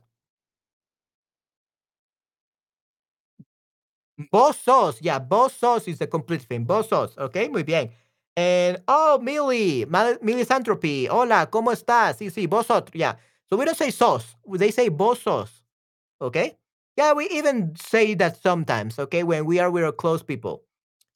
Vos 4.33 4.57
sos. 4.59 5.01
Yeah, 5.01 5.19
vos 5.19 5.53
sos 5.53 5.89
is 5.89 5.99
the 5.99 6.07
complete 6.07 6.43
thing. 6.43 6.65
Vos 6.67 6.89
sos. 6.89 7.17
Okay, 7.17 7.49
muy 7.49 7.63
bien. 7.63 7.91
And 8.37 8.83
oh, 8.89 9.19
Millie, 9.21 9.85
Milisantropy. 9.87 11.09
Hola, 11.09 11.49
¿cómo 11.51 11.73
estás? 11.73 12.19
Sí, 12.19 12.31
sí, 12.31 12.47
vosotros. 12.47 12.93
Yeah. 12.95 13.17
So 13.49 13.57
we 13.57 13.65
don't 13.65 13.77
say 13.77 13.91
sos. 13.91 14.37
They 14.47 14.71
say 14.71 14.89
vos 14.89 15.21
sos. 15.21 15.63
Okay. 16.21 16.57
Yeah, 16.97 17.15
we 17.15 17.29
even 17.31 17.75
say 17.77 18.15
that 18.15 18.37
sometimes. 18.43 18.99
Okay, 18.99 19.23
when 19.23 19.47
we 19.47 19.59
are 19.59 19.71
with 19.71 19.85
our 19.85 19.93
close 19.93 20.23
people. 20.23 20.63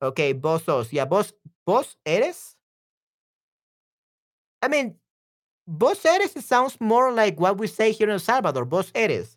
Okay, 0.03 0.33
vos 0.33 0.65
sos. 0.65 0.93
Yeah, 0.93 1.05
vos, 1.05 1.33
vos 1.67 1.97
eres. 2.07 2.57
I 4.63 4.69
mean, 4.69 4.97
vos 5.67 6.05
eres. 6.05 6.33
Sounds 6.45 6.77
more 6.81 7.13
like 7.13 7.41
what 7.41 7.59
we 7.59 7.67
say 7.67 7.93
here 7.93 8.07
in 8.07 8.13
El 8.13 8.19
Salvador. 8.19 8.65
Vos 8.65 8.91
eres. 8.95 9.37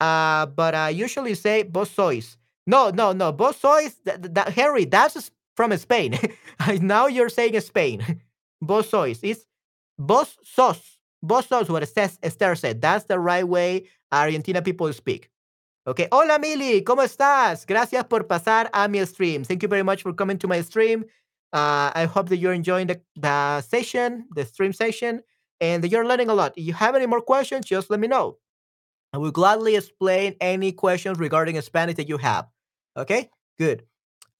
Uh, 0.00 0.46
but 0.46 0.74
I 0.74 0.90
usually 0.90 1.34
say 1.34 1.64
vos 1.64 1.90
sois. 1.90 2.36
No, 2.66 2.90
no, 2.90 3.12
no. 3.12 3.32
Vos 3.32 3.56
sois, 3.56 3.96
th- 4.04 4.20
th- 4.34 4.48
Henry, 4.54 4.84
that's 4.84 5.30
from 5.56 5.76
Spain. 5.76 6.18
now 6.80 7.06
you're 7.06 7.28
saying 7.28 7.58
Spain. 7.60 8.20
vos 8.62 8.88
sois. 8.88 9.18
It's 9.22 9.46
vos 9.98 10.36
sos. 10.44 10.98
Vos 11.22 11.46
sos 11.46 11.68
what 11.68 11.82
Esther 11.82 12.54
said. 12.54 12.80
That's 12.80 13.04
the 13.06 13.18
right 13.18 13.46
way 13.46 13.88
Argentina 14.12 14.62
people 14.62 14.92
speak. 14.92 15.30
Okay. 15.86 16.06
Hola, 16.12 16.38
Mili. 16.38 16.82
¿Cómo 16.82 17.02
estás? 17.02 17.66
Gracias 17.66 18.04
por 18.04 18.24
pasar 18.24 18.68
a 18.74 18.86
mi 18.88 19.04
stream. 19.06 19.42
Thank 19.42 19.62
you 19.62 19.68
very 19.68 19.82
much 19.82 20.02
for 20.02 20.12
coming 20.12 20.38
to 20.38 20.46
my 20.46 20.60
stream. 20.60 21.04
Uh, 21.52 21.90
I 21.94 22.04
hope 22.04 22.28
that 22.28 22.36
you're 22.36 22.52
enjoying 22.52 22.88
the, 22.88 23.00
the 23.16 23.62
session, 23.62 24.26
the 24.34 24.44
stream 24.44 24.74
session, 24.74 25.22
and 25.60 25.84
you're 25.90 26.06
learning 26.06 26.30
a 26.30 26.34
lot. 26.34 26.54
If 26.56 26.64
you 26.64 26.74
have 26.74 26.94
any 26.94 27.06
more 27.06 27.20
questions, 27.20 27.66
just 27.66 27.90
let 27.90 28.00
me 28.00 28.08
know. 28.08 28.38
I 29.12 29.18
will 29.18 29.30
gladly 29.30 29.76
explain 29.76 30.36
any 30.40 30.72
questions 30.72 31.18
regarding 31.18 31.60
Spanish 31.60 31.96
that 31.96 32.08
you 32.08 32.18
have. 32.18 32.46
Okay, 32.96 33.30
good. 33.58 33.84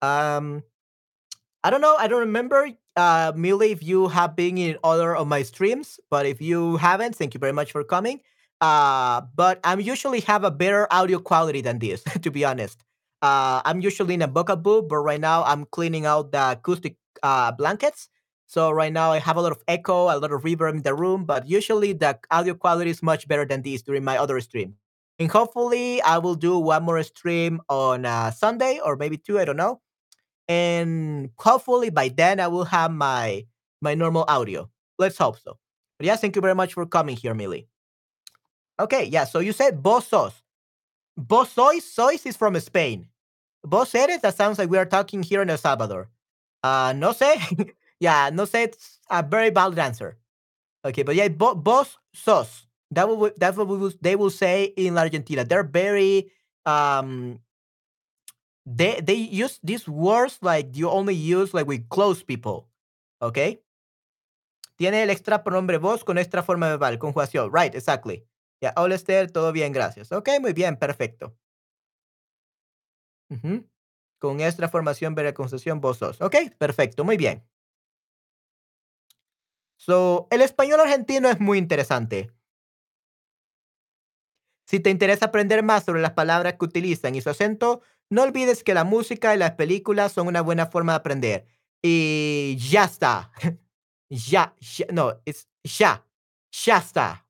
Um, 0.01 0.63
I 1.63 1.69
don't 1.69 1.81
know. 1.81 1.95
I 1.97 2.07
don't 2.07 2.19
remember, 2.19 2.69
uh, 2.95 3.33
Millie, 3.35 3.71
if 3.71 3.83
you 3.83 4.07
have 4.07 4.35
been 4.35 4.57
in 4.57 4.77
other 4.83 5.15
of 5.15 5.27
my 5.27 5.41
streams, 5.43 5.99
but 6.09 6.25
if 6.25 6.41
you 6.41 6.77
haven't, 6.77 7.15
thank 7.15 7.33
you 7.33 7.39
very 7.39 7.53
much 7.53 7.71
for 7.71 7.83
coming. 7.83 8.21
Uh, 8.61 9.21
but 9.35 9.59
I'm 9.63 9.79
usually 9.79 10.19
have 10.21 10.43
a 10.43 10.51
better 10.51 10.87
audio 10.91 11.19
quality 11.19 11.61
than 11.61 11.79
this, 11.79 12.03
to 12.21 12.31
be 12.31 12.45
honest. 12.45 12.83
Uh, 13.21 13.61
I'm 13.65 13.81
usually 13.81 14.13
in 14.13 14.21
a 14.21 14.27
bookaboo, 14.27 14.87
but 14.87 14.97
right 14.97 15.19
now 15.19 15.43
I'm 15.43 15.65
cleaning 15.65 16.05
out 16.05 16.31
the 16.31 16.51
acoustic 16.51 16.95
uh, 17.23 17.51
blankets. 17.51 18.09
So 18.49 18.71
right 18.73 18.91
now 18.91 19.13
I 19.13 19.19
have 19.21 19.37
a 19.37 19.41
lot 19.45 19.53
of 19.53 19.61
echo, 19.69 20.09
a 20.09 20.17
lot 20.17 20.33
of 20.33 20.41
reverb 20.41 20.73
in 20.73 20.81
the 20.81 20.97
room, 20.97 21.23
but 21.23 21.47
usually 21.47 21.93
the 21.93 22.17
audio 22.31 22.55
quality 22.57 22.89
is 22.89 23.03
much 23.05 23.27
better 23.29 23.45
than 23.45 23.61
this 23.61 23.83
during 23.85 24.03
my 24.03 24.17
other 24.17 24.41
stream. 24.41 24.73
And 25.19 25.29
hopefully 25.29 26.01
I 26.01 26.17
will 26.17 26.33
do 26.33 26.57
one 26.57 26.81
more 26.81 27.03
stream 27.03 27.61
on 27.69 28.05
uh, 28.05 28.31
Sunday 28.31 28.79
or 28.83 28.95
maybe 28.97 29.17
two, 29.17 29.37
I 29.37 29.45
don't 29.45 29.57
know 29.57 29.81
and 30.49 31.29
hopefully 31.37 31.91
by 31.91 32.09
then 32.09 32.39
I 32.41 32.47
will 32.47 32.65
have 32.65 32.91
my 32.91 33.45
my 33.81 33.93
normal 33.93 34.25
audio. 34.27 34.69
Let's 34.97 35.17
hope 35.17 35.39
so. 35.39 35.57
But 35.97 36.07
yeah, 36.07 36.17
thank 36.17 36.35
you 36.35 36.41
very 36.41 36.55
much 36.55 36.73
for 36.73 36.85
coming 36.85 37.15
here, 37.15 37.33
Millie. 37.33 37.69
Okay, 38.79 39.05
yeah. 39.05 39.23
So 39.23 39.39
you 39.39 39.53
said 39.53 39.81
vos 39.81 40.07
sos. 40.07 40.33
Vos 41.17 41.51
sois, 41.51 41.81
sois 41.81 42.25
is 42.25 42.35
from 42.35 42.59
Spain. 42.59 43.07
Vos 43.65 43.93
eres, 43.93 44.21
that 44.21 44.35
sounds 44.35 44.57
like 44.57 44.69
we 44.69 44.77
are 44.77 44.85
talking 44.85 45.21
here 45.21 45.41
in 45.41 45.49
El 45.49 45.57
Salvador. 45.57 46.09
Uh, 46.63 46.93
no 46.95 47.13
sé. 47.13 47.71
yeah, 47.99 48.29
no 48.31 48.45
sé. 48.45 48.63
It's 48.63 48.99
a 49.09 49.21
very 49.23 49.49
valid 49.49 49.79
answer. 49.79 50.17
Okay, 50.85 51.03
but 51.03 51.15
yeah, 51.15 51.27
vo- 51.29 51.55
vos 51.55 51.97
sos. 52.13 52.67
That's 52.91 53.57
what 53.57 53.67
we 53.67 53.93
they 54.01 54.15
will 54.15 54.31
say 54.31 54.73
in 54.75 54.97
Argentina. 54.97 55.43
They're 55.43 55.63
very 55.63 56.31
um 56.65 57.39
they 58.65 59.01
they 59.01 59.15
use 59.15 59.59
these 59.63 59.87
words 59.87 60.39
like 60.41 60.75
you 60.75 60.89
only 60.89 61.13
use 61.15 61.53
like 61.53 61.67
with 61.67 61.87
close 61.89 62.23
people. 62.23 62.67
Okay? 63.21 63.61
Tiene 64.77 65.03
el 65.03 65.09
extra 65.09 65.43
pronombre 65.43 65.77
vos 65.77 66.03
con 66.03 66.17
extra 66.17 66.41
forma 66.41 66.67
verbal, 66.69 66.97
conjugación. 66.99 67.51
Right, 67.51 67.75
exactly. 67.75 68.25
Ya, 68.61 68.73
hola 68.77 68.95
Esther, 68.95 69.29
todo 69.31 69.51
bien, 69.51 69.73
gracias. 69.73 70.11
Ok, 70.11 70.29
muy 70.41 70.53
bien, 70.53 70.77
perfecto. 70.77 71.35
Con 74.19 74.39
extra 74.41 74.69
formación, 74.69 75.15
construcción 75.33 75.81
vos 75.81 75.97
sos. 75.97 76.21
Ok, 76.21 76.35
perfecto, 76.57 77.03
muy 77.03 77.17
bien. 77.17 77.43
So, 79.79 80.27
el 80.29 80.41
español 80.41 80.81
argentino 80.81 81.29
es 81.29 81.39
muy 81.39 81.57
interesante. 81.57 82.29
Si 84.67 84.81
te 84.81 84.89
interesa 84.89 85.27
aprender 85.27 85.63
más 85.63 85.85
sobre 85.85 86.01
las 86.01 86.11
palabras 86.11 86.55
que 86.59 86.65
utilizan 86.65 87.15
y 87.15 87.21
su 87.21 87.29
acento, 87.29 87.81
no 88.09 88.23
olvides 88.23 88.63
que 88.63 88.73
la 88.73 88.83
música 88.83 89.33
y 89.33 89.37
las 89.37 89.51
películas 89.51 90.11
son 90.11 90.27
una 90.27 90.41
buena 90.41 90.67
forma 90.67 90.91
de 90.91 90.97
aprender. 90.97 91.47
Y 91.81 92.57
ya 92.57 92.83
está. 92.83 93.31
ya, 94.09 94.53
ya 94.59 94.85
no, 94.91 95.21
it's 95.25 95.47
ya. 95.63 96.05
Ya 96.51 96.77
está. 96.77 97.25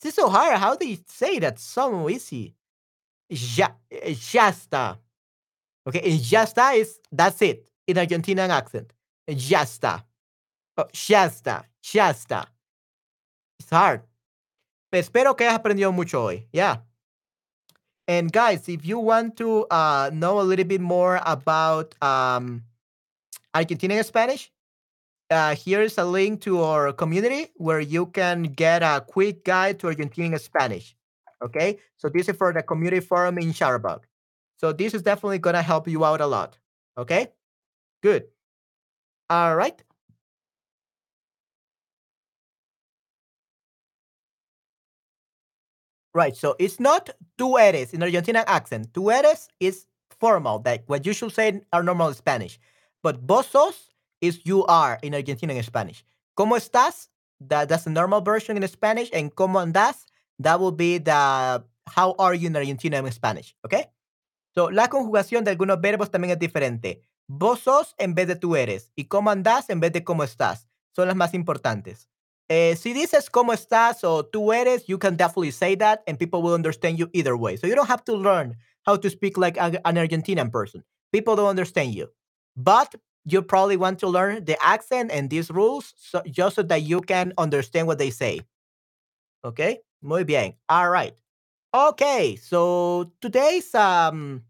This 0.00 0.10
is 0.10 0.16
so 0.16 0.28
hard. 0.28 0.60
How 0.60 0.76
do 0.76 0.84
you 0.84 0.98
say 1.06 1.38
that 1.40 1.58
so 1.58 2.10
easy? 2.10 2.54
Ya, 3.30 3.78
eh, 3.88 4.14
ya 4.14 4.50
está. 4.50 5.00
Okay, 5.86 6.18
ya 6.18 6.42
está 6.42 6.76
is 6.76 7.00
that's 7.10 7.40
it 7.40 7.70
in 7.86 7.96
Argentinian 7.96 8.50
accent. 8.50 8.92
Ya 9.26 9.62
está. 9.62 10.04
Oh, 10.76 10.86
Shasta, 10.92 11.64
está. 11.82 12.46
It's 13.60 13.70
hard. 13.70 14.02
Espero 14.92 15.36
que 15.36 15.46
hayas 15.46 15.58
aprendido 15.58 15.92
mucho 15.92 16.22
hoy. 16.22 16.46
Yeah. 16.52 16.78
And 18.06 18.32
guys, 18.32 18.68
if 18.68 18.84
you 18.84 18.98
want 18.98 19.36
to 19.38 19.66
uh, 19.70 20.10
know 20.12 20.40
a 20.40 20.42
little 20.42 20.64
bit 20.64 20.80
more 20.80 21.20
about 21.24 21.94
um, 22.02 22.62
Argentinian 23.54 24.04
Spanish, 24.04 24.52
uh, 25.30 25.54
here's 25.54 25.96
a 25.96 26.04
link 26.04 26.40
to 26.42 26.62
our 26.62 26.92
community 26.92 27.48
where 27.56 27.80
you 27.80 28.06
can 28.06 28.44
get 28.44 28.82
a 28.82 29.00
quick 29.00 29.44
guide 29.44 29.78
to 29.80 29.86
Argentinian 29.86 30.38
Spanish. 30.38 30.94
Okay, 31.42 31.78
so 31.96 32.08
this 32.08 32.28
is 32.28 32.36
for 32.36 32.52
the 32.52 32.62
community 32.62 33.00
forum 33.00 33.38
in 33.38 33.52
Sharbug. 33.52 34.02
So 34.56 34.72
this 34.72 34.94
is 34.94 35.02
definitely 35.02 35.38
gonna 35.38 35.62
help 35.62 35.88
you 35.88 36.04
out 36.04 36.20
a 36.20 36.26
lot. 36.26 36.58
Okay, 36.98 37.28
good. 38.02 38.24
All 39.30 39.56
right. 39.56 39.82
Right. 46.14 46.36
So 46.36 46.54
it's 46.60 46.78
not 46.78 47.10
tú 47.36 47.58
eres 47.58 47.92
in 47.92 48.00
Argentinian 48.00 48.44
accent. 48.46 48.92
Tú 48.92 49.10
eres 49.12 49.48
is 49.58 49.86
formal, 50.20 50.62
like 50.64 50.84
what 50.86 51.04
you 51.04 51.12
should 51.12 51.32
say 51.32 51.60
are 51.72 51.82
normal 51.82 52.14
Spanish. 52.14 52.60
But 53.02 53.20
vos 53.26 53.48
sos 53.48 53.90
is 54.20 54.40
you 54.44 54.64
are 54.66 54.98
in 55.02 55.12
Argentinian 55.12 55.62
Spanish. 55.64 56.04
¿Cómo 56.38 56.56
estás? 56.56 57.08
That, 57.40 57.68
that's 57.68 57.84
the 57.84 57.90
normal 57.90 58.20
version 58.20 58.56
in 58.56 58.66
Spanish. 58.68 59.10
And 59.12 59.34
¿cómo 59.34 59.60
andas? 59.60 60.06
That 60.38 60.60
will 60.60 60.72
be 60.72 60.98
the 60.98 61.64
how 61.86 62.14
are 62.18 62.34
you 62.34 62.46
in 62.46 62.56
Argentina 62.56 62.98
in 62.98 63.12
Spanish. 63.12 63.56
Okay? 63.64 63.86
So, 64.54 64.70
la 64.70 64.88
conjugación 64.88 65.42
de 65.44 65.50
algunos 65.50 65.80
verbos 65.80 66.10
también 66.10 66.30
es 66.30 66.38
diferente. 66.38 67.02
Vos 67.26 67.60
sos 67.60 67.94
en 67.98 68.14
vez 68.14 68.28
de 68.28 68.36
tú 68.36 68.54
eres. 68.54 68.92
Y 68.94 69.06
cómo 69.06 69.30
andás 69.30 69.68
en 69.68 69.80
vez 69.80 69.92
de 69.92 70.04
cómo 70.04 70.22
estás. 70.22 70.68
Son 70.94 71.08
las 71.08 71.16
más 71.16 71.34
importantes. 71.34 72.08
Eh, 72.50 72.76
si 72.76 72.92
dices 72.92 73.30
cómo 73.30 73.52
estás 73.54 74.04
o 74.04 74.22
tú 74.24 74.52
eres, 74.52 74.86
you 74.86 74.98
can 74.98 75.16
definitely 75.16 75.50
say 75.50 75.74
that 75.76 76.02
and 76.06 76.18
people 76.18 76.42
will 76.42 76.54
understand 76.54 76.98
you 76.98 77.08
either 77.12 77.36
way. 77.36 77.56
So 77.56 77.66
you 77.66 77.74
don't 77.74 77.88
have 77.88 78.04
to 78.04 78.14
learn 78.14 78.56
how 78.84 78.96
to 78.96 79.08
speak 79.08 79.38
like 79.38 79.56
an 79.58 79.78
Argentinian 79.84 80.52
person. 80.52 80.84
People 81.12 81.36
don't 81.36 81.48
understand 81.48 81.94
you. 81.94 82.08
But 82.56 82.94
you 83.24 83.40
probably 83.40 83.76
want 83.76 83.98
to 84.00 84.08
learn 84.08 84.44
the 84.44 84.62
accent 84.62 85.10
and 85.10 85.30
these 85.30 85.50
rules 85.50 85.94
so, 85.96 86.22
just 86.30 86.56
so 86.56 86.62
that 86.62 86.82
you 86.82 87.00
can 87.00 87.32
understand 87.38 87.86
what 87.86 87.98
they 87.98 88.10
say. 88.10 88.40
Okay? 89.44 89.78
Muy 90.02 90.24
bien. 90.24 90.54
All 90.68 90.90
right. 90.90 91.14
Okay, 91.74 92.36
so 92.36 93.10
today's 93.20 93.74
um 93.74 94.42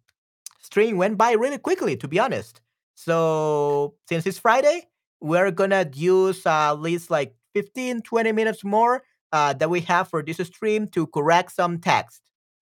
stream 0.61 0.99
went 0.99 1.17
by 1.17 1.33
really 1.33 1.59
quickly, 1.59 1.97
to 1.97 2.09
be 2.09 2.19
honest. 2.19 2.61
So 2.97 3.95
since 4.09 4.27
it's 4.27 4.39
Friday, 4.39 4.89
we're 5.21 5.51
gonna 5.51 5.89
use 5.95 6.45
uh, 6.47 6.73
at 6.73 6.81
least 6.81 7.11
like 7.11 7.35
15, 7.55 8.03
20 8.03 8.33
minutes 8.33 8.65
more 8.65 9.03
uh, 9.33 9.53
that 9.55 9.71
we 9.71 9.81
have 9.81 10.09
for 10.09 10.23
this 10.23 10.37
stream 10.39 10.87
to 10.89 11.07
correct 11.07 11.53
some 11.53 11.79
text. 11.79 12.21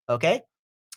Okay. 0.09 0.43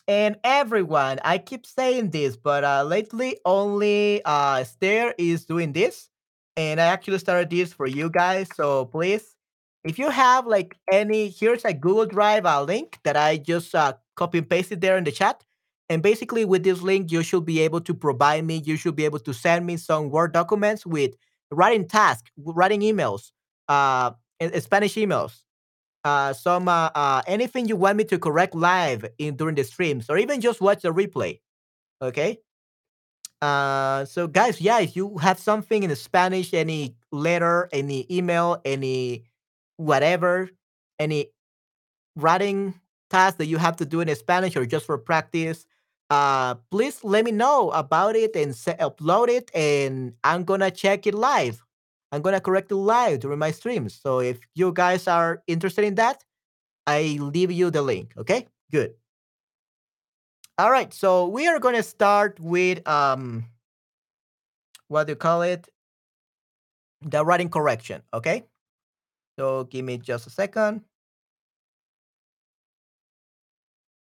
And 0.08 0.36
everyone, 0.44 1.18
I 1.24 1.38
keep 1.38 1.66
saying 1.66 2.10
this, 2.10 2.36
but 2.36 2.62
uh, 2.62 2.84
lately 2.84 3.38
only 3.44 4.24
uh, 4.24 4.58
Esther 4.60 5.14
is 5.18 5.44
doing 5.44 5.72
this. 5.72 6.08
And 6.56 6.80
I 6.80 6.86
actually 6.86 7.18
started 7.18 7.50
this 7.50 7.72
for 7.72 7.86
you 7.86 8.08
guys. 8.08 8.48
So 8.54 8.86
please, 8.86 9.34
if 9.84 9.98
you 9.98 10.10
have 10.10 10.46
like 10.46 10.78
any, 10.90 11.28
here's 11.28 11.64
a 11.64 11.72
Google 11.72 12.06
Drive 12.06 12.46
uh, 12.46 12.62
link 12.62 12.98
that 13.04 13.16
I 13.16 13.36
just 13.36 13.74
uh, 13.74 13.94
copy 14.14 14.38
and 14.38 14.48
pasted 14.48 14.80
there 14.80 14.96
in 14.96 15.04
the 15.04 15.12
chat. 15.12 15.42
And 15.88 16.02
basically, 16.02 16.44
with 16.44 16.64
this 16.64 16.82
link, 16.82 17.12
you 17.12 17.22
should 17.22 17.44
be 17.44 17.60
able 17.60 17.80
to 17.82 17.94
provide 17.94 18.44
me, 18.44 18.62
you 18.64 18.76
should 18.76 18.96
be 18.96 19.04
able 19.04 19.20
to 19.20 19.32
send 19.32 19.66
me 19.66 19.76
some 19.76 20.10
Word 20.10 20.32
documents 20.32 20.84
with 20.84 21.14
writing 21.52 21.86
tasks, 21.86 22.30
writing 22.36 22.80
emails, 22.80 23.30
uh, 23.68 24.12
Spanish 24.58 24.94
emails, 24.94 25.42
uh, 26.04 26.32
some 26.32 26.68
uh, 26.68 26.90
uh, 26.94 27.22
anything 27.26 27.66
you 27.66 27.76
want 27.76 27.96
me 27.96 28.04
to 28.04 28.18
correct 28.18 28.54
live 28.54 29.04
in 29.18 29.36
during 29.36 29.54
the 29.54 29.64
streams, 29.64 30.08
or 30.08 30.18
even 30.18 30.40
just 30.40 30.60
watch 30.60 30.82
the 30.82 30.92
replay. 30.92 31.40
Okay. 32.00 32.38
Uh, 33.42 34.04
so 34.04 34.26
guys, 34.26 34.60
yeah, 34.60 34.80
if 34.80 34.96
you 34.96 35.18
have 35.18 35.38
something 35.38 35.82
in 35.82 35.94
Spanish, 35.96 36.54
any 36.54 36.96
letter, 37.12 37.68
any 37.72 38.06
email, 38.10 38.60
any 38.64 39.24
whatever, 39.76 40.48
any 40.98 41.28
writing 42.14 42.74
task 43.10 43.36
that 43.38 43.46
you 43.46 43.58
have 43.58 43.76
to 43.76 43.84
do 43.84 44.00
in 44.00 44.14
Spanish 44.14 44.56
or 44.56 44.64
just 44.64 44.86
for 44.86 44.96
practice, 44.96 45.66
uh, 46.08 46.54
please 46.70 47.02
let 47.02 47.24
me 47.24 47.32
know 47.32 47.70
about 47.70 48.14
it 48.14 48.36
and 48.36 48.52
upload 48.54 49.28
it, 49.28 49.50
and 49.54 50.14
I'm 50.22 50.44
gonna 50.44 50.70
check 50.70 51.06
it 51.06 51.14
live. 51.14 51.65
I'm 52.12 52.22
gonna 52.22 52.40
correct 52.40 52.70
it 52.70 52.76
live 52.76 53.20
during 53.20 53.38
my 53.38 53.50
streams. 53.50 53.98
So 54.00 54.20
if 54.20 54.38
you 54.54 54.72
guys 54.72 55.08
are 55.08 55.42
interested 55.46 55.84
in 55.84 55.96
that, 55.96 56.24
I 56.86 57.18
leave 57.20 57.50
you 57.50 57.70
the 57.70 57.82
link. 57.82 58.12
Okay, 58.16 58.46
good. 58.70 58.94
All 60.58 60.70
right, 60.70 60.92
so 60.94 61.26
we 61.28 61.46
are 61.48 61.58
gonna 61.58 61.82
start 61.82 62.40
with 62.40 62.86
um, 62.88 63.44
what 64.88 65.06
do 65.06 65.12
you 65.12 65.16
call 65.16 65.42
it? 65.42 65.68
The 67.02 67.24
writing 67.24 67.50
correction. 67.50 68.02
Okay, 68.14 68.44
so 69.38 69.64
give 69.64 69.84
me 69.84 69.98
just 69.98 70.26
a 70.26 70.30
second 70.30 70.82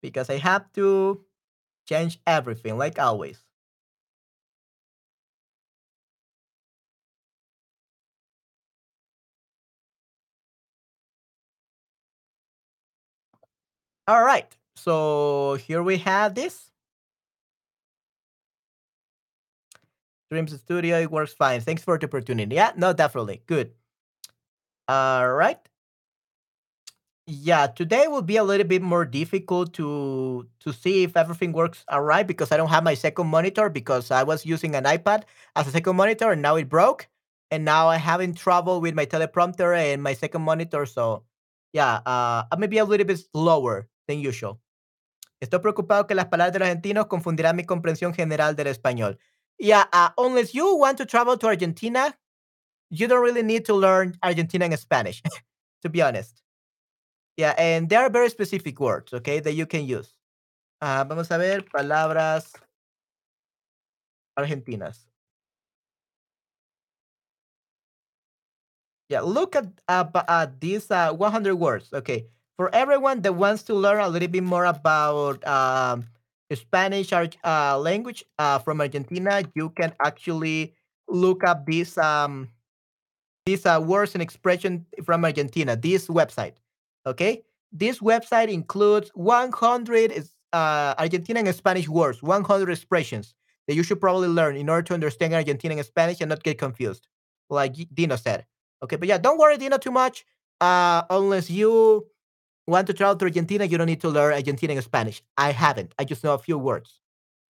because 0.01 0.29
I 0.29 0.37
have 0.37 0.71
to 0.73 1.25
change 1.87 2.19
everything 2.25 2.77
like 2.77 2.99
always. 2.99 3.44
All 14.07 14.23
right. 14.23 14.55
So 14.75 15.55
here 15.55 15.81
we 15.81 15.97
have 15.99 16.35
this. 16.35 16.71
Dreams 20.31 20.59
Studio, 20.59 20.99
it 20.99 21.11
works 21.11 21.33
fine. 21.33 21.61
Thanks 21.61 21.83
for 21.83 21.97
the 21.97 22.05
opportunity. 22.07 22.55
Yeah, 22.55 22.71
no, 22.75 22.93
definitely. 22.93 23.41
Good. 23.45 23.73
All 24.87 25.33
right. 25.33 25.59
Yeah, 27.27 27.65
today 27.67 28.07
will 28.07 28.21
be 28.21 28.37
a 28.37 28.43
little 28.43 28.67
bit 28.67 28.83
more 28.83 29.03
difficult 29.03 29.73
to 29.73 30.47
to 30.59 30.71
see 30.73 31.01
if 31.03 31.17
everything 31.17 31.53
works 31.53 31.83
all 31.89 32.03
right 32.03 32.25
because 32.27 32.51
I 32.51 32.57
don't 32.57 32.69
have 32.69 32.83
my 32.83 32.93
second 32.93 33.27
monitor 33.27 33.67
because 33.69 34.11
I 34.11 34.21
was 34.21 34.45
using 34.45 34.75
an 34.75 34.83
iPad 34.83 35.23
as 35.55 35.67
a 35.67 35.71
second 35.71 35.95
monitor 35.95 36.31
and 36.31 36.41
now 36.41 36.55
it 36.55 36.69
broke. 36.69 37.07
And 37.49 37.65
now 37.65 37.89
I'm 37.89 37.99
having 37.99 38.33
trouble 38.35 38.79
with 38.81 38.93
my 38.93 39.05
teleprompter 39.07 39.75
and 39.75 40.03
my 40.03 40.13
second 40.13 40.43
monitor. 40.43 40.85
So 40.85 41.23
yeah, 41.73 42.01
uh, 42.05 42.43
a 42.51 42.57
little 42.57 43.05
bit 43.05 43.19
slower 43.33 43.87
than 44.07 44.19
usual. 44.19 44.59
Estoy 45.41 45.59
preocupado 45.59 46.07
que 46.07 46.15
las 46.15 46.27
palabras 46.27 46.53
de 46.53 46.59
los 46.59 46.67
argentinos 46.67 47.07
confundirán 47.07 47.55
mi 47.55 47.65
comprensión 47.65 48.13
general 48.13 48.55
del 48.55 48.67
español. 48.67 49.17
Yeah, 49.57 49.85
uh, 49.93 50.09
unless 50.17 50.53
you 50.53 50.75
want 50.75 50.97
to 50.97 51.05
travel 51.05 51.37
to 51.37 51.47
Argentina, 51.47 52.17
you 52.89 53.07
don't 53.07 53.23
really 53.23 53.43
need 53.43 53.65
to 53.65 53.73
learn 53.73 54.17
Argentinian 54.23 54.75
Spanish, 54.77 55.21
to 55.81 55.89
be 55.89 56.01
honest. 56.01 56.41
Yeah, 57.37 57.53
and 57.57 57.89
there 57.89 58.01
are 58.01 58.09
very 58.09 58.29
specific 58.29 58.79
words, 58.79 59.13
okay, 59.13 59.39
that 59.39 59.53
you 59.53 59.65
can 59.65 59.85
use. 59.85 60.17
Uh, 60.81 61.03
vamos 61.07 61.31
a 61.31 61.37
ver 61.37 61.61
palabras 61.63 62.53
argentinas. 64.37 65.05
Yeah, 69.09 69.21
look 69.21 69.55
at 69.55 69.65
uh, 69.87 70.05
at 70.27 70.59
these 70.59 70.89
uh, 70.89 71.13
100 71.13 71.55
words. 71.55 71.93
Okay, 71.93 72.27
for 72.57 72.73
everyone 72.73 73.21
that 73.21 73.33
wants 73.33 73.63
to 73.63 73.73
learn 73.73 73.99
a 73.99 74.07
little 74.07 74.27
bit 74.27 74.43
more 74.43 74.65
about 74.65 75.45
um, 75.47 76.05
Spanish 76.53 77.11
uh, 77.11 77.77
language 77.79 78.23
uh, 78.39 78.59
from 78.59 78.81
Argentina, 78.81 79.43
you 79.55 79.69
can 79.71 79.93
actually 80.03 80.73
look 81.07 81.43
up 81.43 81.65
these 81.65 81.97
um, 81.97 82.49
these 83.45 83.65
uh, 83.65 83.79
words 83.83 84.15
and 84.15 84.21
expression 84.21 84.85
from 85.03 85.23
Argentina. 85.23 85.75
This 85.75 86.07
website, 86.07 86.53
okay? 87.05 87.43
This 87.71 87.99
website 87.99 88.47
includes 88.47 89.09
100 89.13 90.11
is- 90.11 90.31
uh, 90.53 90.95
Argentinian 90.95 91.45
and 91.45 91.55
Spanish 91.55 91.87
words, 91.87 92.23
100 92.23 92.71
expressions 92.71 93.35
that 93.67 93.75
you 93.75 93.83
should 93.83 93.99
probably 93.99 94.29
learn 94.29 94.55
in 94.55 94.69
order 94.69 94.81
to 94.83 94.93
understand 94.93 95.33
Argentinian 95.33 95.77
and 95.77 95.85
Spanish 95.85 96.21
and 96.21 96.29
not 96.29 96.43
get 96.43 96.57
confused, 96.57 97.07
like 97.49 97.75
Dino 97.93 98.15
said. 98.15 98.45
Okay, 98.81 98.95
but 98.95 99.07
yeah, 99.07 99.17
don't 99.17 99.37
worry, 99.37 99.57
Dino, 99.57 99.77
too 99.77 99.91
much. 99.91 100.25
Uh, 100.61 101.03
unless 101.09 101.49
you 101.49 102.07
want 102.67 102.87
to 102.87 102.93
travel 102.93 103.15
to 103.17 103.25
Argentina, 103.25 103.65
you 103.65 103.77
don't 103.77 103.87
need 103.87 104.01
to 104.01 104.09
learn 104.09 104.33
Argentinian 104.33 104.81
Spanish. 104.81 105.21
I 105.37 105.51
haven't. 105.51 105.93
I 105.99 106.03
just 106.05 106.23
know 106.23 106.33
a 106.33 106.37
few 106.37 106.57
words. 106.57 106.99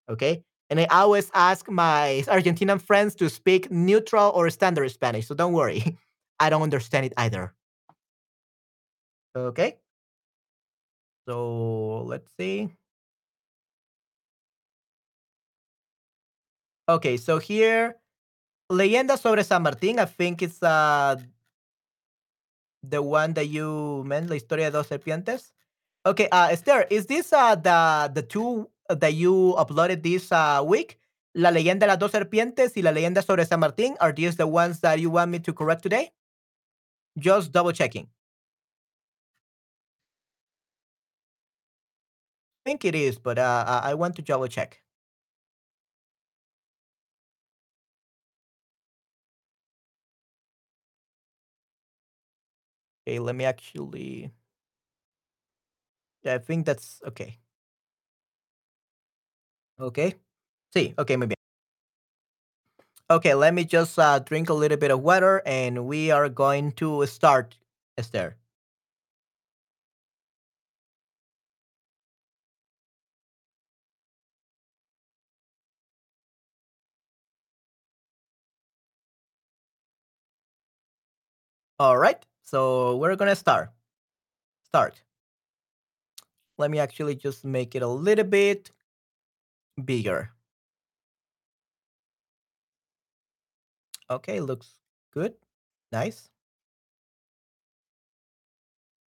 Okay. 0.09 0.43
And 0.69 0.79
I 0.79 0.85
always 0.85 1.29
ask 1.33 1.69
my 1.69 2.23
Argentinian 2.27 2.81
friends 2.81 3.15
to 3.15 3.29
speak 3.29 3.71
neutral 3.71 4.31
or 4.35 4.49
standard 4.49 4.89
Spanish. 4.91 5.27
So 5.27 5.35
don't 5.35 5.53
worry. 5.53 5.97
I 6.39 6.49
don't 6.49 6.63
understand 6.63 7.05
it 7.05 7.13
either. 7.17 7.53
Okay. 9.35 9.77
So 11.27 12.03
let's 12.05 12.29
see. 12.39 12.69
Okay, 16.87 17.17
so 17.17 17.39
here, 17.39 17.95
Leyenda 18.71 19.17
sobre 19.17 19.43
San 19.43 19.63
Martín. 19.63 19.97
I 19.97 20.05
think 20.05 20.43
it's 20.43 20.61
uh 20.61 21.15
the 22.89 23.01
one 23.01 23.33
that 23.33 23.47
you 23.47 24.03
meant, 24.05 24.29
La 24.29 24.35
Historia 24.35 24.65
de 24.65 24.71
dos 24.71 24.87
Serpientes. 24.87 25.51
Okay, 26.05 26.27
uh 26.31 26.49
Esther, 26.51 26.85
is 26.89 27.07
this 27.07 27.33
uh 27.33 27.55
the 27.55 28.11
the 28.13 28.21
two 28.21 28.69
that 28.89 29.13
you 29.13 29.55
uploaded 29.57 30.03
this 30.03 30.31
uh 30.31 30.63
week? 30.65 30.99
La 31.33 31.49
leyenda 31.49 31.81
de 31.81 31.87
las 31.87 31.97
dos 31.99 32.11
serpientes 32.11 32.77
y 32.77 32.81
la 32.81 32.91
leyenda 32.91 33.21
sobre 33.23 33.43
San 33.45 33.59
Martín. 33.59 33.95
Are 33.99 34.13
these 34.13 34.37
the 34.37 34.47
ones 34.47 34.79
that 34.81 34.99
you 34.99 35.09
want 35.09 35.31
me 35.31 35.39
to 35.39 35.51
correct 35.53 35.83
today? 35.83 36.11
Just 37.17 37.51
double 37.51 37.73
checking. 37.73 38.07
I 42.65 42.69
think 42.69 42.85
it 42.85 42.95
is, 42.95 43.19
but 43.19 43.37
uh, 43.37 43.65
I 43.67 43.91
I 43.91 43.93
want 43.95 44.15
to 44.15 44.21
double 44.21 44.47
check. 44.47 44.84
Okay, 53.07 53.19
let 53.19 53.35
me 53.35 53.45
actually. 53.45 54.31
Yeah, 56.23 56.35
I 56.35 56.37
think 56.39 56.65
that's 56.65 57.01
okay. 57.07 57.39
Okay. 59.79 60.15
See, 60.73 60.93
okay, 60.99 61.15
maybe. 61.17 61.35
Okay, 63.09 63.33
let 63.33 63.53
me 63.53 63.65
just 63.65 63.97
uh, 63.97 64.19
drink 64.19 64.49
a 64.49 64.53
little 64.53 64.77
bit 64.77 64.91
of 64.91 65.01
water 65.01 65.41
and 65.45 65.85
we 65.87 66.11
are 66.11 66.29
going 66.29 66.71
to 66.73 67.05
start, 67.07 67.57
Esther. 67.97 68.37
All 81.79 81.97
right, 81.97 82.25
so 82.45 82.95
we're 82.97 83.15
gonna 83.17 83.35
start. 83.35 83.71
Start. 84.63 85.03
Let 86.57 86.71
me 86.71 86.79
actually 86.79 87.15
just 87.15 87.43
make 87.43 87.75
it 87.75 87.83
a 87.83 87.87
little 87.87 88.23
bit 88.23 88.71
bigger. 89.83 90.31
Okay, 94.09 94.39
looks 94.39 94.79
good. 95.11 95.33
Nice. 95.91 96.29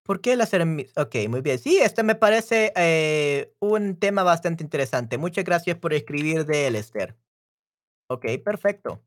¿Por 0.03 0.21
qué 0.21 0.35
las 0.37 0.53
ermi- 0.53 0.89
Ok, 0.95 1.15
muy 1.29 1.41
bien. 1.41 1.59
Sí, 1.59 1.77
este 1.79 2.01
me 2.01 2.15
parece 2.15 2.71
eh, 2.77 3.53
un 3.59 3.97
tema 3.99 4.23
bastante 4.23 4.63
interesante. 4.63 5.17
Muchas 5.17 5.43
gracias 5.43 5.77
por 5.77 5.93
escribir 5.93 6.45
de 6.45 6.67
él, 6.67 6.75
Esther. 6.75 7.17
Ok, 8.09 8.25
perfecto. 8.43 9.03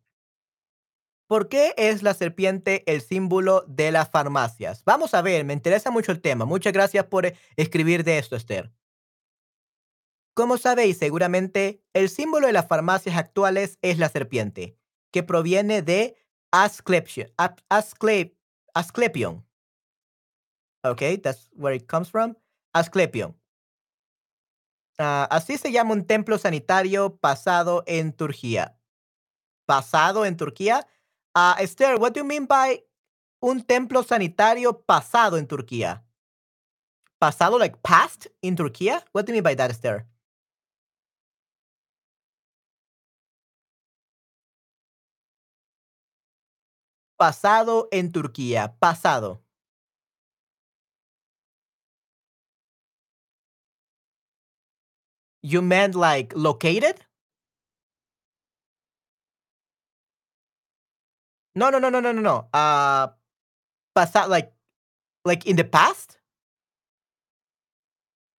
¿Por 1.30 1.48
qué 1.48 1.74
es 1.76 2.02
la 2.02 2.12
serpiente 2.12 2.82
el 2.92 3.02
símbolo 3.02 3.64
de 3.68 3.92
las 3.92 4.10
farmacias? 4.10 4.82
Vamos 4.82 5.14
a 5.14 5.22
ver, 5.22 5.44
me 5.44 5.52
interesa 5.52 5.92
mucho 5.92 6.10
el 6.10 6.20
tema. 6.20 6.44
Muchas 6.44 6.72
gracias 6.72 7.04
por 7.04 7.24
eh, 7.24 7.36
escribir 7.54 8.02
de 8.02 8.18
esto, 8.18 8.34
Esther. 8.34 8.72
Como 10.34 10.58
sabéis, 10.58 10.98
seguramente 10.98 11.84
el 11.92 12.08
símbolo 12.08 12.48
de 12.48 12.52
las 12.52 12.66
farmacias 12.66 13.16
actuales 13.16 13.78
es 13.80 13.98
la 13.98 14.08
serpiente, 14.08 14.76
que 15.12 15.22
proviene 15.22 15.82
de 15.82 16.16
Asclepion. 16.50 17.28
Asclepion. 18.74 19.46
Okay, 20.82 21.16
that's 21.16 21.48
where 21.52 21.76
it 21.76 21.86
comes 21.86 22.10
from. 22.10 22.34
Asclepion. 22.72 23.36
Ah, 24.98 25.28
así 25.30 25.58
se 25.58 25.70
llama 25.70 25.92
un 25.92 26.04
templo 26.04 26.38
sanitario 26.38 27.18
pasado 27.18 27.84
en 27.86 28.12
Turquía. 28.12 28.76
¿Pasado 29.64 30.26
en 30.26 30.36
Turquía? 30.36 30.88
Ah, 31.34 31.56
Esther, 31.60 31.96
what 31.98 32.12
do 32.14 32.20
you 32.20 32.24
mean 32.26 32.46
by 32.46 32.80
un 33.42 33.62
templo 33.62 34.02
sanitario 34.02 34.72
pasado 34.84 35.36
en 35.38 35.46
Turquía? 35.46 36.02
Pasado, 37.20 37.58
like 37.58 37.82
past 37.82 38.26
in 38.42 38.56
Turquía? 38.56 39.02
What 39.12 39.26
do 39.26 39.32
you 39.32 39.34
mean 39.36 39.44
by 39.44 39.54
that, 39.54 39.70
Esther? 39.70 40.06
Pasado 47.18 47.86
en 47.92 48.10
Turquía. 48.10 48.74
Pasado. 48.80 49.42
You 55.42 55.62
meant 55.62 55.94
like 55.94 56.32
located? 56.34 57.04
No, 61.54 61.70
no, 61.70 61.78
no, 61.78 61.88
no, 61.90 62.00
no, 62.00 62.12
no, 62.12 62.20
no. 62.20 62.48
Uh, 62.52 63.08
pasa 63.94 64.26
like 64.28 64.52
like 65.24 65.46
in 65.46 65.56
the 65.56 65.64
past? 65.64 66.18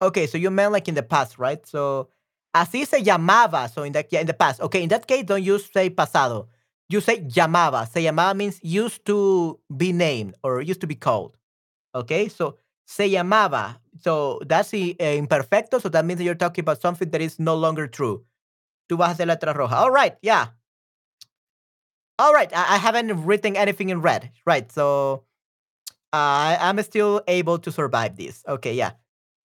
Okay, 0.01 0.25
so 0.27 0.37
you 0.37 0.49
meant 0.49 0.71
like 0.71 0.87
in 0.87 0.95
the 0.95 1.03
past, 1.03 1.37
right? 1.37 1.65
So 1.67 2.09
así 2.55 2.87
se 2.87 3.03
llamaba. 3.03 3.69
So 3.71 3.83
in 3.83 3.93
that 3.93 4.07
yeah, 4.11 4.21
in 4.21 4.27
the 4.27 4.33
past. 4.33 4.61
Okay, 4.61 4.83
in 4.83 4.89
that 4.89 5.07
case, 5.07 5.23
don't 5.25 5.43
use 5.43 5.69
say 5.71 5.89
pasado. 5.89 6.47
You 6.89 7.01
say 7.01 7.21
llamaba. 7.21 7.87
Se 7.91 8.01
llamaba 8.03 8.35
means 8.35 8.59
used 8.63 9.05
to 9.05 9.59
be 9.75 9.91
named 9.93 10.35
or 10.43 10.61
used 10.61 10.81
to 10.81 10.87
be 10.87 10.95
called. 10.95 11.37
Okay, 11.93 12.29
so 12.29 12.57
se 12.85 13.09
llamaba. 13.11 13.77
So 14.01 14.39
that's 14.47 14.71
the 14.71 14.95
uh, 14.99 15.03
imperfecto. 15.21 15.81
So 15.81 15.89
that 15.89 16.05
means 16.05 16.17
that 16.19 16.23
you're 16.23 16.35
talking 16.35 16.63
about 16.63 16.81
something 16.81 17.09
that 17.11 17.21
is 17.21 17.39
no 17.39 17.55
longer 17.55 17.87
true. 17.87 18.25
Tú 18.89 18.97
vas 18.97 19.11
a 19.19 19.23
hacer 19.23 19.27
letra 19.27 19.53
roja. 19.53 19.73
All 19.73 19.91
right, 19.91 20.17
yeah. 20.21 20.47
All 22.21 22.33
right, 22.33 22.55
I, 22.55 22.75
I 22.75 22.77
haven't 22.77 23.25
written 23.25 23.57
anything 23.57 23.89
in 23.89 23.99
red. 23.99 24.29
Right, 24.45 24.71
so 24.71 25.23
I'm 26.13 26.79
still 26.83 27.23
able 27.27 27.57
to 27.57 27.71
survive 27.71 28.15
this. 28.15 28.43
Okay, 28.47 28.75
yeah. 28.75 28.91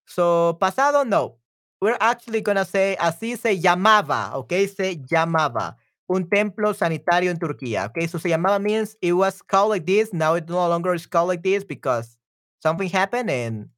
So 0.05 0.59
pasado, 0.61 1.03
no. 1.09 1.37
We're 1.81 1.97
actually 2.03 2.43
gonna 2.43 2.67
say 2.67 2.95
así 3.01 3.39
se 3.39 3.59
llamaba. 3.59 4.35
Okay, 4.35 4.67
se 4.67 4.97
llamaba. 4.97 5.77
Un 6.11 6.29
templo 6.29 6.75
sanitario 6.75 7.31
en 7.31 7.39
Turquía. 7.39 7.87
Okay, 7.87 8.07
so 8.07 8.19
se 8.19 8.29
llamaba 8.29 8.61
means 8.63 8.95
it 9.01 9.15
was 9.15 9.41
called 9.41 9.71
like 9.71 9.87
this. 9.87 10.13
Now 10.13 10.35
it 10.35 10.47
no 10.47 10.69
longer 10.69 10.93
is 10.93 11.07
called 11.07 11.29
like 11.29 11.43
this 11.43 11.65
because 11.65 12.19
something 12.61 12.91
happened 12.91 13.31
and 13.31 13.71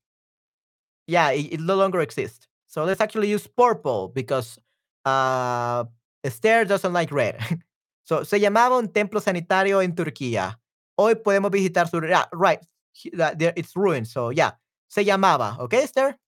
yeah, 1.07 1.31
it, 1.31 1.53
it 1.53 1.61
no 1.61 1.77
longer 1.77 2.01
exists. 2.01 2.49
So 2.67 2.83
let's 2.83 3.01
actually 3.01 3.31
use 3.31 3.47
purple 3.47 4.09
because 4.09 4.59
uh, 5.05 5.85
Esther 6.25 6.65
doesn't 6.65 6.93
like 6.93 7.13
red. 7.13 7.39
so 8.09 8.25
se 8.25 8.41
llamaba 8.41 8.79
un 8.79 8.91
templo 8.91 9.21
sanitario 9.21 9.83
en 9.83 9.95
Turquía. 9.95 10.59
Hoy 10.97 11.17
podemos 11.17 11.51
visitar 11.51 11.89
su 11.89 12.01
yeah, 12.01 12.27
right. 12.33 12.61
It's 13.55 13.75
ruined. 13.75 14.07
So 14.07 14.33
yeah, 14.33 14.59
se 14.89 15.05
llamaba. 15.05 15.59
Okay, 15.61 15.83
Esther. 15.83 16.19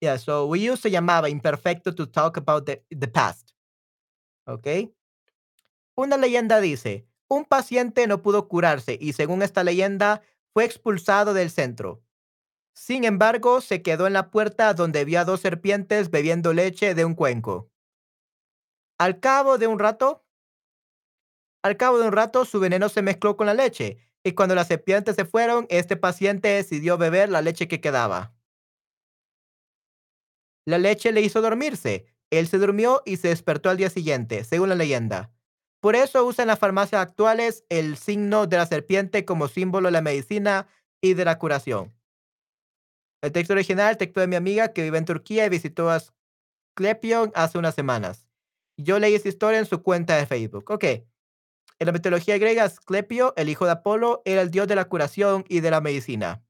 Yeah, 0.00 0.16
so 0.16 0.46
we 0.46 0.60
use 0.60 0.80
se 0.80 0.90
llamaba 0.90 1.28
imperfecto 1.28 1.94
to 1.94 2.06
talk 2.06 2.38
about 2.38 2.64
the, 2.64 2.82
the 2.88 3.08
past. 3.08 3.52
Okay. 4.46 4.90
Una 5.94 6.16
leyenda 6.16 6.60
dice, 6.60 7.06
un 7.28 7.44
paciente 7.44 8.06
no 8.06 8.22
pudo 8.22 8.48
curarse 8.48 8.96
y 8.98 9.12
según 9.12 9.42
esta 9.42 9.62
leyenda 9.62 10.22
fue 10.54 10.64
expulsado 10.64 11.34
del 11.34 11.50
centro. 11.50 12.02
Sin 12.72 13.04
embargo, 13.04 13.60
se 13.60 13.82
quedó 13.82 14.06
en 14.06 14.14
la 14.14 14.30
puerta 14.30 14.72
donde 14.72 15.04
vio 15.04 15.20
a 15.20 15.24
dos 15.26 15.42
serpientes 15.42 16.10
bebiendo 16.10 16.54
leche 16.54 16.94
de 16.94 17.04
un 17.04 17.14
cuenco. 17.14 17.71
Al 19.02 19.18
cabo 19.18 19.58
de 19.58 19.66
un 19.66 19.80
rato, 19.80 20.24
al 21.64 21.76
cabo 21.76 21.98
de 21.98 22.06
un 22.06 22.12
rato, 22.12 22.44
su 22.44 22.60
veneno 22.60 22.88
se 22.88 23.02
mezcló 23.02 23.36
con 23.36 23.48
la 23.48 23.52
leche 23.52 23.98
y 24.22 24.30
cuando 24.34 24.54
las 24.54 24.68
serpientes 24.68 25.16
se 25.16 25.24
fueron, 25.24 25.66
este 25.70 25.96
paciente 25.96 26.46
decidió 26.46 26.98
beber 26.98 27.28
la 27.28 27.42
leche 27.42 27.66
que 27.66 27.80
quedaba. 27.80 28.32
La 30.64 30.78
leche 30.78 31.10
le 31.10 31.20
hizo 31.20 31.42
dormirse. 31.42 32.06
Él 32.30 32.46
se 32.46 32.58
durmió 32.58 33.02
y 33.04 33.16
se 33.16 33.26
despertó 33.26 33.70
al 33.70 33.76
día 33.76 33.90
siguiente, 33.90 34.44
según 34.44 34.68
la 34.68 34.76
leyenda. 34.76 35.32
Por 35.80 35.96
eso 35.96 36.24
usan 36.24 36.46
las 36.46 36.60
farmacias 36.60 37.02
actuales 37.02 37.64
el 37.70 37.96
signo 37.96 38.46
de 38.46 38.56
la 38.56 38.66
serpiente 38.66 39.24
como 39.24 39.48
símbolo 39.48 39.88
de 39.88 39.92
la 39.94 40.00
medicina 40.00 40.68
y 41.00 41.14
de 41.14 41.24
la 41.24 41.40
curación. 41.40 41.92
El 43.20 43.32
texto 43.32 43.52
original, 43.52 43.96
texto 43.96 44.20
de 44.20 44.28
mi 44.28 44.36
amiga 44.36 44.72
que 44.72 44.84
vive 44.84 44.98
en 44.98 45.06
Turquía 45.06 45.44
y 45.44 45.48
visitó 45.48 45.90
a 45.90 45.96
Asclepion 46.76 47.32
hace 47.34 47.58
unas 47.58 47.74
semanas. 47.74 48.28
Yo 48.76 48.98
leí 48.98 49.14
esta 49.14 49.28
historia 49.28 49.58
en 49.58 49.66
su 49.66 49.82
cuenta 49.82 50.16
de 50.16 50.26
Facebook. 50.26 50.70
Ok. 50.70 50.84
En 50.84 51.86
la 51.86 51.92
mitología 51.92 52.38
griega, 52.38 52.64
Asclepio, 52.64 53.34
el 53.36 53.48
hijo 53.48 53.64
de 53.64 53.72
Apolo, 53.72 54.22
era 54.24 54.42
el 54.42 54.50
dios 54.50 54.68
de 54.68 54.76
la 54.76 54.84
curación 54.84 55.44
y 55.48 55.60
de 55.60 55.70
la 55.70 55.80
medicina. 55.80 56.44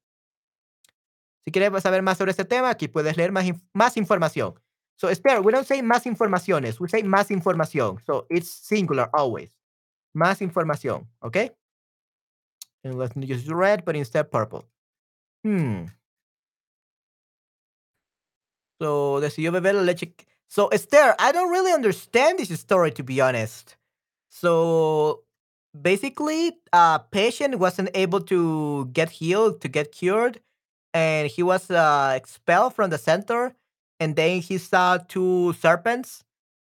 Si 1.44 1.50
quieres 1.50 1.82
saber 1.82 2.02
más 2.02 2.18
sobre 2.18 2.30
este 2.30 2.44
tema, 2.44 2.70
aquí 2.70 2.88
puedes 2.88 3.16
leer 3.16 3.32
más, 3.32 3.46
más 3.72 3.96
información. 3.96 4.54
So, 4.96 5.08
Esther, 5.08 5.40
we 5.40 5.52
don't 5.52 5.66
say 5.66 5.82
más 5.82 6.06
informaciones, 6.06 6.78
we 6.80 6.88
say 6.88 7.02
más 7.02 7.30
información. 7.30 7.98
So, 8.06 8.26
it's 8.30 8.48
singular 8.48 9.10
always. 9.12 9.50
Más 10.14 10.42
información, 10.42 11.08
okay? 11.20 11.50
And 12.84 12.98
let's 12.98 13.16
use 13.16 13.48
red, 13.48 13.84
but 13.84 13.96
instead 13.96 14.30
purple. 14.30 14.68
Hmm. 15.42 15.86
So, 18.80 19.20
decidió 19.20 19.50
beber 19.52 19.74
la 19.74 19.82
leche. 19.82 20.14
So, 20.52 20.66
Esther, 20.68 21.14
I 21.18 21.32
don't 21.32 21.50
really 21.50 21.72
understand 21.72 22.38
this 22.38 22.50
story, 22.60 22.90
to 22.92 23.02
be 23.02 23.22
honest. 23.22 23.76
So, 24.28 25.22
basically, 25.80 26.58
a 26.74 27.00
patient 27.10 27.58
wasn't 27.58 27.88
able 27.94 28.20
to 28.32 28.90
get 28.92 29.08
healed, 29.08 29.62
to 29.62 29.68
get 29.68 29.92
cured 29.92 30.40
and 30.94 31.28
he 31.30 31.42
was 31.42 31.70
uh, 31.70 32.12
expelled 32.14 32.74
from 32.74 32.90
the 32.90 32.98
center. 32.98 33.56
And 33.98 34.16
then 34.16 34.42
he 34.42 34.58
saw 34.58 34.98
two 34.98 35.54
serpents 35.54 36.24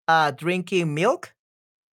uh, 0.08 0.32
drinking 0.32 0.94
milk, 0.94 1.34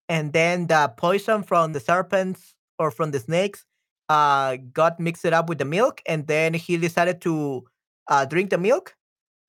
and 0.10 0.34
then 0.34 0.68
the 0.68 0.94
poison 0.98 1.44
from 1.44 1.74
the 1.74 1.80
serpents 1.80 2.56
or 2.78 2.92
from 2.92 3.12
the 3.12 3.20
snakes 3.20 3.66
uh, 4.10 4.58
got 4.74 5.00
mixed 5.00 5.26
up 5.26 5.50
with 5.50 5.58
the 5.60 5.66
milk, 5.66 6.02
and 6.06 6.28
then 6.28 6.54
he 6.54 6.78
decided 6.78 7.22
to 7.22 7.66
uh, 8.10 8.26
drink 8.26 8.52
the 8.52 8.58
milk, 8.60 8.96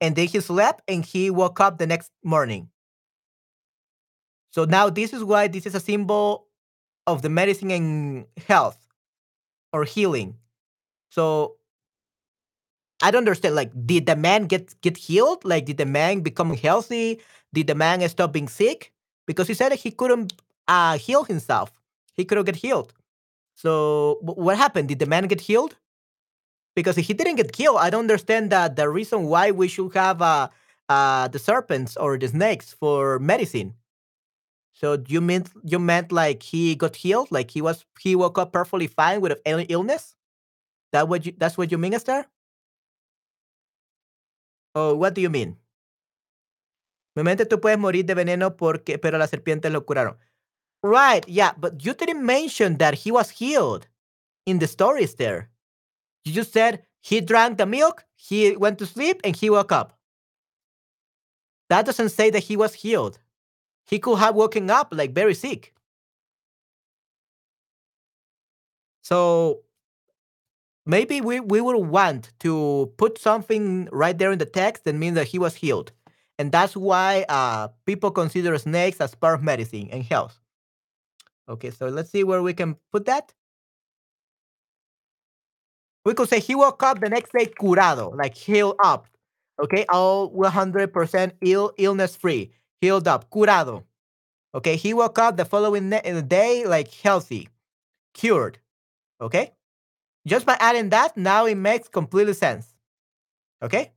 and 0.00 0.16
then 0.16 0.26
he 0.28 0.40
slept, 0.40 0.82
and 0.88 1.04
he 1.04 1.30
woke 1.30 1.60
up 1.60 1.78
the 1.78 1.86
next 1.86 2.10
morning. 2.24 2.68
So 4.52 4.64
now 4.64 4.90
this 4.90 5.12
is 5.12 5.22
why 5.22 5.48
this 5.48 5.66
is 5.66 5.74
a 5.74 5.80
symbol 5.80 6.46
of 7.06 7.22
the 7.22 7.28
medicine 7.28 7.70
and 7.70 8.26
health 8.46 8.78
or 9.72 9.84
healing. 9.84 10.36
So 11.10 11.56
I 13.02 13.10
don't 13.10 13.20
understand. 13.20 13.54
Like, 13.54 13.70
did 13.86 14.06
the 14.06 14.16
man 14.16 14.46
get 14.46 14.74
get 14.80 14.96
healed? 14.96 15.44
Like, 15.44 15.64
did 15.66 15.78
the 15.78 15.86
man 15.86 16.20
become 16.20 16.54
healthy? 16.54 17.20
Did 17.52 17.66
the 17.66 17.74
man 17.74 18.06
stop 18.08 18.32
being 18.32 18.48
sick? 18.48 18.92
Because 19.26 19.48
he 19.48 19.54
said 19.54 19.72
he 19.72 19.90
couldn't 19.90 20.34
uh, 20.68 20.98
heal 20.98 21.24
himself. 21.24 21.72
He 22.14 22.24
couldn't 22.24 22.44
get 22.44 22.56
healed. 22.56 22.92
So 23.54 24.18
what 24.22 24.56
happened? 24.56 24.88
Did 24.88 24.98
the 24.98 25.06
man 25.06 25.26
get 25.26 25.40
healed? 25.40 25.76
Because 26.74 26.98
if 26.98 27.06
he 27.06 27.14
didn't 27.14 27.36
get 27.36 27.52
killed, 27.52 27.78
I 27.78 27.90
don't 27.90 28.00
understand 28.08 28.50
that 28.50 28.76
the 28.76 28.88
reason 28.88 29.24
why 29.24 29.50
we 29.50 29.68
should 29.68 29.92
have 29.94 30.22
uh, 30.22 30.48
uh, 30.88 31.28
the 31.28 31.38
serpents 31.38 31.96
or 31.96 32.16
the 32.18 32.28
snakes 32.28 32.72
for 32.72 33.18
medicine. 33.18 33.74
So 34.72 35.02
you 35.08 35.20
meant 35.20 35.50
you 35.62 35.78
meant 35.78 36.10
like 36.10 36.42
he 36.42 36.74
got 36.74 36.96
healed, 36.96 37.30
like 37.30 37.50
he 37.50 37.60
was 37.60 37.84
he 38.00 38.16
woke 38.16 38.38
up 38.38 38.52
perfectly 38.52 38.86
fine 38.86 39.20
with 39.20 39.38
an 39.44 39.66
illness. 39.68 40.16
That 40.92 41.08
what 41.08 41.26
you 41.26 41.32
that's 41.36 41.58
what 41.58 41.70
you 41.70 41.76
mean, 41.78 41.92
Esther? 41.92 42.26
Oh, 44.74 44.94
what 44.94 45.14
do 45.14 45.20
you 45.20 45.28
mean? 45.28 45.58
Obviamente 47.14 47.44
tú 47.44 47.60
puedes 47.60 47.78
morir 47.78 48.06
de 48.06 48.14
veneno 48.14 48.56
porque, 48.56 48.98
pero 48.98 49.18
las 49.18 49.30
serpientes 49.30 49.70
lo 49.72 49.84
curaron. 49.84 50.16
Right, 50.82 51.26
yeah, 51.28 51.52
but 51.58 51.84
you 51.84 51.92
didn't 51.94 52.24
mention 52.24 52.78
that 52.78 52.94
he 52.94 53.10
was 53.10 53.30
healed 53.30 53.86
in 54.46 54.58
the 54.60 54.66
stories 54.66 55.16
there. 55.16 55.49
You 56.24 56.32
just 56.32 56.52
said 56.52 56.84
he 57.00 57.20
drank 57.20 57.58
the 57.58 57.66
milk, 57.66 58.04
he 58.14 58.56
went 58.56 58.78
to 58.78 58.86
sleep, 58.86 59.20
and 59.24 59.34
he 59.34 59.50
woke 59.50 59.72
up. 59.72 59.98
That 61.68 61.86
doesn't 61.86 62.10
say 62.10 62.30
that 62.30 62.40
he 62.40 62.56
was 62.56 62.74
healed. 62.74 63.18
He 63.86 63.98
could 63.98 64.18
have 64.18 64.34
woken 64.34 64.70
up 64.70 64.88
like 64.92 65.12
very 65.12 65.34
sick. 65.34 65.72
So 69.02 69.62
maybe 70.86 71.20
we, 71.20 71.40
we 71.40 71.60
would 71.60 71.76
want 71.76 72.32
to 72.40 72.92
put 72.98 73.18
something 73.18 73.88
right 73.92 74.16
there 74.16 74.32
in 74.32 74.38
the 74.38 74.46
text 74.46 74.84
that 74.84 74.94
means 74.94 75.14
that 75.14 75.26
he 75.28 75.38
was 75.38 75.54
healed. 75.54 75.92
And 76.38 76.52
that's 76.52 76.76
why 76.76 77.24
uh, 77.28 77.68
people 77.86 78.10
consider 78.10 78.56
snakes 78.58 79.00
as 79.00 79.14
part 79.14 79.34
of 79.34 79.42
medicine 79.42 79.88
and 79.90 80.02
health. 80.02 80.38
Okay, 81.48 81.70
so 81.70 81.88
let's 81.88 82.10
see 82.10 82.24
where 82.24 82.42
we 82.42 82.54
can 82.54 82.76
put 82.92 83.06
that. 83.06 83.32
We 86.04 86.14
could 86.14 86.28
say 86.28 86.40
he 86.40 86.54
woke 86.54 86.82
up 86.82 87.00
the 87.00 87.08
next 87.08 87.32
day 87.32 87.46
curado, 87.46 88.10
like 88.16 88.34
healed 88.34 88.76
up. 88.82 89.06
Okay, 89.62 89.84
all 89.88 90.30
100% 90.32 91.32
ill, 91.42 91.72
illness 91.76 92.16
free, 92.16 92.50
healed 92.80 93.06
up, 93.06 93.30
curado. 93.30 93.84
Okay, 94.54 94.76
he 94.76 94.94
woke 94.94 95.18
up 95.18 95.36
the 95.36 95.44
following 95.44 95.92
uh, 95.92 96.22
day 96.26 96.64
like 96.64 96.92
healthy, 96.92 97.48
cured. 98.14 98.58
Okay, 99.20 99.52
just 100.26 100.46
by 100.46 100.56
adding 100.60 100.90
that, 100.90 101.16
now 101.16 101.46
it 101.46 101.56
makes 101.56 101.88
completely 101.88 102.34
sense. 102.34 102.74
Okay? 103.62 103.92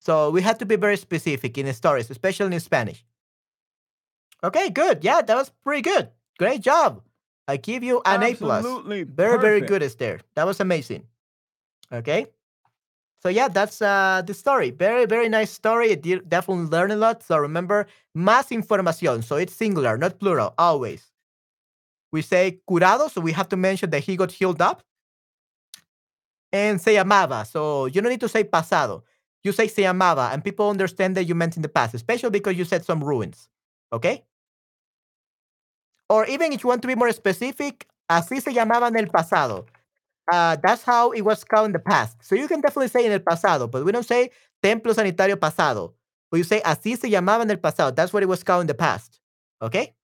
So 0.00 0.30
we 0.30 0.42
have 0.42 0.58
to 0.58 0.66
be 0.66 0.76
very 0.76 0.96
specific 0.96 1.56
in 1.58 1.66
the 1.66 1.72
stories, 1.72 2.10
especially 2.10 2.54
in 2.54 2.60
Spanish. 2.60 3.04
Okay, 4.42 4.70
good. 4.70 5.04
Yeah, 5.04 5.22
that 5.22 5.36
was 5.36 5.50
pretty 5.62 5.82
good. 5.82 6.10
Great 6.38 6.60
job. 6.60 7.02
I 7.52 7.56
give 7.56 7.82
you 7.82 8.00
an 8.04 8.22
Absolutely 8.22 9.02
A 9.02 9.06
plus. 9.06 9.14
Very, 9.14 9.38
very 9.38 9.60
good, 9.60 9.82
Esther. 9.82 10.20
That 10.34 10.46
was 10.46 10.60
amazing. 10.60 11.04
Okay. 11.92 12.26
So 13.22 13.28
yeah, 13.28 13.48
that's 13.48 13.80
uh, 13.80 14.22
the 14.26 14.34
story. 14.34 14.70
Very, 14.70 15.06
very 15.06 15.28
nice 15.28 15.50
story. 15.50 15.96
You 16.02 16.20
definitely 16.20 16.66
learn 16.66 16.90
a 16.90 16.96
lot. 16.96 17.22
So 17.22 17.38
remember, 17.38 17.86
más 18.16 18.50
información. 18.50 19.22
So 19.22 19.36
it's 19.36 19.54
singular, 19.54 19.96
not 19.96 20.18
plural, 20.18 20.54
always 20.58 21.12
we 22.12 22.22
say 22.22 22.60
curado, 22.68 23.08
so 23.10 23.20
we 23.20 23.32
have 23.32 23.48
to 23.48 23.56
mention 23.56 23.90
that 23.90 24.04
he 24.04 24.16
got 24.16 24.30
healed 24.30 24.60
up. 24.60 24.82
And 26.52 26.78
se 26.78 26.94
llamaba, 26.94 27.46
so 27.46 27.86
you 27.86 28.02
don't 28.02 28.10
need 28.10 28.20
to 28.20 28.28
say 28.28 28.44
pasado. 28.44 29.02
You 29.42 29.52
say 29.52 29.68
se 29.68 29.82
llamaba, 29.82 30.32
and 30.32 30.44
people 30.44 30.68
understand 30.68 31.16
that 31.16 31.24
you 31.24 31.34
meant 31.34 31.56
in 31.56 31.62
the 31.62 31.68
past, 31.68 31.94
especially 31.94 32.30
because 32.30 32.56
you 32.56 32.66
said 32.66 32.84
some 32.84 33.02
ruins. 33.02 33.48
Okay? 33.90 34.22
Or 36.12 36.26
even 36.26 36.52
if 36.52 36.62
you 36.62 36.68
want 36.68 36.82
to 36.82 36.88
be 36.88 36.94
more 36.94 37.10
specific, 37.10 37.86
así 38.06 38.42
se 38.42 38.52
llamaba 38.52 38.88
en 38.88 38.96
el 38.98 39.06
pasado. 39.06 39.64
Uh, 40.30 40.56
that's 40.62 40.82
how 40.82 41.10
it 41.12 41.22
was 41.22 41.42
called 41.42 41.64
in 41.68 41.72
the 41.72 41.78
past. 41.78 42.22
So 42.22 42.34
you 42.34 42.48
can 42.48 42.60
definitely 42.60 42.88
say 42.88 43.06
en 43.06 43.12
el 43.12 43.20
pasado, 43.20 43.66
but 43.66 43.82
we 43.82 43.92
don't 43.92 44.04
say 44.04 44.30
templo 44.62 44.92
sanitario 44.92 45.36
pasado. 45.36 45.94
But 46.30 46.36
you 46.36 46.44
say 46.44 46.60
así 46.60 46.98
se 46.98 47.08
llamaba 47.08 47.40
en 47.44 47.50
el 47.50 47.56
pasado. 47.56 47.96
That's 47.96 48.12
what 48.12 48.22
it 48.22 48.28
was 48.28 48.44
called 48.44 48.60
in 48.60 48.66
the 48.66 48.74
past. 48.74 49.20
Okay? 49.62 49.94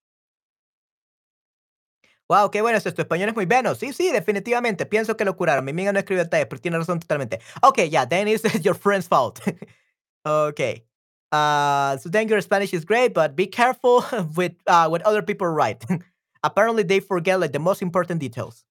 Wow, 2.27 2.51
qué 2.51 2.63
bueno 2.63 2.79
es 2.79 2.87
esto. 2.87 3.03
Español 3.03 3.29
es 3.29 3.35
muy 3.35 3.45
bueno. 3.45 3.75
Sí, 3.75 3.93
sí, 3.93 4.11
definitivamente. 4.11 4.87
Pienso 4.87 5.15
que 5.15 5.27
lo 5.27 5.37
curaron. 5.37 5.63
Mi 5.63 5.73
amiga 5.73 5.93
no 5.93 5.99
escribió 5.99 6.25
detalles, 6.25 6.47
pero 6.49 6.63
tiene 6.63 6.79
razón 6.79 7.01
totalmente. 7.01 7.41
Okay, 7.63 7.91
yeah, 7.91 8.07
then 8.07 8.29
it's 8.29 8.43
your 8.65 8.75
friend's 8.75 9.07
fault. 9.07 9.41
okay. 10.25 10.88
Uh, 11.31 11.97
so 11.99 12.09
then 12.09 12.29
your 12.29 12.41
Spanish 12.41 12.73
is 12.73 12.85
great, 12.85 13.13
but 13.13 13.37
be 13.37 13.47
careful 13.47 14.05
with 14.37 14.53
uh, 14.67 14.89
what 14.89 15.03
other 15.03 15.23
people 15.23 15.47
write. 15.47 15.85
Apparently, 16.43 16.83
they 16.83 17.01
forget 17.01 17.41
like 17.41 17.53
the 17.53 17.59
most 17.59 17.83
important 17.83 18.21
details. 18.21 18.65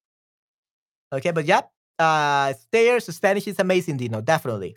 Okay, 1.12 1.30
but 1.30 1.44
yeah, 1.44 1.62
uh, 1.98 2.52
Esther's 2.52 3.14
Spanish 3.14 3.46
is 3.46 3.58
amazing, 3.58 3.96
Dino. 3.96 4.20
Definitely. 4.20 4.76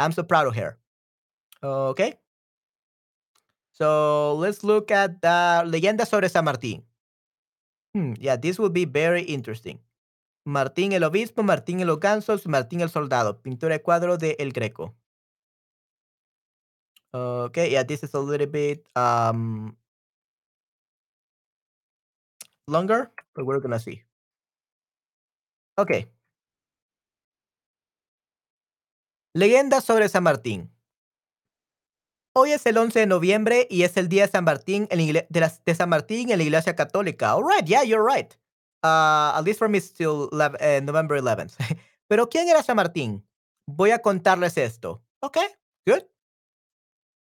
I'm 0.00 0.12
so 0.12 0.22
proud 0.22 0.46
of 0.46 0.56
her. 0.56 0.78
Okay. 1.62 2.14
So 3.72 4.34
let's 4.34 4.64
look 4.64 4.90
at 4.90 5.22
the 5.22 5.62
leyenda 5.66 6.06
sobre 6.06 6.28
San 6.28 6.44
Martín. 6.44 6.82
Hmm, 7.94 8.14
yeah, 8.18 8.36
this 8.36 8.58
will 8.58 8.70
be 8.70 8.84
very 8.84 9.22
interesting. 9.22 9.78
Martín 10.46 10.92
el 10.92 11.04
Obispo, 11.04 11.42
Martín 11.42 11.80
el 11.80 11.90
Oganzos, 11.90 12.46
Martín 12.46 12.80
el 12.80 12.90
Soldado. 12.90 13.40
Pintura 13.42 13.74
de 13.74 13.82
cuadro 13.82 14.16
de 14.16 14.36
El 14.38 14.52
Greco. 14.52 14.94
Okay, 17.18 17.70
yeah, 17.70 17.82
this 17.82 18.02
is 18.02 18.14
a 18.14 18.20
little 18.20 18.46
bit 18.46 18.86
um, 18.94 19.76
longer, 22.66 23.10
but 23.34 23.44
we're 23.44 23.60
gonna 23.60 23.80
see. 23.80 24.02
Okay. 25.76 26.06
Leyenda 29.34 29.80
sobre 29.80 30.08
San 30.08 30.24
Martín. 30.24 30.70
Hoy 32.34 32.52
es 32.52 32.66
el 32.66 32.76
11 32.76 33.00
de 33.00 33.06
noviembre 33.06 33.66
y 33.70 33.82
es 33.82 33.96
el 33.96 34.08
día 34.08 34.26
de 34.26 34.32
San 34.32 34.44
Martín 34.44 34.86
en 34.90 35.12
la 35.12 35.26
de, 35.28 35.74
San 35.74 35.88
Martín 35.88 36.30
en 36.30 36.38
la 36.38 36.44
Iglesia 36.44 36.76
Católica. 36.76 37.34
All 37.34 37.44
right, 37.44 37.64
yeah, 37.64 37.82
you're 37.82 38.04
right. 38.04 38.32
Uh, 38.84 39.36
at 39.36 39.42
least 39.42 39.58
for 39.58 39.68
me, 39.68 39.80
still 39.80 40.28
11, 40.32 40.56
uh, 40.60 40.80
November 40.84 41.20
11th. 41.20 41.56
Pero 42.08 42.28
¿quién 42.28 42.48
era 42.48 42.62
San 42.62 42.76
Martín? 42.76 43.24
Voy 43.66 43.90
a 43.90 43.98
contarles 43.98 44.56
esto. 44.56 45.02
Ok, 45.20 45.38
good. 45.86 46.02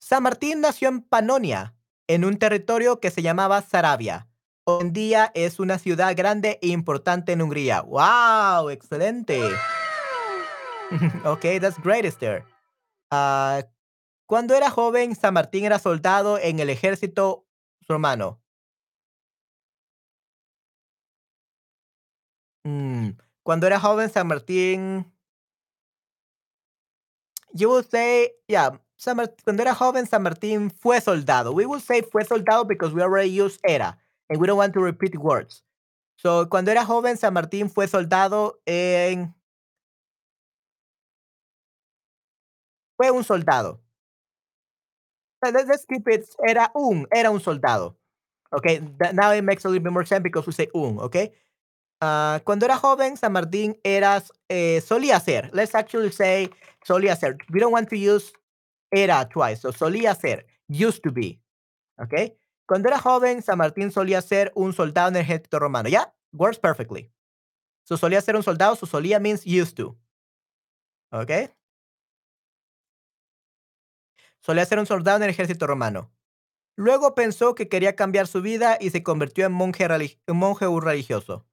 San 0.01 0.23
Martín 0.23 0.61
nació 0.61 0.89
en 0.89 1.01
Panonia, 1.03 1.75
en 2.07 2.25
un 2.25 2.37
territorio 2.37 2.99
que 2.99 3.11
se 3.11 3.21
llamaba 3.21 3.61
Sarabia. 3.61 4.27
Hoy 4.63 4.81
en 4.81 4.93
día 4.93 5.31
es 5.35 5.59
una 5.59 5.77
ciudad 5.77 6.15
grande 6.17 6.57
e 6.63 6.69
importante 6.69 7.33
en 7.33 7.41
Hungría. 7.43 7.81
¡Wow! 7.83 8.69
¡Excelente! 8.71 9.39
okay, 11.23 11.59
that's 11.59 11.77
great, 11.83 12.03
Esther. 12.03 12.43
Ah, 13.11 13.61
cuando 14.25 14.55
era 14.55 14.71
joven, 14.71 15.15
San 15.15 15.35
Martín 15.35 15.65
era 15.65 15.77
soldado 15.77 16.39
en 16.39 16.59
el 16.59 16.71
ejército 16.71 17.45
romano. 17.87 18.41
Mm, 22.63 23.11
Cuando 23.43 23.67
era 23.67 23.79
joven, 23.79 24.09
San 24.09 24.27
Martín. 24.27 25.05
You 27.53 27.69
will 27.69 27.83
say, 27.83 28.31
yeah, 28.47 28.81
Cuando 29.03 29.63
era 29.63 29.73
joven, 29.73 30.05
San 30.05 30.23
Martín 30.23 30.69
fue 30.69 31.01
soldado. 31.01 31.53
We 31.53 31.65
will 31.65 31.81
say 31.81 32.03
fue 32.03 32.23
soldado 32.23 32.65
because 32.65 32.93
we 32.93 33.01
already 33.01 33.31
used 33.31 33.59
era 33.67 33.97
and 34.29 34.39
we 34.39 34.47
don't 34.47 34.57
want 34.57 34.73
to 34.73 34.81
repeat 34.81 35.15
words. 35.17 35.63
So, 36.17 36.47
cuando 36.49 36.69
era 36.69 36.85
joven, 36.85 37.17
San 37.17 37.33
Martín 37.33 37.69
fue 37.69 37.87
soldado 37.87 38.59
en. 38.67 39.33
Fue 42.95 43.09
un 43.09 43.23
soldado. 43.23 43.81
Uh, 45.43 45.51
Let's, 45.51 45.85
keep 45.87 46.07
it. 46.07 46.25
Era 46.47 46.71
un, 46.75 47.07
era 47.11 47.31
un 47.31 47.39
soldado. 47.39 47.97
Okay, 48.53 48.81
now 49.13 49.31
it 49.31 49.43
makes 49.43 49.65
a 49.65 49.69
little 49.69 49.81
bit 49.81 49.91
more 49.91 50.05
sense 50.05 50.21
because 50.21 50.45
we 50.45 50.53
say 50.53 50.67
un, 50.75 50.99
okay? 50.99 51.31
Ah, 52.01 52.39
cuando 52.43 52.65
era 52.65 52.75
joven, 52.75 53.17
San 53.17 53.33
Martín 53.33 53.79
eras, 53.83 54.31
eh, 54.49 54.81
solía 54.81 55.19
ser. 55.19 55.49
Let's 55.53 55.73
actually 55.73 56.11
say 56.11 56.51
solía 56.85 57.17
ser. 57.17 57.37
We 57.49 57.59
don't 57.59 57.71
want 57.71 57.89
to 57.89 57.97
use 57.97 58.31
era 58.91 59.27
twice. 59.27 59.57
So 59.61 59.71
solía 59.71 60.15
ser. 60.15 60.45
Used 60.69 61.01
to 61.03 61.11
be. 61.11 61.39
Okay? 61.97 62.37
Cuando 62.67 62.87
era 62.89 62.99
joven, 62.99 63.41
San 63.41 63.57
Martín 63.57 63.91
solía 63.91 64.21
ser 64.21 64.51
un 64.55 64.73
soldado 64.73 65.09
en 65.09 65.15
el 65.17 65.21
ejército 65.23 65.59
romano. 65.59 65.89
Yeah? 65.89 66.13
Works 66.33 66.59
perfectly. 66.59 67.11
So 67.83 67.97
solía 67.97 68.21
ser 68.21 68.35
un 68.35 68.43
soldado. 68.43 68.75
So 68.75 68.85
solía 68.85 69.19
means 69.19 69.45
used 69.45 69.75
to. 69.75 69.97
Okay? 71.11 71.49
Solía 74.41 74.65
ser 74.65 74.79
un 74.79 74.85
soldado 74.85 75.17
en 75.17 75.23
el 75.23 75.29
ejército 75.29 75.67
romano. 75.67 76.11
Luego 76.77 77.13
pensó 77.15 77.53
que 77.53 77.67
quería 77.69 77.95
cambiar 77.95 78.27
su 78.27 78.41
vida 78.41 78.77
y 78.79 78.89
se 78.89 79.03
convirtió 79.03 79.45
en 79.45 79.51
monje, 79.51 79.87
religioso. 79.87 81.45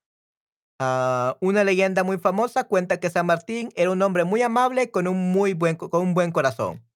Ah, 0.81 1.37
una 1.41 1.65
leyenda 1.65 2.05
muy 2.05 2.19
famosa 2.19 2.65
cuenta 2.65 3.01
que 3.01 3.11
San 3.11 3.27
Martín 3.27 3.71
era 3.75 3.91
un 3.91 4.01
hombre 4.01 4.25
muy 4.25 4.43
amable 4.43 4.91
con 4.91 5.09
un 5.09 5.33
muy 5.33 5.53
buen, 5.55 5.77
co- 5.77 5.91
con 5.91 6.03
un 6.03 6.15
buen 6.15 6.31
corazón. 6.31 6.88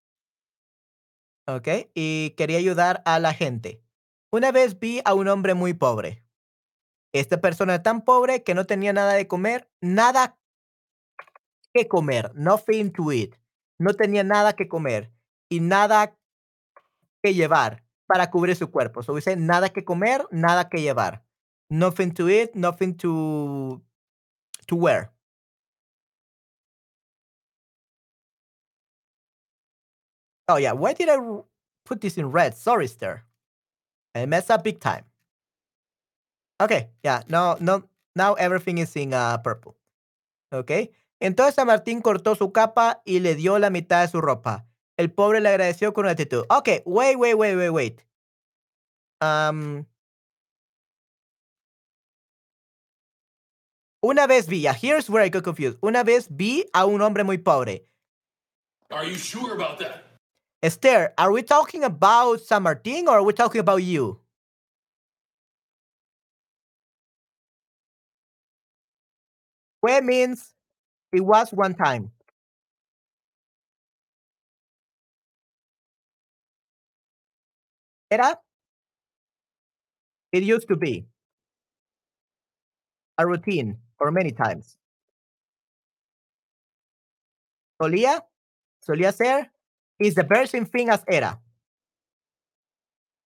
¿Ok? 1.46 1.68
Y 1.94 2.30
quería 2.36 2.58
ayudar 2.58 3.02
a 3.04 3.18
la 3.18 3.34
gente. 3.34 3.82
Una 4.32 4.52
vez 4.52 4.78
vi 4.78 5.00
a 5.04 5.14
un 5.14 5.28
hombre 5.28 5.54
muy 5.54 5.74
pobre. 5.74 6.24
Esta 7.12 7.40
persona 7.40 7.82
tan 7.82 8.02
pobre 8.02 8.42
que 8.42 8.54
no 8.54 8.64
tenía 8.64 8.92
nada 8.92 9.12
de 9.12 9.28
comer, 9.28 9.70
nada 9.80 10.38
que 11.74 11.88
comer, 11.88 12.32
nothing 12.34 12.92
to 12.92 13.12
eat. 13.12 13.34
No 13.78 13.94
tenía 13.94 14.24
nada 14.24 14.54
que 14.54 14.68
comer 14.68 15.12
y 15.50 15.60
nada 15.60 16.16
que 17.22 17.34
llevar 17.34 17.84
para 18.06 18.30
cubrir 18.30 18.56
su 18.56 18.70
cuerpo. 18.70 19.02
So 19.02 19.14
dice 19.14 19.36
nada 19.36 19.70
que 19.70 19.84
comer, 19.84 20.26
nada 20.30 20.68
que 20.68 20.80
llevar. 20.80 21.24
Nothing 21.68 22.12
to 22.14 22.30
eat, 22.30 22.54
nothing 22.54 22.96
to 22.96 23.82
to 24.66 24.76
wear. 24.76 25.12
Oh 30.48 30.56
yeah, 30.56 30.72
why 30.72 30.92
did 30.92 31.08
I 31.08 31.18
put 31.84 32.00
this 32.00 32.16
in 32.18 32.30
red? 32.30 32.56
Sorry, 32.56 32.86
sir. 32.86 33.22
I 34.14 34.26
messed 34.26 34.50
up 34.50 34.64
big 34.64 34.80
time. 34.80 35.04
Okay, 36.60 36.90
yeah, 37.02 37.22
no, 37.28 37.56
no, 37.60 37.84
now 38.14 38.34
everything 38.34 38.78
is 38.78 38.94
in 38.96 39.14
uh, 39.14 39.38
purple. 39.38 39.76
Okay. 40.52 40.90
Entonces 41.20 41.54
San 41.54 41.68
Martín 41.68 42.02
cortó 42.02 42.36
su 42.36 42.50
capa 42.52 43.00
y 43.04 43.20
le 43.20 43.34
dio 43.36 43.58
la 43.58 43.70
mitad 43.70 44.02
de 44.02 44.08
su 44.08 44.20
ropa. 44.20 44.66
El 44.96 45.10
pobre 45.12 45.40
le 45.40 45.48
agradeció 45.48 45.92
con 45.94 46.06
actitud. 46.06 46.44
Okay, 46.50 46.82
wait, 46.84 47.16
wait, 47.16 47.34
wait, 47.34 47.56
wait, 47.56 47.70
wait. 47.70 48.04
Um, 49.20 49.86
una 54.02 54.26
vez 54.26 54.48
vi, 54.48 54.60
yeah, 54.60 54.74
here's 54.74 55.08
where 55.08 55.24
I 55.24 55.28
got 55.28 55.44
confused. 55.44 55.78
Una 55.80 56.02
vez 56.02 56.26
vi 56.28 56.64
a 56.74 56.86
un 56.86 57.00
hombre 57.00 57.22
muy 57.22 57.38
pobre. 57.38 57.86
Are 58.90 59.04
you 59.06 59.16
sure 59.16 59.54
about 59.54 59.78
that? 59.78 60.11
Esther, 60.62 61.12
are 61.18 61.32
we 61.32 61.42
talking 61.42 61.82
about 61.82 62.40
San 62.40 62.62
Martín 62.62 63.06
or 63.06 63.18
are 63.18 63.22
we 63.24 63.32
talking 63.32 63.60
about 63.60 63.82
you? 63.82 64.20
Fue 69.80 70.00
means 70.00 70.54
it 71.12 71.20
was 71.22 71.52
one 71.52 71.74
time. 71.74 72.12
Era, 78.10 78.38
it 80.32 80.42
used 80.42 80.68
to 80.68 80.76
be 80.76 81.06
a 83.18 83.26
routine 83.26 83.78
or 84.00 84.10
many 84.10 84.32
times. 84.32 84.76
Solía, 87.80 88.26
solía 88.80 89.12
ser 89.12 89.51
is 90.06 90.14
the 90.14 90.22
very 90.22 90.46
same 90.46 90.64
thing 90.64 90.88
as 90.88 91.02
era. 91.08 91.38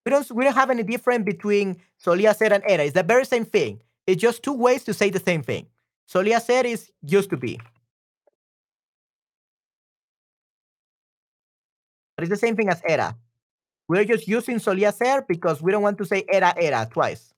We 0.05 0.11
don't, 0.11 0.31
we 0.33 0.45
don't 0.45 0.55
have 0.55 0.71
any 0.71 0.83
difference 0.83 1.25
between 1.25 1.77
solía 2.03 2.35
ser 2.35 2.53
and 2.53 2.63
era. 2.67 2.85
It's 2.85 2.95
the 2.95 3.03
very 3.03 3.25
same 3.25 3.45
thing. 3.45 3.81
It's 4.07 4.21
just 4.23 4.43
two 4.43 4.53
ways 4.53 4.85
to 4.85 4.95
say 4.95 5.11
the 5.11 5.21
same 5.21 5.43
thing. 5.43 5.67
Solía 6.09 6.41
ser 6.41 6.65
is 6.65 6.91
used 7.03 7.31
to 7.31 7.37
be. 7.37 7.59
But 12.17 12.25
it's 12.25 12.31
the 12.31 12.37
same 12.37 12.57
thing 12.57 12.69
as 12.69 12.81
era. 12.89 13.17
We're 13.89 14.05
just 14.05 14.29
using 14.29 14.57
solía 14.59 14.93
ser 14.93 15.25
because 15.27 15.61
we 15.61 15.73
don't 15.73 15.83
want 15.83 15.99
to 15.99 16.05
say 16.05 16.25
era 16.33 16.55
era 16.57 16.89
twice. 16.91 17.35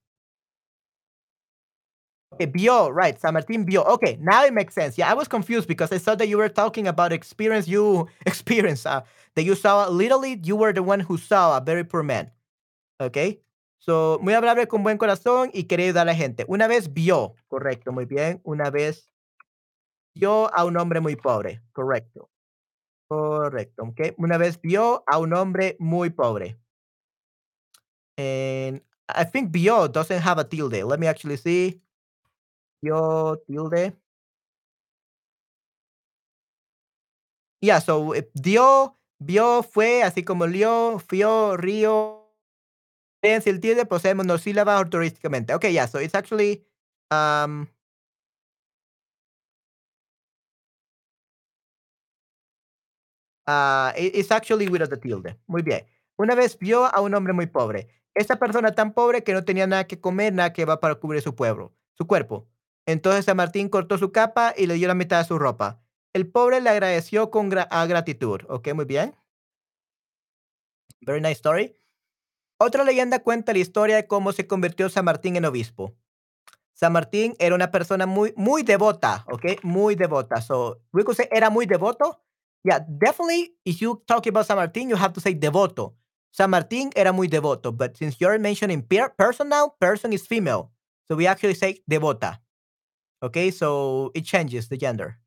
Okay, 2.33 2.47
vio, 2.47 2.91
right? 2.91 3.19
San 3.19 3.35
Martín 3.35 3.65
vio. 3.65 3.83
Okay, 3.85 4.19
now 4.21 4.45
it 4.45 4.53
makes 4.53 4.75
sense. 4.75 4.99
Yeah, 4.99 5.11
I 5.11 5.15
was 5.15 5.29
confused 5.29 5.67
because 5.67 5.91
I 5.93 5.99
thought 5.99 6.19
that 6.19 6.29
you 6.29 6.37
were 6.37 6.49
talking 6.51 6.87
about 6.87 7.13
experience 7.13 7.67
you 7.67 8.07
experience. 8.27 8.85
Uh, 8.85 9.01
that 9.35 9.45
you 9.45 9.55
saw 9.55 9.89
literally, 9.89 10.39
you 10.45 10.57
were 10.57 10.73
the 10.73 10.83
one 10.83 11.01
who 11.01 11.17
saw 11.17 11.57
a 11.57 11.61
very 11.61 11.85
poor 11.85 12.03
man. 12.03 12.31
Okay, 13.01 13.41
so 13.79 14.19
muy 14.23 14.35
amable 14.35 14.67
con 14.67 14.83
buen 14.83 14.99
corazón 14.99 15.51
y 15.55 15.65
quería 15.65 15.87
ayudar 15.87 16.03
a 16.03 16.13
la 16.13 16.15
gente. 16.15 16.45
Una 16.49 16.69
vez 16.69 16.93
vio, 16.93 17.35
correcto, 17.49 17.93
muy 17.93 18.05
bien. 18.05 18.41
Una 18.45 18.71
vez 18.71 19.09
vio 20.15 20.53
a 20.55 20.65
un 20.65 20.77
hombre 20.77 21.01
muy 21.01 21.17
pobre, 21.17 21.63
correcto. 21.73 22.29
Correcto, 23.09 23.85
okay. 23.85 24.15
Una 24.19 24.39
vez 24.39 24.61
vio 24.61 25.03
a 25.07 25.19
un 25.19 25.33
hombre 25.35 25.77
muy 25.79 26.11
pobre. 26.11 26.59
And 28.19 28.81
I 29.09 29.25
think 29.25 29.53
vio 29.53 29.89
doesn't 29.89 30.21
have 30.21 30.39
a 30.39 30.45
tilde. 30.45 30.85
Let 30.85 31.01
me 31.01 31.07
actually 31.07 31.37
see. 31.37 31.81
Vio 32.83 33.37
tilde. 33.47 33.99
Yeah, 37.61 37.81
so 37.81 38.15
eh, 38.15 38.29
dio, 38.35 38.97
vio, 39.19 39.63
fue, 39.65 40.03
así 40.05 40.23
como 40.25 40.47
lió, 40.47 40.99
fió, 41.01 41.57
río. 41.57 42.25
Si 43.23 43.51
el 43.51 43.61
tilde 43.61 43.87
posee 43.87 44.15
monosílabas 44.15 44.81
ortográficamente. 44.81 45.55
Okay, 45.55 45.73
yeah, 45.73 45.87
so 45.89 46.01
it's 46.01 46.15
actually 46.15 46.65
um 47.11 47.69
ah, 53.47 53.93
it- 53.97 54.15
it's 54.15 54.31
actually 54.31 54.69
without 54.69 54.91
the 54.91 54.97
tilde. 54.97 55.37
Muy 55.47 55.63
bien. 55.63 55.87
Una 56.17 56.35
vez 56.35 56.59
vio 56.59 56.85
a 56.87 57.01
un 57.01 57.15
hombre 57.15 57.33
muy 57.33 57.47
pobre. 57.47 57.89
Esta 58.15 58.37
persona 58.39 58.75
tan 58.75 58.93
pobre 58.93 59.23
que 59.23 59.33
no 59.33 59.45
tenía 59.45 59.67
nada 59.67 59.87
que 59.87 60.01
comer, 60.01 60.33
nada 60.33 60.53
que 60.53 60.65
va 60.65 60.81
para 60.81 60.97
cubrir 60.97 61.23
su 61.23 61.35
pueblo, 61.35 61.73
su 61.95 62.07
cuerpo. 62.07 62.49
Entonces 62.89 63.27
San 63.27 63.37
Martín 63.37 63.69
cortó 63.69 63.99
su 63.99 64.13
capa 64.13 64.55
y 64.57 64.67
le 64.67 64.73
dio 64.73 64.89
la 64.89 64.95
mitad 64.95 65.19
de 65.19 65.27
su 65.27 65.39
ropa. 65.39 65.79
El 66.15 66.27
pobre 66.27 66.63
le 66.63 66.71
agradeció 66.71 67.31
con 67.31 67.51
gratitud. 67.51 68.41
Ok, 68.49 68.73
muy 68.73 68.87
bien. 68.87 69.15
Very 71.03 71.21
nice 71.21 71.33
story. 71.33 71.77
Otra 72.59 72.85
leyenda 72.85 73.19
cuenta 73.19 73.53
la 73.53 73.59
historia 73.59 73.97
de 73.97 74.07
cómo 74.07 74.33
se 74.33 74.47
convirtió 74.47 74.89
San 74.89 75.05
Martín 75.05 75.37
en 75.37 75.45
obispo. 75.45 75.99
San 76.73 76.95
Martín 76.95 77.35
era 77.39 77.55
una 77.55 77.71
persona 77.71 78.07
muy, 78.07 78.33
muy 78.39 78.63
devota, 78.63 79.27
¿ok? 79.31 79.63
Muy 79.65 79.95
devota. 79.95 80.41
So, 80.41 80.81
we 80.91 81.05
could 81.05 81.15
say 81.15 81.29
era 81.31 81.51
muy 81.51 81.67
devoto. 81.67 82.23
Yeah, 82.65 82.87
definitely, 82.89 83.55
if 83.67 83.81
you 83.81 84.03
talk 84.07 84.27
about 84.27 84.47
San 84.47 84.57
Martín, 84.57 84.89
you 84.89 84.97
have 84.97 85.13
to 85.13 85.21
say 85.21 85.35
devoto. 85.35 85.95
San 86.31 86.49
Martín 86.49 86.91
era 86.95 87.13
muy 87.13 87.29
devoto, 87.29 87.71
but 87.71 87.99
since 87.99 88.17
you're 88.19 88.39
mentioning 88.39 88.81
per 88.81 89.15
person 89.15 89.51
now, 89.51 89.75
person 89.79 90.15
is 90.15 90.27
female. 90.27 90.71
So 91.07 91.17
we 91.17 91.27
actually 91.27 91.55
say 91.55 91.83
devota. 91.87 92.41
Okay, 93.23 93.51
so 93.51 94.11
it 94.15 94.25
changes 94.25 94.69
the 94.69 94.77
gender. 94.77 95.19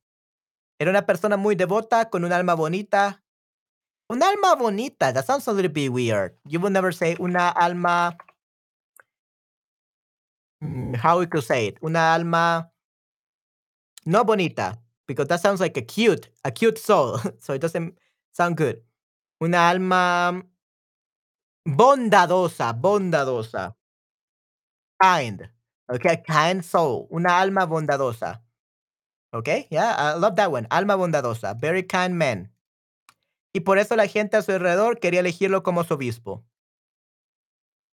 Era 0.80 0.92
una 0.92 1.06
persona 1.06 1.38
muy 1.38 1.56
devota 1.56 2.10
con 2.10 2.24
un 2.26 2.32
alma 2.34 2.56
bonita. 2.56 3.22
Un 4.10 4.24
alma 4.24 4.56
bonita. 4.56 5.14
That 5.14 5.26
sounds 5.26 5.48
a 5.48 5.54
little 5.54 5.72
bit 5.72 5.90
weird. 5.92 6.36
You 6.48 6.60
would 6.62 6.74
never 6.74 6.92
say 6.92 7.16
una 7.20 7.54
alma. 7.56 8.16
Mm, 10.64 10.96
How 10.96 11.20
we 11.20 11.28
could 11.28 11.44
say 11.44 11.68
it? 11.68 11.78
Una 11.84 12.00
alma 12.16 12.72
no 14.06 14.24
bonita 14.24 14.78
because 15.08 15.28
that 15.28 15.42
sounds 15.42 15.60
like 15.60 15.78
a 15.78 15.82
cute, 15.82 16.30
a 16.44 16.52
cute 16.52 16.78
soul. 16.78 17.20
so 17.40 17.54
it 17.54 17.62
doesn't 17.62 17.98
sound 18.32 18.58
good. 18.58 18.82
Una 19.44 19.58
alma 19.58 20.44
bondadosa, 21.78 22.68
bondadosa. 22.84 23.76
Kind. 25.02 25.50
Okay, 25.90 26.24
kind 26.26 26.64
soul. 26.64 27.08
Una 27.12 27.40
alma 27.40 27.66
bondadosa. 27.66 28.42
Okay, 29.34 29.68
yeah, 29.70 29.96
I 29.98 30.18
love 30.18 30.36
that 30.36 30.52
one. 30.52 30.68
Alma 30.72 30.96
bondadosa. 30.98 31.54
Very 31.60 31.84
kind 31.84 32.16
man. 32.16 32.52
Y 33.54 33.62
por 33.62 33.78
eso 33.78 33.96
la 33.96 34.08
gente 34.08 34.38
a 34.38 34.42
su 34.42 34.52
alrededor 34.52 35.00
quería 35.00 35.20
elegirlo 35.20 35.64
como 35.64 35.84
su 35.84 35.94
obispo. 35.96 36.44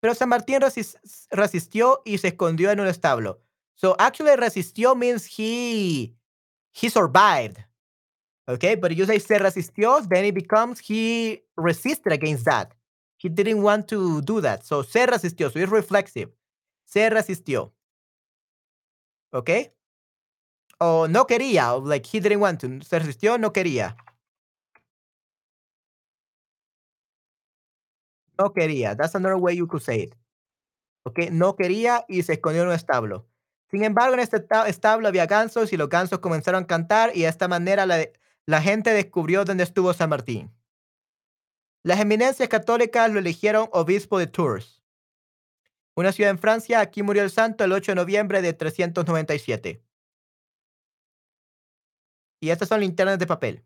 Pero 0.00 0.14
San 0.14 0.28
Martín 0.28 0.60
resistió 1.30 2.02
y 2.04 2.18
se 2.18 2.28
escondió 2.28 2.70
en 2.70 2.80
un 2.80 2.86
establo. 2.86 3.40
So 3.74 3.96
actually 3.98 4.36
resistió 4.36 4.94
means 4.96 5.26
he 5.26 6.14
he 6.72 6.88
survived. 6.90 7.58
Okay, 8.46 8.76
but 8.76 8.92
you 8.92 9.04
say 9.04 9.18
se 9.18 9.38
resistió, 9.38 10.00
then 10.08 10.24
it 10.24 10.34
becomes 10.34 10.80
he 10.80 11.44
resisted 11.56 12.12
against 12.12 12.44
that. 12.44 12.74
He 13.18 13.28
didn't 13.28 13.62
want 13.62 13.88
to 13.88 14.22
do 14.22 14.40
that. 14.40 14.64
So 14.64 14.82
se 14.82 15.06
resistió, 15.06 15.52
so 15.52 15.58
it's 15.58 15.70
reflexive. 15.70 16.30
Se 16.86 17.10
resistió. 17.10 17.72
Okay? 19.32 19.72
O 20.80 21.08
no 21.08 21.26
quería, 21.26 21.74
like 21.84 22.06
he 22.06 22.20
didn't 22.20 22.40
want 22.40 22.60
to. 22.60 22.80
Se 22.84 22.98
resistió, 22.98 23.38
no 23.38 23.52
quería. 23.52 23.96
No 28.38 28.52
quería. 28.52 28.96
That's 28.96 29.14
another 29.14 29.36
way 29.36 29.56
you 29.56 29.66
could 29.66 29.82
say 29.82 30.02
it. 30.02 30.14
Okay, 31.04 31.30
no 31.30 31.56
quería 31.56 32.04
y 32.08 32.22
se 32.22 32.34
escondió 32.34 32.62
en 32.62 32.68
un 32.68 32.74
establo. 32.74 33.26
Sin 33.70 33.82
embargo, 33.82 34.14
en 34.14 34.20
este 34.20 34.44
establo 34.66 35.08
había 35.08 35.26
gansos 35.26 35.72
y 35.72 35.76
los 35.76 35.88
gansos 35.88 36.20
comenzaron 36.20 36.64
a 36.64 36.66
cantar 36.66 37.10
y 37.14 37.22
de 37.22 37.28
esta 37.28 37.48
manera 37.48 37.86
la, 37.86 38.06
la 38.46 38.62
gente 38.62 38.92
descubrió 38.92 39.44
dónde 39.44 39.64
estuvo 39.64 39.92
San 39.92 40.10
Martín. 40.10 40.50
Las 41.82 42.00
eminencias 42.00 42.48
católicas 42.48 43.10
lo 43.10 43.18
eligieron 43.18 43.68
obispo 43.72 44.18
de 44.18 44.26
Tours, 44.26 44.77
una 45.98 46.12
ciudad 46.12 46.30
en 46.30 46.38
Francia. 46.38 46.80
Aquí 46.80 47.02
murió 47.02 47.22
el 47.22 47.30
santo 47.30 47.64
el 47.64 47.72
8 47.72 47.92
de 47.92 47.96
noviembre 47.96 48.40
de 48.40 48.52
397. 48.52 49.82
Y 52.40 52.50
estas 52.50 52.68
son 52.68 52.80
linternas 52.80 53.18
de 53.18 53.26
papel. 53.26 53.64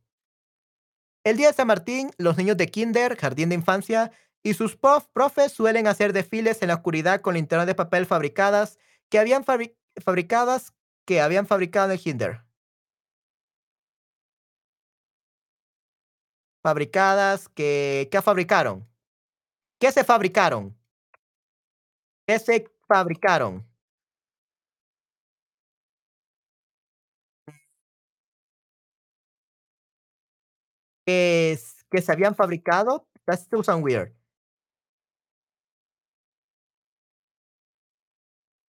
El 1.25 1.37
día 1.37 1.49
de 1.49 1.55
San 1.55 1.67
Martín, 1.67 2.11
los 2.17 2.37
niños 2.39 2.57
de 2.57 2.69
kinder, 2.69 3.17
jardín 3.17 3.51
de 3.51 3.55
infancia, 3.55 4.13
y 4.43 4.55
sus 4.55 4.77
profes 4.77 5.53
suelen 5.53 5.87
hacer 5.87 6.13
desfiles 6.13 6.63
en 6.63 6.69
la 6.69 6.75
oscuridad 6.77 7.21
con 7.21 7.35
linternas 7.35 7.67
de 7.67 7.75
papel 7.75 8.07
fabricadas 8.07 8.79
que 9.09 9.19
habían 9.19 9.45
fabricadas 9.45 10.73
que 11.05 11.21
habían 11.21 11.47
fabricado 11.47 11.87
en 11.87 11.93
el 11.93 12.01
kinder. 12.01 12.45
Fabricadas 16.63 17.49
que 17.49 18.09
¿qué 18.11 18.23
fabricaron? 18.23 18.89
¿Qué 19.79 19.93
se 19.93 20.03
fabricaron? 20.03 20.82
¿Qué 22.27 22.39
se 22.39 22.65
fabricaron? 22.89 23.65
Que, 31.07 31.59
que 31.91 32.01
se 32.03 32.13
habían 32.13 32.35
fabricado. 32.37 33.07
That 33.27 33.39
still 33.41 33.63
sound 33.65 33.85
weird. 33.85 34.13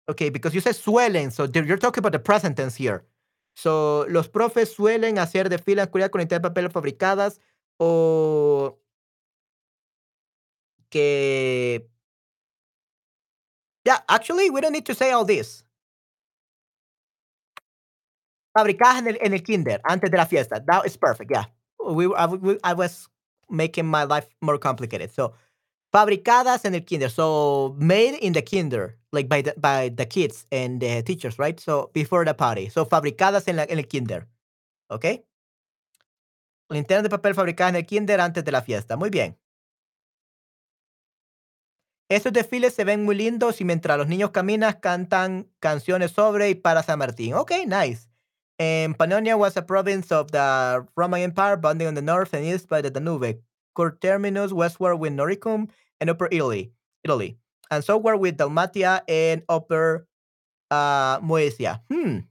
Okay, 0.09 0.31
because 0.31 0.55
you 0.55 0.61
said 0.61 0.75
suelen, 0.75 1.31
so 1.31 1.45
you're 1.47 1.79
talking 1.79 2.01
about 2.01 2.13
the 2.13 2.19
present 2.19 2.57
tense 2.57 2.77
here. 2.77 3.07
So, 3.55 4.05
los 4.09 4.29
profes 4.29 4.75
suelen 4.75 5.19
hacer 5.19 5.49
desfiles 5.49 5.89
en 5.93 6.09
con 6.11 6.27
de 6.27 6.41
papel 6.41 6.71
fabricadas 6.71 7.41
o 7.79 8.79
que 10.91 11.89
Yeah, 13.85 13.99
actually, 14.09 14.51
we 14.51 14.61
don't 14.61 14.73
need 14.73 14.87
to 14.87 14.95
say 14.95 15.11
all 15.11 15.25
this. 15.25 15.65
Fabricadas 18.57 18.99
en 18.99 19.09
el, 19.09 19.19
en 19.21 19.33
el 19.33 19.41
kinder, 19.41 19.81
antes 19.89 20.11
de 20.11 20.17
la 20.17 20.27
fiesta. 20.27 20.63
That 20.67 20.87
is 20.87 20.97
perfect, 20.97 21.31
yeah. 21.31 21.45
We, 21.85 22.07
I, 22.15 22.27
we, 22.27 22.59
I 22.63 22.75
was 22.75 23.09
making 23.51 23.87
my 23.87 24.05
life 24.05 24.29
more 24.41 24.59
complicated. 24.59 25.13
So, 25.13 25.35
fabricadas 25.93 26.65
en 26.65 26.75
el 26.75 26.83
kinder. 26.83 27.09
So 27.09 27.75
made 27.79 28.15
in 28.21 28.33
the 28.35 28.43
kinder, 28.43 28.99
like 29.11 29.29
by 29.29 29.43
the, 29.43 29.55
by 29.57 29.89
the 29.89 30.07
kids 30.07 30.47
and 30.53 30.81
the 30.81 31.03
teachers, 31.03 31.39
right? 31.39 31.59
So 31.59 31.91
before 31.93 32.25
the 32.25 32.35
party. 32.35 32.69
So 32.69 32.85
fabricadas 32.85 33.49
en, 33.49 33.57
la, 33.57 33.65
en 33.69 33.79
el 33.79 33.85
kinder. 33.85 34.27
¿Ok? 34.91 35.07
Linternas 36.71 37.03
de 37.03 37.11
papel 37.11 37.35
fabricadas 37.35 37.71
en 37.71 37.77
el 37.77 37.87
kinder 37.87 38.21
antes 38.21 38.45
de 38.45 38.53
la 38.53 38.63
fiesta. 38.63 38.97
Muy 38.97 39.11
bien. 39.11 39.37
Estos 42.13 42.35
desfiles 42.35 42.75
se 42.75 42.85
ven 42.85 43.07
muy 43.07 43.15
lindos 43.15 43.63
y 43.63 43.65
mientras 43.65 43.97
los 43.97 44.07
niños 44.07 44.33
caminan 44.33 44.75
cantan 44.83 45.49
canciones 45.61 46.11
sobre 46.11 46.51
y 46.51 46.55
para 46.55 46.83
San 46.83 46.99
Martín. 46.99 47.33
Ok, 47.33 47.53
nice. 47.67 48.07
And 48.59 48.95
Pannonia 48.99 49.35
was 49.35 49.57
a 49.57 49.63
province 49.63 50.13
of 50.13 50.31
the 50.31 50.87
Roman 50.95 51.23
Empire 51.23 51.57
bounding 51.57 51.89
on 51.89 51.95
the 51.95 52.03
north 52.03 52.35
and 52.35 52.45
east 52.45 52.69
by 52.69 52.83
the 52.83 52.91
Danube. 52.91 53.41
Terminus 54.03 54.53
westward 54.53 55.01
with 55.01 55.15
Noricum 55.15 55.71
and 56.03 56.11
Upper 56.11 56.29
Italy, 56.31 56.75
Italy, 57.03 57.39
and 57.71 57.83
somewhere 57.83 58.19
with 58.19 58.37
Dalmatia 58.37 59.03
and 59.09 59.43
Upper 59.49 60.07
uh, 60.71 61.19
Moesia. 61.21 61.81
Hmm. 61.91 62.29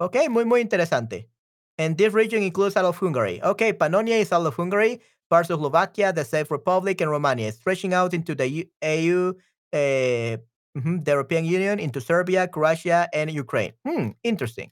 Okay, 0.00 0.28
muy, 0.28 0.46
muy 0.46 0.62
interesante. 0.62 1.28
And 1.76 1.94
this 1.98 2.14
region 2.14 2.42
includes 2.42 2.74
all 2.74 2.86
of 2.86 2.96
Hungary. 2.96 3.42
Okay, 3.42 3.74
Pannonia 3.74 4.18
is 4.18 4.32
all 4.32 4.46
of 4.46 4.56
Hungary, 4.56 5.02
parts 5.30 5.48
of 5.48 5.60
Slovakia, 5.60 6.12
the 6.12 6.24
Czech 6.24 6.50
Republic, 6.50 7.00
and 7.00 7.10
Romania, 7.10 7.52
stretching 7.52 7.94
out 7.94 8.12
into 8.12 8.34
the 8.34 8.48
EU, 8.82 9.32
uh, 9.72 9.76
mm-hmm, 9.76 11.02
the 11.02 11.10
European 11.12 11.44
Union, 11.44 11.78
into 11.78 12.00
Serbia, 12.00 12.48
Croatia, 12.48 13.08
and 13.14 13.30
Ukraine. 13.30 13.72
Hmm, 13.86 14.10
interesting. 14.22 14.70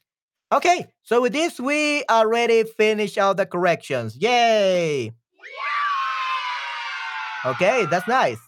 Okay, 0.53 0.87
so 1.03 1.23
with 1.23 1.33
this, 1.33 1.61
we 1.61 2.05
already 2.11 2.65
finished 2.65 3.19
all 3.19 3.35
the 3.35 3.47
corrections. 3.47 4.17
Yay! 4.17 5.13
Okay, 7.45 7.87
that's 7.87 8.09
nice. 8.09 8.39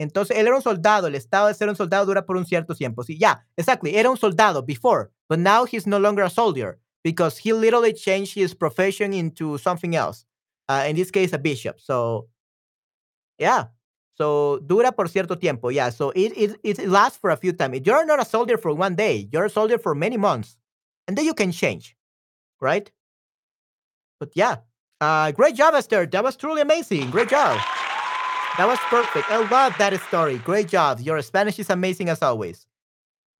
Entonces, 0.00 0.36
él 0.36 0.46
era 0.46 0.56
un 0.56 0.62
soldado. 0.62 1.06
El 1.06 1.14
estado 1.14 1.46
de 1.46 1.54
ser 1.54 1.68
un 1.68 1.76
soldado 1.76 2.06
dura 2.06 2.26
por 2.26 2.36
un 2.36 2.44
cierto 2.44 2.74
tiempo. 2.74 3.04
Sí, 3.04 3.16
yeah, 3.18 3.44
exactly. 3.56 3.94
Era 3.94 4.10
un 4.10 4.16
soldado 4.16 4.62
before, 4.62 5.10
but 5.28 5.38
now 5.38 5.64
he's 5.64 5.86
no 5.86 5.98
longer 5.98 6.24
a 6.24 6.30
soldier 6.30 6.78
because 7.04 7.38
he 7.38 7.52
literally 7.52 7.92
changed 7.92 8.34
his 8.34 8.54
profession 8.54 9.12
into 9.12 9.58
something 9.58 9.94
else. 9.94 10.24
Uh, 10.68 10.84
in 10.88 10.96
this 10.96 11.10
case, 11.10 11.32
a 11.32 11.38
bishop. 11.38 11.80
So, 11.80 12.28
yeah. 13.38 13.66
So, 14.14 14.60
dura 14.64 14.92
por 14.92 15.08
cierto 15.08 15.34
tiempo. 15.34 15.68
Yeah. 15.68 15.90
So, 15.90 16.10
it, 16.10 16.32
it, 16.36 16.60
it 16.62 16.88
lasts 16.88 17.18
for 17.18 17.30
a 17.30 17.36
few 17.36 17.52
times. 17.52 17.80
You're 17.84 18.06
not 18.06 18.20
a 18.20 18.24
soldier 18.24 18.58
for 18.58 18.72
one 18.74 18.94
day, 18.94 19.28
you're 19.32 19.46
a 19.46 19.50
soldier 19.50 19.78
for 19.78 19.94
many 19.94 20.16
months. 20.16 20.56
And 21.08 21.18
then 21.18 21.24
you 21.24 21.34
can 21.34 21.50
change, 21.52 21.96
right? 22.60 22.90
But 24.20 24.30
yeah. 24.34 24.56
Uh, 25.00 25.32
great 25.32 25.56
job, 25.56 25.74
Esther. 25.74 26.06
That 26.06 26.22
was 26.22 26.36
truly 26.36 26.60
amazing. 26.62 27.10
Great 27.10 27.28
job. 27.28 27.58
That 28.56 28.68
was 28.68 28.78
perfect. 28.90 29.30
I 29.30 29.38
love 29.48 29.74
that 29.78 29.98
story. 30.02 30.38
Great 30.38 30.68
job. 30.68 31.00
Your 31.00 31.20
Spanish 31.22 31.58
is 31.58 31.70
amazing 31.70 32.08
as 32.08 32.22
always. 32.22 32.66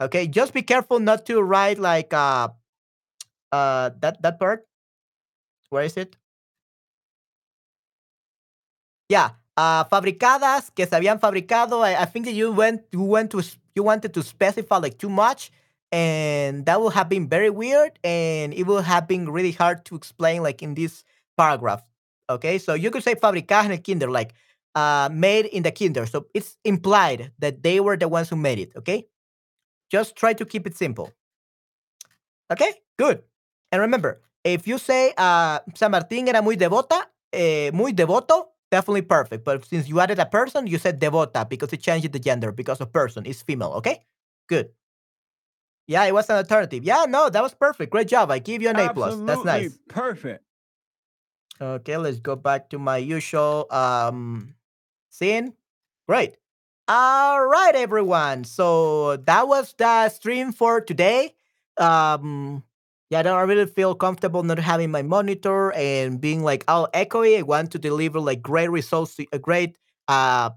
Okay, 0.00 0.26
just 0.26 0.52
be 0.52 0.62
careful 0.62 0.98
not 0.98 1.26
to 1.26 1.40
write 1.40 1.78
like 1.78 2.12
uh 2.12 2.48
uh 3.52 3.90
that 4.00 4.20
that 4.22 4.40
part. 4.40 4.66
Where 5.70 5.84
is 5.84 5.96
it? 5.96 6.16
Yeah, 9.08 9.30
uh 9.56 9.84
fabricadas 9.90 10.70
que 10.74 10.86
se 10.86 10.96
habían 10.96 11.20
fabricado. 11.20 11.82
I, 11.84 11.94
I 12.02 12.06
think 12.06 12.26
that 12.26 12.32
you 12.34 12.52
went 12.52 12.82
you 12.92 13.02
went 13.02 13.30
to 13.32 13.42
you 13.74 13.82
wanted 13.82 14.12
to 14.14 14.22
specify 14.22 14.78
like 14.78 14.98
too 14.98 15.10
much 15.10 15.50
and 15.90 16.64
that 16.66 16.80
would 16.80 16.94
have 16.94 17.08
been 17.08 17.28
very 17.28 17.50
weird 17.50 17.98
and 18.04 18.54
it 18.54 18.64
would 18.66 18.84
have 18.84 19.06
been 19.06 19.28
really 19.30 19.52
hard 19.52 19.84
to 19.86 19.94
explain 19.96 20.42
like 20.42 20.62
in 20.62 20.74
this 20.74 21.04
paragraph. 21.36 21.82
Okay, 22.30 22.58
so 22.58 22.74
you 22.74 22.90
could 22.90 23.02
say 23.02 23.14
fabricadas 23.14 23.66
en 23.66 23.72
el 23.72 23.78
kinder 23.78 24.10
like 24.10 24.34
uh, 24.74 25.08
made 25.12 25.46
in 25.46 25.62
the 25.62 25.72
kinder. 25.72 26.06
So 26.06 26.26
it's 26.34 26.56
implied 26.64 27.32
that 27.38 27.62
they 27.62 27.80
were 27.80 27.96
the 27.96 28.08
ones 28.08 28.28
who 28.28 28.36
made 28.36 28.58
it. 28.58 28.72
Okay. 28.76 29.06
Just 29.90 30.16
try 30.16 30.32
to 30.32 30.44
keep 30.44 30.66
it 30.66 30.76
simple. 30.76 31.10
Okay. 32.50 32.72
Good. 32.98 33.22
And 33.70 33.80
remember, 33.80 34.20
if 34.44 34.66
you 34.66 34.78
say 34.78 35.12
uh, 35.16 35.60
San 35.74 35.92
Martín 35.92 36.28
era 36.28 36.42
muy 36.42 36.56
devota, 36.56 37.10
eh, 37.32 37.70
muy 37.72 37.92
devoto, 37.92 38.51
definitely 38.72 39.02
perfect. 39.02 39.44
But 39.44 39.64
since 39.64 39.88
you 39.88 40.00
added 40.00 40.18
a 40.18 40.26
person, 40.26 40.66
you 40.66 40.78
said 40.78 40.98
devota 40.98 41.48
because 41.48 41.72
it 41.72 41.82
changed 41.84 42.10
the 42.10 42.18
gender 42.18 42.50
because 42.50 42.80
of 42.80 42.92
person 42.92 43.26
is 43.26 43.42
female. 43.42 43.76
Okay. 43.84 44.00
Good. 44.48 44.70
Yeah, 45.86 46.04
it 46.04 46.14
was 46.14 46.30
an 46.30 46.36
alternative. 46.36 46.82
Yeah, 46.82 47.04
no, 47.06 47.28
that 47.28 47.42
was 47.42 47.54
perfect. 47.54 47.92
Great 47.92 48.08
job. 48.08 48.30
I 48.30 48.38
give 48.38 48.62
you 48.62 48.70
an 48.70 48.76
A 48.80 48.94
plus. 48.94 49.20
That's 49.20 49.44
nice. 49.44 49.78
Perfect. 49.88 50.42
Okay, 51.60 51.96
let's 51.96 52.18
go 52.18 52.34
back 52.34 52.70
to 52.70 52.78
my 52.78 52.96
usual 52.96 53.66
um 53.70 54.54
Seeing? 55.12 55.52
Great. 56.08 56.36
All 56.88 57.46
right, 57.46 57.74
everyone. 57.74 58.44
So 58.44 59.18
that 59.18 59.46
was 59.46 59.74
the 59.76 60.08
stream 60.08 60.52
for 60.52 60.80
today. 60.80 61.34
Um, 61.76 62.64
yeah, 63.12 63.20
I 63.20 63.22
don't 63.22 63.48
really 63.48 63.66
feel 63.66 63.94
comfortable 63.94 64.42
not 64.42 64.58
having 64.58 64.90
my 64.90 65.02
monitor 65.02 65.72
and 65.74 66.20
being 66.20 66.42
like 66.42 66.64
all 66.68 66.88
echoey. 66.94 67.38
I 67.38 67.42
want 67.42 67.72
to 67.72 67.78
deliver 67.78 68.20
like 68.20 68.42
great 68.42 68.70
results, 68.70 69.16
to- 69.16 69.26
a 69.32 69.38
great 69.38 69.76
uh 70.08 70.50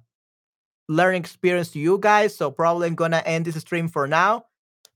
learning 0.90 1.22
experience 1.22 1.72
to 1.72 1.80
you 1.80 1.98
guys. 2.00 2.36
So 2.36 2.52
probably 2.52 2.88
I'm 2.88 2.96
gonna 2.96 3.24
end 3.26 3.46
this 3.46 3.56
stream 3.58 3.88
for 3.90 4.08
now. 4.08 4.46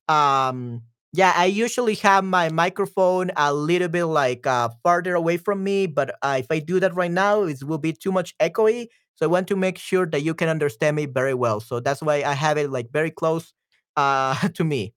Um, 0.10 0.84
yeah, 1.14 1.34
I 1.36 1.46
usually 1.46 1.96
have 1.98 2.24
my 2.26 2.50
microphone 2.50 3.32
a 3.38 3.54
little 3.54 3.90
bit 3.90 4.06
like 4.06 4.48
uh 4.48 4.70
farther 4.84 5.16
away 5.16 5.38
from 5.38 5.64
me, 5.64 5.88
but 5.88 6.16
uh, 6.24 6.38
if 6.40 6.48
I 6.52 6.60
do 6.60 6.80
that 6.82 6.96
right 6.96 7.12
now, 7.12 7.44
it 7.44 7.64
will 7.64 7.80
be 7.80 7.94
too 7.94 8.12
much 8.12 8.38
echoey. 8.40 8.88
So 9.16 9.26
I 9.26 9.30
want 9.30 9.48
to 9.50 9.58
make 9.58 9.78
sure 9.80 10.06
that 10.08 10.22
you 10.24 10.34
can 10.36 10.50
understand 10.50 10.96
me 10.98 11.06
very 11.08 11.34
well. 11.36 11.60
So 11.62 11.80
that's 11.82 12.02
why 12.04 12.24
I 12.24 12.34
have 12.36 12.58
it 12.58 12.72
like 12.72 12.92
very 12.94 13.12
close 13.12 13.54
uh 13.98 14.36
to 14.56 14.64
me. 14.66 14.94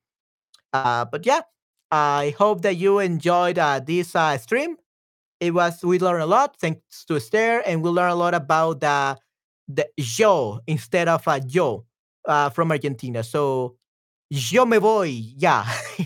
Uh, 0.73 1.05
but 1.05 1.27
yeah, 1.27 1.41
I 1.93 2.35
hope 2.39 2.63
that 2.63 2.77
you 2.77 3.01
enjoyed 3.01 3.59
uh, 3.59 3.79
this 3.79 4.17
uh, 4.17 4.39
stream. 4.39 4.77
It 5.41 5.53
was 5.53 5.85
we 5.85 5.99
learned 5.99 6.23
a 6.23 6.27
lot 6.27 6.57
thanks 6.59 7.05
to 7.07 7.17
Esther, 7.17 7.61
and 7.67 7.83
we 7.83 7.91
learned 7.91 8.13
a 8.13 8.17
lot 8.17 8.35
about 8.35 8.81
the 8.81 9.19
the 9.69 9.87
yo 9.99 10.61
instead 10.67 11.09
of 11.09 11.27
a 11.29 11.41
yo 11.47 11.85
uh, 12.27 12.49
from 12.51 12.73
Argentina. 12.73 13.23
So 13.23 13.77
yo 14.31 14.65
me 14.65 14.79
voy 14.79 15.09
ya. 15.37 15.65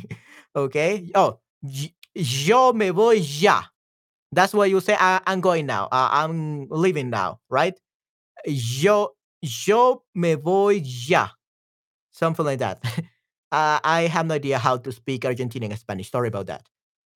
okay. 0.56 1.08
Oh, 1.14 1.38
yo 2.14 2.72
me 2.72 2.90
voy 2.90 3.20
ya. 3.22 3.62
That's 4.32 4.54
what 4.54 4.70
you 4.70 4.80
say. 4.80 4.96
I, 4.98 5.20
I'm 5.26 5.40
going 5.40 5.66
now. 5.66 5.88
I'm 5.92 6.68
leaving 6.68 7.10
now. 7.10 7.38
Right. 7.48 7.78
Yo 8.46 9.14
yo 9.42 10.02
me 10.14 10.34
voy 10.34 10.82
ya. 10.84 11.28
Something 12.10 12.46
like 12.46 12.58
that. 12.58 12.82
uh, 13.56 13.80
I 13.82 14.02
have 14.02 14.26
no 14.26 14.34
idea 14.34 14.58
how 14.58 14.76
to 14.76 14.92
speak 14.92 15.22
Argentinian 15.22 15.76
Spanish. 15.78 16.10
Sorry 16.10 16.28
about 16.28 16.46
that. 16.46 16.68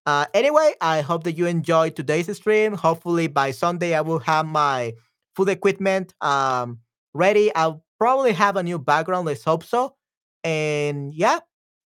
Uh, 0.06 0.24
anyway, 0.32 0.72
I 0.80 1.02
hope 1.02 1.24
that 1.24 1.36
you 1.36 1.44
enjoyed 1.44 1.94
today's 1.94 2.34
stream. 2.34 2.72
Hopefully, 2.72 3.26
by 3.26 3.50
Sunday, 3.50 3.94
I 3.94 4.00
will 4.00 4.20
have 4.20 4.46
my 4.46 4.94
full 5.36 5.50
equipment 5.50 6.14
um, 6.22 6.78
ready. 7.12 7.54
I'll 7.54 7.84
probably 7.98 8.32
have 8.32 8.56
a 8.56 8.62
new 8.62 8.78
background. 8.78 9.26
Let's 9.26 9.44
hope 9.44 9.64
so. 9.64 9.96
And 10.42 11.12
yeah, 11.12 11.40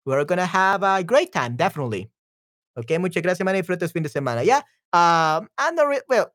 we're 0.05 0.23
gonna 0.23 0.45
have 0.45 0.83
a 0.83 1.03
great 1.03 1.33
time, 1.33 1.55
definitely. 1.55 2.11
Okay, 2.77 2.99
muchas 2.99 3.23
gracias, 3.23 3.43
man. 3.43 3.55
Disfruta 3.55 3.91
fin 3.91 4.03
de 4.03 4.09
semana. 4.09 4.45
Yeah, 4.45 4.61
um, 4.93 5.49
I'm 5.57 5.73
not 5.73 5.87
re- 5.87 6.05
well. 6.07 6.31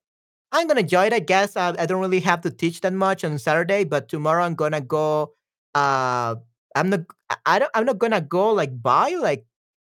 I'm 0.51 0.67
gonna 0.67 0.81
enjoy 0.81 1.07
it, 1.07 1.13
I 1.13 1.21
guess. 1.21 1.55
Uh, 1.57 1.77
I 1.79 1.87
don't 1.87 2.01
really 2.01 2.21
have 2.21 2.41
to 2.41 2.51
teach 2.51 2.81
that 2.81 2.93
much 2.93 3.23
on 3.23 3.39
Saturday, 3.39 3.85
but 3.85 4.09
tomorrow 4.09 4.43
I'm 4.43 4.57
gonna 4.57 4.81
go. 4.81 5.35
Uh, 5.75 6.37
I'm 6.79 6.91
not. 6.91 7.01
I 7.47 7.59
don't. 7.59 7.71
I'm 7.75 7.85
not 7.85 7.99
gonna 7.99 8.21
go 8.21 8.51
like 8.53 8.81
buy 8.81 9.17
like 9.21 9.45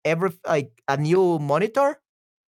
every 0.05 0.31
like 0.47 0.71
a 0.87 0.97
new 0.97 1.39
monitor 1.39 1.99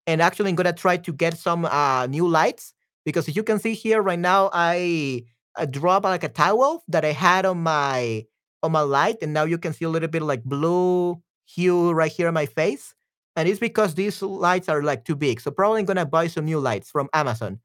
and 0.05 0.21
actually 0.21 0.49
I'm 0.49 0.55
gonna 0.55 0.73
try 0.73 0.97
to 0.97 1.11
get 1.11 1.37
some 1.37 1.65
uh 1.65 2.05
new 2.07 2.27
lights 2.27 2.73
because 3.03 3.27
as 3.27 3.35
you 3.35 3.43
can 3.43 3.59
see 3.59 3.73
here 3.73 4.01
right 4.01 4.19
now 4.19 4.49
I 4.53 5.23
I 5.57 5.65
drop 5.65 6.03
like 6.03 6.23
a 6.23 6.29
towel 6.29 6.83
that 6.87 7.03
I 7.03 7.11
had 7.11 7.45
on 7.45 7.63
my 7.63 8.25
on 8.63 8.71
my 8.71 8.81
light 8.81 9.17
and 9.21 9.33
now 9.33 9.43
you 9.43 9.57
can 9.57 9.73
see 9.73 9.85
a 9.85 9.89
little 9.89 10.07
bit 10.07 10.21
like 10.21 10.43
blue 10.43 11.21
hue 11.45 11.91
right 11.91 12.11
here 12.11 12.27
on 12.27 12.33
my 12.33 12.45
face 12.45 12.93
and 13.35 13.47
it's 13.47 13.59
because 13.59 13.95
these 13.95 14.21
lights 14.21 14.69
are 14.69 14.83
like 14.83 15.03
too 15.03 15.15
big 15.15 15.41
so 15.41 15.51
probably 15.51 15.83
gonna 15.83 16.05
buy 16.05 16.27
some 16.27 16.45
new 16.45 16.59
lights 16.59 16.89
from 16.91 17.09
Amazon 17.13 17.59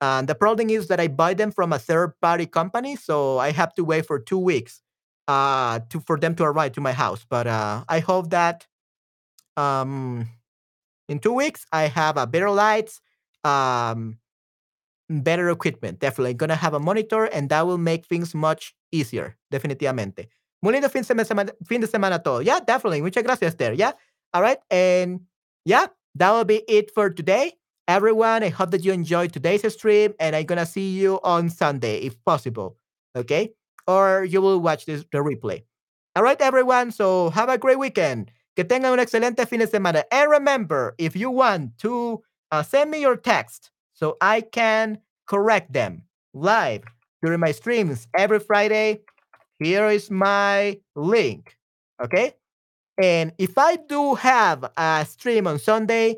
and 0.00 0.28
the 0.28 0.34
problem 0.34 0.70
is 0.70 0.88
that 0.88 1.00
I 1.00 1.08
buy 1.08 1.34
them 1.34 1.50
from 1.50 1.72
a 1.72 1.78
third 1.78 2.12
party 2.20 2.46
company 2.46 2.96
so 2.96 3.38
I 3.38 3.50
have 3.52 3.74
to 3.74 3.84
wait 3.84 4.06
for 4.06 4.18
two 4.18 4.38
weeks 4.38 4.82
uh 5.28 5.80
to 5.90 6.00
for 6.00 6.18
them 6.18 6.34
to 6.36 6.44
arrive 6.44 6.72
to 6.72 6.80
my 6.80 6.92
house. 6.92 7.24
But 7.28 7.46
uh 7.46 7.84
I 7.88 8.00
hope 8.00 8.30
that 8.30 8.66
um 9.56 10.28
in 11.08 11.18
two 11.18 11.32
weeks 11.32 11.66
i 11.72 11.84
have 11.88 12.16
a 12.16 12.26
better 12.26 12.50
lights 12.50 13.00
um 13.44 14.18
better 15.10 15.50
equipment. 15.50 16.00
Definitely 16.00 16.34
gonna 16.34 16.56
have 16.56 16.74
a 16.74 16.80
monitor 16.80 17.24
and 17.26 17.48
that 17.50 17.66
will 17.66 17.78
make 17.78 18.06
things 18.06 18.34
much 18.34 18.74
easier 18.92 19.36
definitivamente. 19.52 20.28
Muy 20.62 20.72
lindo 20.74 20.90
fin 20.90 21.02
de 21.02 21.24
semana, 21.24 21.52
fin 21.66 21.80
de 21.80 21.86
semana 21.86 22.22
todo 22.22 22.40
yeah 22.40 22.60
definitely. 22.60 23.00
Muchas 23.02 23.22
gracias 23.24 23.54
there 23.56 23.72
yeah 23.74 23.92
all 24.34 24.42
right. 24.42 24.58
And 24.70 25.20
yeah 25.64 25.86
that 26.16 26.32
will 26.32 26.44
be 26.44 26.62
it 26.68 26.90
for 26.94 27.10
today. 27.10 27.52
Everyone 27.88 28.42
i 28.44 28.50
hope 28.50 28.70
that 28.72 28.84
you 28.84 28.92
enjoyed 28.92 29.32
today's 29.32 29.64
stream 29.72 30.12
and 30.20 30.36
i'm 30.36 30.44
gonna 30.44 30.66
see 30.66 30.90
you 30.90 31.20
on 31.24 31.48
sunday 31.50 31.98
if 32.00 32.22
possible. 32.24 32.76
Okay 33.16 33.52
or 33.88 34.24
you 34.24 34.40
will 34.40 34.60
watch 34.60 34.86
this 34.86 35.04
the 35.10 35.18
replay 35.18 35.64
all 36.14 36.22
right 36.22 36.40
everyone 36.40 36.92
so 36.92 37.30
have 37.30 37.48
a 37.48 37.58
great 37.58 37.78
weekend 37.78 38.30
Que 38.58 38.64
tengan 38.64 38.90
un 38.90 38.98
excelente 38.98 39.46
fin 39.46 39.60
de 39.60 39.68
semana. 39.68 40.02
And 40.10 40.28
remember, 40.28 40.96
if 40.98 41.14
you 41.14 41.30
want 41.30 41.78
to 41.78 42.24
uh, 42.50 42.64
send 42.64 42.90
me 42.90 43.00
your 43.00 43.14
text 43.14 43.70
so 43.94 44.16
I 44.20 44.40
can 44.40 44.98
correct 45.28 45.72
them 45.72 46.02
live 46.34 46.82
during 47.22 47.38
my 47.38 47.52
streams 47.52 48.08
every 48.18 48.40
Friday, 48.40 49.02
here 49.60 49.86
is 49.86 50.10
my 50.10 50.80
link. 50.96 51.56
Okay. 52.02 52.34
And 53.00 53.32
if 53.38 53.56
I 53.56 53.76
do 53.76 54.16
have 54.16 54.68
a 54.76 55.06
stream 55.08 55.46
on 55.46 55.60
Sunday, 55.60 56.16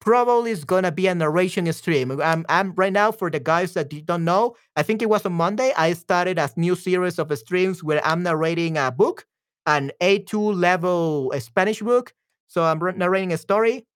probably 0.00 0.50
is 0.50 0.64
gonna 0.64 0.90
be 0.90 1.06
a 1.06 1.14
narration 1.14 1.70
stream. 1.72 2.20
I'm, 2.20 2.44
I'm 2.48 2.72
right 2.74 2.92
now 2.92 3.12
for 3.12 3.30
the 3.30 3.40
guys 3.40 3.74
that 3.74 3.90
don't 4.06 4.24
know. 4.24 4.56
I 4.76 4.82
think 4.82 5.02
it 5.02 5.08
was 5.08 5.24
on 5.24 5.32
Monday. 5.32 5.72
I 5.76 5.92
started 5.92 6.38
a 6.38 6.50
new 6.56 6.74
series 6.74 7.18
of 7.18 7.36
streams 7.38 7.84
where 7.84 8.04
I'm 8.04 8.22
narrating 8.22 8.76
a 8.76 8.90
book 8.90 9.26
an 9.66 9.92
A2 10.00 10.54
level 10.54 11.32
Spanish 11.38 11.80
book. 11.80 12.12
So 12.48 12.64
I'm 12.64 12.80
narrating 12.96 13.32
a 13.32 13.38
story. 13.38 13.86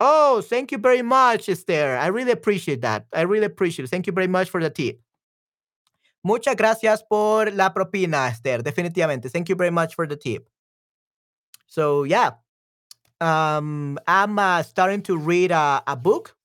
Oh, 0.00 0.42
thank 0.42 0.72
you 0.72 0.78
very 0.78 1.02
much, 1.02 1.48
Esther. 1.48 1.96
I 1.96 2.08
really 2.08 2.32
appreciate 2.32 2.82
that. 2.82 3.06
I 3.12 3.22
really 3.22 3.46
appreciate 3.46 3.84
it. 3.84 3.88
Thank 3.88 4.06
you 4.06 4.12
very 4.12 4.26
much 4.26 4.50
for 4.50 4.60
the 4.60 4.70
tip. 4.70 5.00
Muchas 6.22 6.56
gracias 6.56 7.02
por 7.02 7.50
la 7.52 7.70
propina, 7.70 8.28
Esther. 8.28 8.62
Definitivamente. 8.62 9.30
Thank 9.30 9.48
you 9.48 9.54
very 9.54 9.70
much 9.70 9.94
for 9.94 10.06
the 10.06 10.16
tip. 10.16 10.48
So, 11.66 12.04
yeah, 12.04 12.32
um, 13.24 13.98
I'm 14.06 14.38
uh, 14.38 14.62
starting 14.62 15.02
to 15.02 15.16
read 15.16 15.50
a, 15.50 15.82
a 15.86 15.96
book 15.96 16.36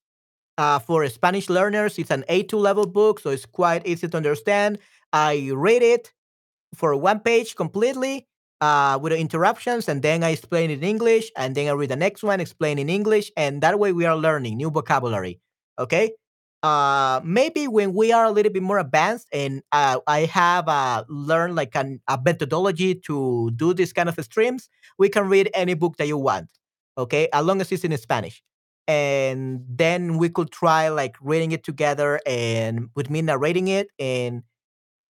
uh, 0.57 0.79
for 0.79 1.07
Spanish 1.09 1.49
learners. 1.49 1.99
It's 1.99 2.11
an 2.11 2.23
A2 2.29 2.53
level 2.53 2.87
book, 2.87 3.19
so 3.19 3.29
it's 3.29 3.45
quite 3.45 3.85
easy 3.85 4.07
to 4.07 4.17
understand. 4.17 4.79
I 5.11 5.51
read 5.53 5.83
it 5.83 6.13
for 6.75 6.95
one 6.95 7.19
page 7.19 7.55
completely 7.55 8.27
uh, 8.61 8.97
with 9.01 9.11
interruptions, 9.13 9.89
and 9.89 10.01
then 10.01 10.23
I 10.23 10.29
explain 10.29 10.71
it 10.71 10.79
in 10.79 10.83
English, 10.83 11.31
and 11.35 11.53
then 11.53 11.67
I 11.67 11.71
read 11.71 11.89
the 11.89 11.95
next 11.95 12.23
one, 12.23 12.39
explain 12.39 12.79
in 12.79 12.89
English, 12.89 13.31
and 13.35 13.61
that 13.61 13.77
way 13.77 13.91
we 13.91 14.05
are 14.05 14.15
learning 14.15 14.57
new 14.57 14.69
vocabulary. 14.69 15.39
Okay. 15.77 16.13
Uh, 16.61 17.21
maybe 17.23 17.69
when 17.69 17.93
we 17.93 18.11
are 18.11 18.25
a 18.25 18.31
little 18.31 18.51
bit 18.51 18.63
more 18.63 18.79
advanced, 18.79 19.27
and 19.31 19.63
uh, 19.71 19.99
I 20.07 20.25
have 20.25 20.67
uh, 20.67 21.05
learned 21.07 21.55
like 21.55 21.73
an, 21.75 22.01
a 22.07 22.19
methodology 22.21 22.95
to 23.07 23.51
do 23.55 23.73
this 23.73 23.93
kind 23.93 24.09
of 24.09 24.19
streams, 24.23 24.69
we 24.97 25.07
can 25.07 25.29
read 25.29 25.49
any 25.53 25.73
book 25.73 25.95
that 25.97 26.07
you 26.07 26.17
want. 26.17 26.49
Okay, 26.99 27.29
as 27.33 27.45
long 27.45 27.61
as 27.61 27.71
it's 27.71 27.85
in 27.85 27.97
Spanish, 27.97 28.43
and 28.87 29.65
then 29.69 30.17
we 30.17 30.29
could 30.29 30.51
try 30.51 30.89
like 30.89 31.15
reading 31.21 31.53
it 31.53 31.63
together 31.63 32.19
and 32.27 32.89
with 32.95 33.09
me 33.09 33.21
narrating 33.21 33.69
it 33.69 33.89
and 33.99 34.43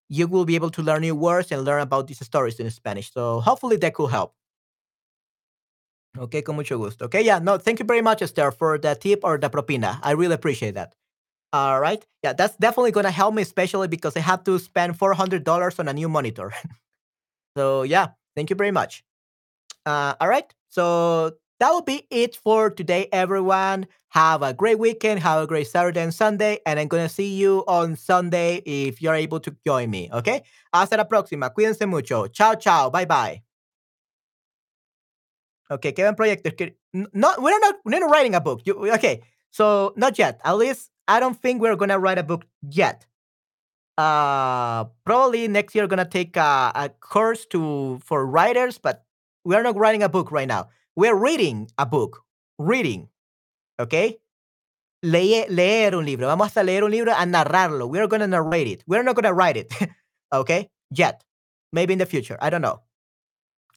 you 0.09 0.27
will 0.27 0.45
be 0.45 0.55
able 0.55 0.71
to 0.71 0.81
learn 0.83 1.01
new 1.01 1.15
words 1.15 1.51
and 1.51 1.65
learn 1.65 1.81
about 1.81 2.07
these 2.07 2.23
stories 2.25 2.59
in 2.59 2.69
Spanish. 2.71 3.13
So 3.13 3.41
hopefully 3.41 3.77
that 3.77 3.93
could 3.95 4.11
help. 4.11 4.33
Okay, 6.17 6.41
con 6.41 6.55
mucho 6.55 6.77
gusto. 6.77 7.05
Okay, 7.05 7.21
yeah, 7.21 7.39
no, 7.39 7.57
thank 7.57 7.79
you 7.79 7.85
very 7.85 8.01
much, 8.01 8.21
Esther, 8.21 8.51
for 8.51 8.77
the 8.77 8.95
tip 8.95 9.21
or 9.23 9.37
the 9.37 9.49
propina. 9.49 9.99
I 10.03 10.11
really 10.11 10.33
appreciate 10.33 10.73
that. 10.75 10.93
All 11.53 11.79
right. 11.81 12.05
Yeah, 12.23 12.33
that's 12.33 12.55
definitely 12.57 12.91
going 12.91 13.05
to 13.05 13.11
help 13.11 13.33
me, 13.35 13.43
especially 13.43 13.87
because 13.87 14.17
I 14.17 14.21
have 14.21 14.43
to 14.45 14.59
spend 14.59 14.97
$400 14.99 15.79
on 15.79 15.87
a 15.87 15.93
new 15.93 16.09
monitor. 16.09 16.53
so, 17.57 17.83
yeah, 17.83 18.09
thank 18.35 18.49
you 18.49 18.55
very 18.55 18.71
much. 18.71 19.03
Uh, 19.85 20.15
all 20.21 20.29
right. 20.29 20.53
So, 20.69 21.33
that 21.59 21.69
will 21.71 21.81
be 21.81 22.07
it 22.09 22.35
for 22.35 22.69
today, 22.69 23.07
everyone. 23.11 23.87
Have 24.09 24.41
a 24.41 24.53
great 24.53 24.79
weekend. 24.79 25.19
Have 25.19 25.43
a 25.43 25.47
great 25.47 25.67
Saturday 25.67 26.01
and 26.01 26.13
Sunday. 26.13 26.59
And 26.65 26.79
I'm 26.79 26.87
going 26.87 27.07
to 27.07 27.13
see 27.13 27.35
you 27.35 27.63
on 27.67 27.95
Sunday 27.95 28.57
if 28.65 29.01
you're 29.01 29.13
able 29.13 29.39
to 29.41 29.55
join 29.65 29.89
me. 29.89 30.09
Okay? 30.11 30.41
Hasta 30.73 30.97
la 30.97 31.03
próxima. 31.03 31.53
Cuídense 31.53 31.87
mucho. 31.87 32.27
Chao, 32.27 32.55
chao. 32.55 32.89
Bye, 32.89 33.05
bye. 33.05 33.41
Okay, 35.69 35.91
Kevin 35.91 36.15
Project. 36.15 36.43
No, 36.93 37.33
we're 37.37 37.59
not, 37.59 37.75
we're 37.85 37.99
not 37.99 38.09
writing 38.09 38.33
a 38.33 38.41
book. 38.41 38.61
You, 38.65 38.91
okay, 38.93 39.21
so 39.51 39.93
not 39.95 40.17
yet. 40.17 40.41
At 40.43 40.57
least 40.57 40.89
I 41.07 41.19
don't 41.19 41.39
think 41.39 41.61
we're 41.61 41.75
going 41.75 41.89
to 41.89 41.99
write 41.99 42.17
a 42.17 42.23
book 42.23 42.45
yet. 42.67 43.05
Uh, 43.99 44.85
probably 45.03 45.45
next 45.49 45.75
year, 45.75 45.83
we're 45.83 45.89
gonna 45.89 46.05
take 46.05 46.37
a, 46.37 46.71
a 46.73 46.89
course 47.01 47.45
to 47.47 47.99
for 48.01 48.25
writers, 48.25 48.77
but 48.77 49.03
we're 49.43 49.61
not 49.61 49.75
writing 49.75 50.03
a 50.03 50.07
book 50.07 50.31
right 50.31 50.47
now. 50.47 50.69
We're 50.99 51.15
reading 51.15 51.71
a 51.77 51.85
book. 51.85 52.25
Reading. 52.57 53.07
¿Ok? 53.79 54.19
Leer, 55.01 55.49
leer 55.49 55.95
un 55.95 56.03
libro. 56.03 56.27
Vamos 56.27 56.57
a 56.57 56.63
leer 56.63 56.83
un 56.83 56.91
libro 56.91 57.13
a 57.13 57.25
narrarlo. 57.25 57.87
We're 57.87 58.07
going 58.07 58.19
to 58.19 58.27
narrate 58.27 58.67
it. 58.67 58.83
We're 58.85 59.03
not 59.03 59.15
going 59.15 59.23
to 59.23 59.33
write 59.33 59.55
it. 59.55 59.73
¿Ok? 60.33 60.69
Yet. 60.91 61.23
Maybe 61.71 61.93
in 61.93 61.99
the 61.99 62.05
future. 62.05 62.37
I 62.41 62.49
don't 62.49 62.61
know. 62.61 62.81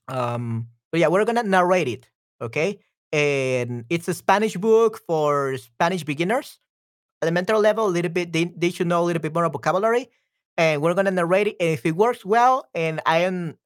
Um, 0.09 0.67
but 0.91 0.99
yeah, 0.99 1.07
we're 1.07 1.25
going 1.25 1.37
to 1.37 1.45
narrate 1.45 1.87
it. 1.87 2.11
¿Ok? 2.41 2.81
and 3.13 3.85
it's 3.89 4.09
a 4.09 4.15
Spanish 4.15 4.57
book 4.57 4.99
for 5.07 5.57
Spanish 5.59 6.03
beginners. 6.03 6.59
Elementary 7.23 7.59
level, 7.59 7.87
a 7.87 7.93
little 7.93 8.11
bit, 8.11 8.33
they, 8.33 8.45
they 8.45 8.71
should 8.71 8.89
know 8.89 9.03
a 9.03 9.07
little 9.07 9.23
bit 9.23 9.35
more 9.35 9.49
vocabulary. 9.49 10.09
And 10.57 10.83
we're 10.83 10.95
gonna 10.95 11.13
narrate 11.13 11.47
it. 11.47 11.57
And 11.61 11.71
if 11.71 11.87
it 11.87 11.95
works 11.95 12.25
well, 12.25 12.67
and 12.75 13.01
I 13.07 13.19
am 13.19 13.59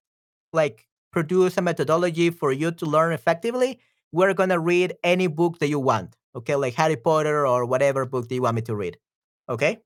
like 0.53 0.87
produce 1.17 1.57
a 1.57 1.63
methodology 1.63 2.29
for 2.29 2.53
you 2.53 2.71
to 2.71 2.85
learn 2.85 3.11
effectively, 3.15 3.81
we're 4.13 4.35
gonna 4.35 4.61
read 4.61 4.93
any 5.03 5.27
book 5.29 5.59
that 5.61 5.69
you 5.69 5.81
want. 5.81 6.15
Okay, 6.35 6.55
like 6.57 6.75
Harry 6.75 6.97
Potter 6.97 7.47
or 7.47 7.65
whatever 7.65 8.05
book 8.05 8.29
that 8.29 8.35
you 8.35 8.43
want 8.43 8.57
me 8.57 8.61
to 8.61 8.77
read. 8.77 8.99
Okay. 9.49 9.79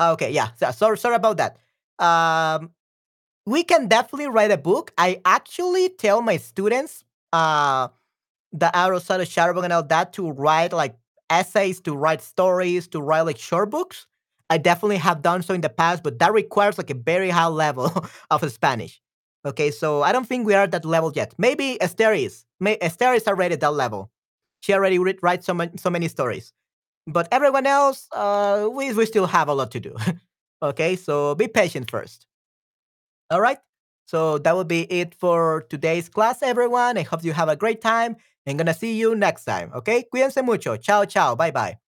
Okay. 0.00 0.30
Yeah. 0.32 0.48
So, 0.56 0.70
sorry. 0.70 0.96
Sorry 0.96 1.16
about 1.16 1.36
that. 1.36 1.58
Um, 2.02 2.70
we 3.46 3.64
can 3.64 3.88
definitely 3.88 4.28
write 4.28 4.50
a 4.50 4.58
book. 4.58 4.92
I 4.98 5.20
actually 5.24 5.90
tell 5.90 6.22
my 6.22 6.38
students, 6.38 7.04
uh, 7.32 7.88
the 8.52 8.76
Aristotle 8.76 9.26
Shadowbook 9.26 9.64
and 9.64 9.72
all 9.72 9.84
that 9.84 10.14
to 10.14 10.30
write 10.30 10.72
like 10.72 10.96
essays, 11.30 11.80
to 11.82 11.94
write 11.94 12.22
stories, 12.22 12.88
to 12.88 13.02
write 13.02 13.22
like 13.22 13.38
short 13.38 13.70
books. 13.70 14.06
I 14.50 14.58
definitely 14.58 14.98
have 14.98 15.22
done 15.22 15.42
so 15.42 15.54
in 15.54 15.62
the 15.62 15.70
past, 15.70 16.02
but 16.02 16.18
that 16.20 16.32
requires 16.32 16.78
like 16.78 16.90
a 16.90 16.94
very 16.94 17.30
high 17.30 17.48
level 17.48 17.92
of 18.30 18.52
Spanish. 18.52 19.02
Okay, 19.46 19.70
so 19.70 20.02
I 20.02 20.12
don't 20.12 20.26
think 20.26 20.46
we 20.46 20.54
are 20.54 20.64
at 20.64 20.70
that 20.72 20.84
level 20.84 21.12
yet. 21.14 21.34
Maybe 21.38 21.80
Esther 21.80 22.12
is. 22.12 22.44
May, 22.60 22.76
Esther 22.80 23.14
is 23.14 23.26
already 23.26 23.54
at 23.54 23.60
that 23.60 23.72
level. 23.72 24.10
She 24.60 24.74
already 24.74 24.98
read, 24.98 25.18
writes 25.22 25.46
so, 25.46 25.54
ma- 25.54 25.66
so 25.76 25.88
many 25.88 26.08
stories. 26.08 26.52
But 27.06 27.28
everyone 27.32 27.66
else, 27.66 28.08
uh, 28.12 28.68
we, 28.72 28.92
we 28.94 29.06
still 29.06 29.26
have 29.26 29.48
a 29.48 29.54
lot 29.54 29.70
to 29.72 29.80
do. 29.80 29.96
okay, 30.62 30.96
so 30.96 31.34
be 31.34 31.48
patient 31.48 31.90
first. 31.90 32.26
All 33.30 33.40
right. 33.40 33.58
So 34.06 34.38
that 34.38 34.56
will 34.56 34.64
be 34.64 34.82
it 34.92 35.14
for 35.14 35.66
today's 35.68 36.08
class, 36.08 36.42
everyone. 36.42 36.98
I 36.98 37.02
hope 37.02 37.24
you 37.24 37.32
have 37.32 37.48
a 37.48 37.56
great 37.56 37.80
time. 37.80 38.16
I'm 38.46 38.56
gonna 38.56 38.74
see 38.74 38.96
you 38.96 39.14
next 39.14 39.44
time. 39.44 39.70
Okay, 39.74 40.04
cuídense 40.12 40.44
mucho. 40.44 40.76
Chao, 40.76 41.04
chao. 41.04 41.36
Bye, 41.36 41.52
bye. 41.52 41.89